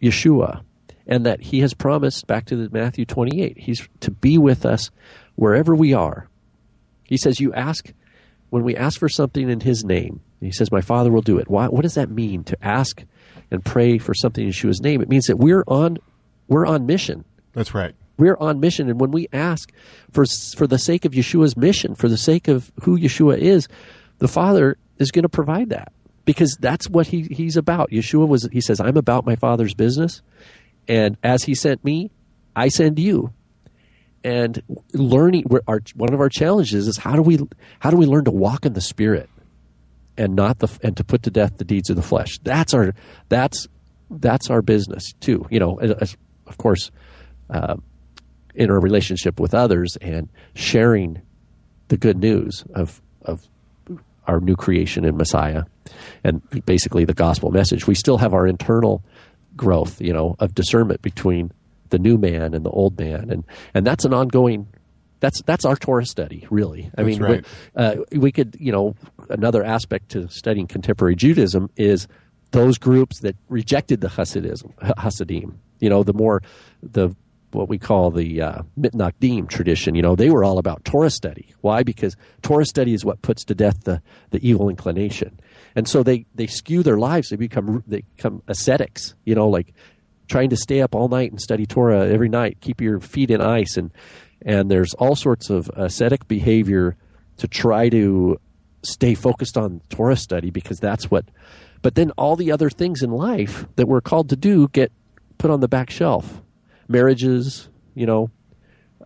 Yeshua, 0.00 0.62
and 1.04 1.26
that 1.26 1.40
He 1.40 1.60
has 1.60 1.74
promised 1.74 2.28
back 2.28 2.46
to 2.46 2.56
the 2.56 2.70
Matthew 2.70 3.04
twenty 3.04 3.42
eight. 3.42 3.58
He's 3.58 3.88
to 4.00 4.10
be 4.10 4.38
with 4.38 4.64
us 4.64 4.90
wherever 5.34 5.74
we 5.74 5.92
are. 5.92 6.28
He 7.04 7.16
says, 7.16 7.40
"You 7.40 7.52
ask 7.54 7.92
when 8.50 8.62
we 8.62 8.76
ask 8.76 9.00
for 9.00 9.08
something 9.08 9.50
in 9.50 9.60
His 9.60 9.84
name." 9.84 10.20
He 10.40 10.52
says, 10.52 10.70
"My 10.70 10.80
Father 10.80 11.10
will 11.10 11.22
do 11.22 11.38
it." 11.38 11.48
Why, 11.50 11.66
what 11.66 11.82
does 11.82 11.94
that 11.94 12.10
mean 12.10 12.44
to 12.44 12.56
ask 12.64 13.04
and 13.50 13.64
pray 13.64 13.98
for 13.98 14.14
something 14.14 14.44
in 14.44 14.50
Yeshua's 14.50 14.80
name? 14.80 15.02
It 15.02 15.08
means 15.08 15.26
that 15.26 15.38
we're 15.38 15.64
on 15.66 15.98
we're 16.48 16.66
on 16.66 16.86
mission 16.86 17.24
That's 17.52 17.74
right. 17.74 17.94
We're 18.22 18.36
on 18.36 18.60
mission. 18.60 18.88
And 18.88 19.00
when 19.00 19.10
we 19.10 19.28
ask 19.32 19.72
for 20.12 20.24
for 20.56 20.66
the 20.68 20.78
sake 20.78 21.04
of 21.04 21.12
Yeshua's 21.12 21.56
mission 21.56 21.96
for 21.96 22.08
the 22.08 22.16
sake 22.16 22.46
of 22.46 22.70
who 22.82 22.96
Yeshua 22.96 23.36
is 23.36 23.68
the 24.18 24.28
father 24.28 24.78
is 24.98 25.10
going 25.10 25.24
to 25.24 25.28
provide 25.28 25.70
that 25.70 25.92
because 26.24 26.56
that's 26.60 26.88
what 26.88 27.08
he 27.08 27.22
he's 27.22 27.56
about. 27.56 27.90
Yeshua 27.90 28.28
was 28.28 28.48
he 28.52 28.60
says 28.60 28.80
I'm 28.80 28.96
about 28.96 29.26
my 29.26 29.34
father's 29.34 29.74
business. 29.74 30.22
And 30.86 31.16
as 31.24 31.42
he 31.42 31.54
sent 31.54 31.84
me 31.84 32.10
I 32.54 32.68
send 32.68 32.98
you. 32.98 33.32
And 34.24 34.62
learning 34.92 35.46
our 35.66 35.80
one 35.96 36.14
of 36.14 36.20
our 36.20 36.28
challenges 36.28 36.86
is 36.86 36.96
how 36.96 37.16
do 37.16 37.22
we 37.22 37.40
how 37.80 37.90
do 37.90 37.96
we 37.96 38.06
learn 38.06 38.24
to 38.26 38.30
walk 38.30 38.64
in 38.64 38.72
the 38.74 38.80
spirit 38.80 39.28
and 40.16 40.36
not 40.36 40.60
the 40.60 40.68
and 40.84 40.96
to 40.96 41.02
put 41.02 41.24
to 41.24 41.30
death 41.30 41.58
the 41.58 41.64
deeds 41.64 41.90
of 41.90 41.96
the 41.96 42.02
flesh? 42.02 42.38
That's 42.44 42.72
our 42.72 42.94
that's 43.28 43.66
that's 44.10 44.48
our 44.50 44.62
business 44.62 45.12
too 45.20 45.46
you 45.50 45.58
know 45.58 45.78
as- 45.80 46.16
of 46.46 46.58
course 46.58 46.90
uh, 47.50 47.76
in 48.54 48.70
our 48.70 48.80
relationship 48.80 49.40
with 49.40 49.54
others 49.54 49.96
and 50.00 50.28
sharing 50.54 51.22
the 51.88 51.96
good 51.96 52.18
news 52.18 52.64
of 52.74 53.00
of 53.22 53.46
our 54.26 54.40
new 54.40 54.56
creation 54.56 55.04
in 55.04 55.16
Messiah 55.16 55.64
and 56.22 56.42
basically 56.64 57.04
the 57.04 57.14
gospel 57.14 57.50
message. 57.50 57.86
We 57.86 57.94
still 57.94 58.18
have 58.18 58.34
our 58.34 58.46
internal 58.46 59.04
growth, 59.56 60.00
you 60.00 60.12
know, 60.12 60.36
of 60.38 60.54
discernment 60.54 61.02
between 61.02 61.52
the 61.90 61.98
new 61.98 62.16
man 62.16 62.54
and 62.54 62.64
the 62.64 62.70
old 62.70 62.98
man, 62.98 63.30
and 63.30 63.44
and 63.74 63.86
that's 63.86 64.04
an 64.04 64.14
ongoing. 64.14 64.68
That's 65.20 65.40
that's 65.42 65.64
our 65.64 65.76
Torah 65.76 66.06
study, 66.06 66.46
really. 66.50 66.90
I 66.96 67.02
That's 67.02 67.06
mean, 67.06 67.22
right. 67.22 67.46
we, 67.76 67.82
uh, 67.82 67.96
we 68.12 68.32
could, 68.32 68.56
you 68.58 68.72
know, 68.72 68.96
another 69.28 69.62
aspect 69.62 70.08
to 70.10 70.28
studying 70.28 70.66
contemporary 70.66 71.14
Judaism 71.14 71.70
is 71.76 72.08
those 72.50 72.76
groups 72.76 73.20
that 73.20 73.36
rejected 73.48 74.00
the 74.00 74.08
Hasidism, 74.08 74.72
Hasidim. 74.98 75.60
You 75.78 75.90
know, 75.90 76.02
the 76.02 76.12
more 76.12 76.42
the 76.82 77.14
what 77.54 77.68
we 77.68 77.78
call 77.78 78.10
the 78.10 78.40
uh, 78.40 78.62
Mitnagdim 78.78 79.48
tradition. 79.48 79.94
You 79.94 80.02
know, 80.02 80.16
they 80.16 80.30
were 80.30 80.44
all 80.44 80.58
about 80.58 80.84
Torah 80.84 81.10
study. 81.10 81.54
Why? 81.60 81.82
Because 81.82 82.16
Torah 82.42 82.66
study 82.66 82.94
is 82.94 83.04
what 83.04 83.22
puts 83.22 83.44
to 83.44 83.54
death 83.54 83.84
the, 83.84 84.02
the 84.30 84.46
evil 84.46 84.68
inclination. 84.68 85.38
And 85.74 85.88
so 85.88 86.02
they, 86.02 86.26
they 86.34 86.46
skew 86.46 86.82
their 86.82 86.98
lives. 86.98 87.30
They 87.30 87.36
become 87.36 87.82
they 87.86 88.02
become 88.16 88.42
ascetics. 88.48 89.14
You 89.24 89.34
know, 89.34 89.48
like 89.48 89.72
trying 90.28 90.50
to 90.50 90.56
stay 90.56 90.80
up 90.80 90.94
all 90.94 91.08
night 91.08 91.30
and 91.30 91.40
study 91.40 91.66
Torah 91.66 92.08
every 92.08 92.28
night, 92.28 92.58
keep 92.60 92.80
your 92.80 93.00
feet 93.00 93.30
in 93.30 93.40
ice, 93.40 93.76
and 93.76 93.90
and 94.44 94.70
there's 94.70 94.94
all 94.94 95.16
sorts 95.16 95.50
of 95.50 95.70
ascetic 95.74 96.28
behavior 96.28 96.96
to 97.38 97.48
try 97.48 97.88
to 97.88 98.40
stay 98.82 99.14
focused 99.14 99.56
on 99.56 99.80
Torah 99.88 100.16
study 100.16 100.50
because 100.50 100.78
that's 100.78 101.10
what. 101.10 101.24
But 101.80 101.96
then 101.96 102.12
all 102.12 102.36
the 102.36 102.52
other 102.52 102.70
things 102.70 103.02
in 103.02 103.10
life 103.10 103.66
that 103.76 103.88
we're 103.88 104.00
called 104.00 104.28
to 104.28 104.36
do 104.36 104.68
get 104.68 104.92
put 105.38 105.50
on 105.50 105.60
the 105.60 105.68
back 105.68 105.90
shelf. 105.90 106.41
Marriages, 106.92 107.68
you 107.94 108.06
know, 108.06 108.30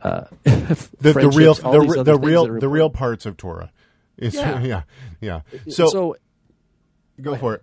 uh, 0.03 0.25
the, 0.45 0.89
the 1.01 1.33
real 1.35 1.55
the, 1.55 2.03
the 2.05 2.19
real 2.19 2.59
the 2.59 2.69
real 2.69 2.91
parts 2.91 3.27
of 3.27 3.37
Torah. 3.37 3.73
Is, 4.19 4.35
Yeah. 4.35 4.61
yeah, 4.63 4.83
yeah. 5.21 5.41
So, 5.69 5.89
so 5.89 6.17
go 7.21 7.37
for 7.37 7.55
it. 7.55 7.63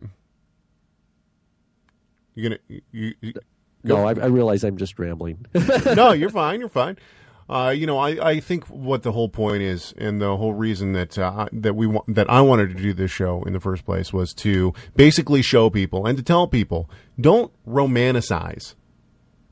You're 2.35 2.49
gonna 2.49 2.81
you, 2.91 3.13
you, 3.21 3.33
no, 3.83 4.05
I, 4.05 4.11
I 4.11 4.27
realize 4.27 4.63
I'm 4.63 4.77
just 4.77 4.97
rambling. 4.97 5.45
no, 5.95 6.13
you're 6.13 6.29
fine. 6.29 6.59
You're 6.59 6.69
fine. 6.69 6.97
Uh, 7.49 7.73
you 7.75 7.85
know, 7.85 7.97
I, 7.97 8.29
I 8.29 8.39
think 8.39 8.65
what 8.67 9.03
the 9.03 9.11
whole 9.11 9.27
point 9.27 9.61
is, 9.61 9.93
and 9.97 10.21
the 10.21 10.37
whole 10.37 10.53
reason 10.53 10.93
that 10.93 11.17
uh, 11.19 11.47
that 11.51 11.75
we 11.75 11.87
wa- 11.87 12.03
that 12.07 12.29
I 12.29 12.41
wanted 12.41 12.69
to 12.69 12.81
do 12.81 12.93
this 12.93 13.11
show 13.11 13.43
in 13.43 13.53
the 13.53 13.59
first 13.59 13.85
place 13.85 14.13
was 14.13 14.33
to 14.35 14.73
basically 14.95 15.41
show 15.41 15.69
people 15.69 16.05
and 16.05 16.17
to 16.17 16.23
tell 16.23 16.47
people 16.47 16.89
don't 17.19 17.51
romanticize 17.67 18.75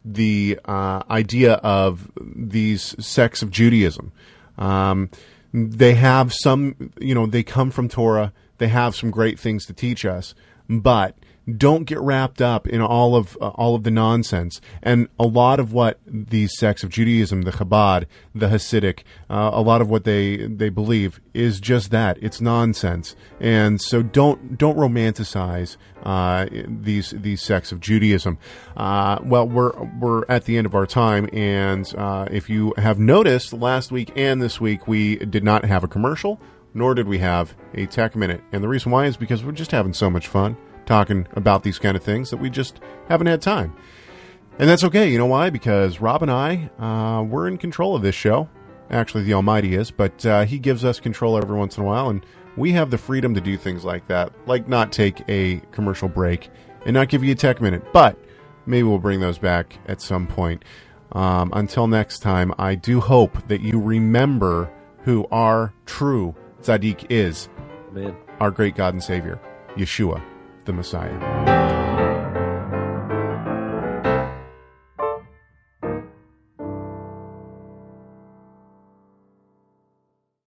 the 0.03 0.59
uh, 0.65 1.03
idea 1.09 1.53
of 1.55 2.11
these 2.19 2.95
sects 3.03 3.41
of 3.41 3.51
Judaism. 3.51 4.11
Um, 4.57 5.09
they 5.53 5.95
have 5.95 6.33
some, 6.33 6.93
you 6.99 7.13
know, 7.13 7.25
they 7.25 7.43
come 7.43 7.71
from 7.71 7.89
Torah. 7.89 8.33
They 8.57 8.67
have 8.67 8.95
some 8.95 9.11
great 9.11 9.39
things 9.39 9.65
to 9.65 9.73
teach 9.73 10.05
us, 10.05 10.33
but 10.69 11.15
don't 11.57 11.85
get 11.85 11.99
wrapped 11.99 12.41
up 12.41 12.67
in 12.67 12.81
all 12.81 13.15
of 13.15 13.37
uh, 13.41 13.49
all 13.49 13.75
of 13.75 13.83
the 13.83 13.91
nonsense. 13.91 14.61
And 14.81 15.07
a 15.19 15.25
lot 15.25 15.59
of 15.59 15.73
what 15.73 15.99
these 16.05 16.57
sects 16.57 16.83
of 16.83 16.89
Judaism, 16.89 17.43
the 17.43 17.51
Chabad, 17.51 18.05
the 18.33 18.47
Hasidic, 18.47 18.99
uh, 19.29 19.49
a 19.53 19.61
lot 19.61 19.81
of 19.81 19.89
what 19.89 20.03
they 20.03 20.37
they 20.37 20.69
believe 20.69 21.19
is 21.33 21.59
just 21.59 21.89
that. 21.91 22.17
It's 22.21 22.41
nonsense. 22.41 23.15
And 23.39 23.81
so 23.81 24.03
don't 24.03 24.57
don't 24.57 24.77
romanticize 24.77 25.77
uh, 26.03 26.47
these 26.67 27.11
these 27.11 27.41
sects 27.41 27.71
of 27.71 27.79
Judaism. 27.79 28.37
Uh, 28.77 29.19
well, 29.23 29.47
we're 29.47 29.71
we're 29.99 30.23
at 30.29 30.45
the 30.45 30.57
end 30.57 30.67
of 30.67 30.75
our 30.75 30.85
time, 30.85 31.27
and 31.33 31.91
uh, 31.97 32.27
if 32.29 32.49
you 32.49 32.73
have 32.77 32.99
noticed, 32.99 33.53
last 33.53 33.91
week 33.91 34.11
and 34.15 34.41
this 34.41 34.61
week 34.61 34.87
we 34.87 35.17
did 35.17 35.43
not 35.43 35.65
have 35.65 35.83
a 35.83 35.87
commercial, 35.87 36.39
nor 36.75 36.93
did 36.93 37.07
we 37.07 37.17
have 37.17 37.55
a 37.73 37.87
tech 37.87 38.15
minute. 38.15 38.41
And 38.51 38.63
the 38.63 38.67
reason 38.67 38.91
why 38.91 39.05
is 39.05 39.17
because 39.17 39.43
we're 39.43 39.51
just 39.53 39.71
having 39.71 39.93
so 39.93 40.09
much 40.09 40.27
fun 40.27 40.55
talking 40.85 41.27
about 41.33 41.63
these 41.63 41.79
kind 41.79 41.95
of 41.95 42.03
things 42.03 42.29
that 42.29 42.37
we 42.37 42.49
just 42.49 42.79
haven't 43.07 43.27
had 43.27 43.41
time. 43.41 43.75
And 44.59 44.69
that's 44.69 44.83
okay. 44.83 45.09
You 45.11 45.17
know 45.17 45.25
why? 45.27 45.49
Because 45.49 45.99
Rob 46.01 46.21
and 46.21 46.31
I, 46.31 46.69
uh, 46.77 47.23
we're 47.23 47.47
in 47.47 47.57
control 47.57 47.95
of 47.95 48.01
this 48.01 48.15
show. 48.15 48.49
Actually, 48.89 49.23
the 49.23 49.33
Almighty 49.33 49.73
is, 49.75 49.89
but 49.89 50.25
uh, 50.25 50.43
He 50.45 50.59
gives 50.59 50.83
us 50.83 50.99
control 50.99 51.37
every 51.37 51.57
once 51.57 51.77
in 51.77 51.83
a 51.83 51.87
while, 51.87 52.09
and 52.09 52.25
we 52.57 52.73
have 52.73 52.91
the 52.91 52.97
freedom 52.97 53.33
to 53.33 53.41
do 53.41 53.57
things 53.57 53.85
like 53.85 54.07
that, 54.07 54.33
like 54.45 54.67
not 54.67 54.91
take 54.91 55.23
a 55.29 55.61
commercial 55.71 56.09
break 56.09 56.49
and 56.85 56.93
not 56.93 57.07
give 57.07 57.23
you 57.23 57.31
a 57.31 57.35
tech 57.35 57.61
minute. 57.61 57.83
But 57.93 58.19
maybe 58.65 58.83
we'll 58.83 58.99
bring 58.99 59.21
those 59.21 59.37
back 59.37 59.77
at 59.87 60.01
some 60.01 60.27
point. 60.27 60.65
Um, 61.13 61.51
until 61.53 61.87
next 61.87 62.19
time, 62.19 62.53
I 62.57 62.75
do 62.75 62.99
hope 62.99 63.47
that 63.47 63.61
you 63.61 63.79
remember 63.79 64.71
who 65.03 65.27
our 65.31 65.73
true 65.85 66.35
tzaddik 66.61 67.07
is, 67.09 67.49
Man. 67.91 68.15
our 68.39 68.51
great 68.51 68.75
God 68.75 68.93
and 68.93 69.03
Savior, 69.03 69.39
Yeshua, 69.75 70.21
the 70.65 70.73
Messiah. 70.73 71.60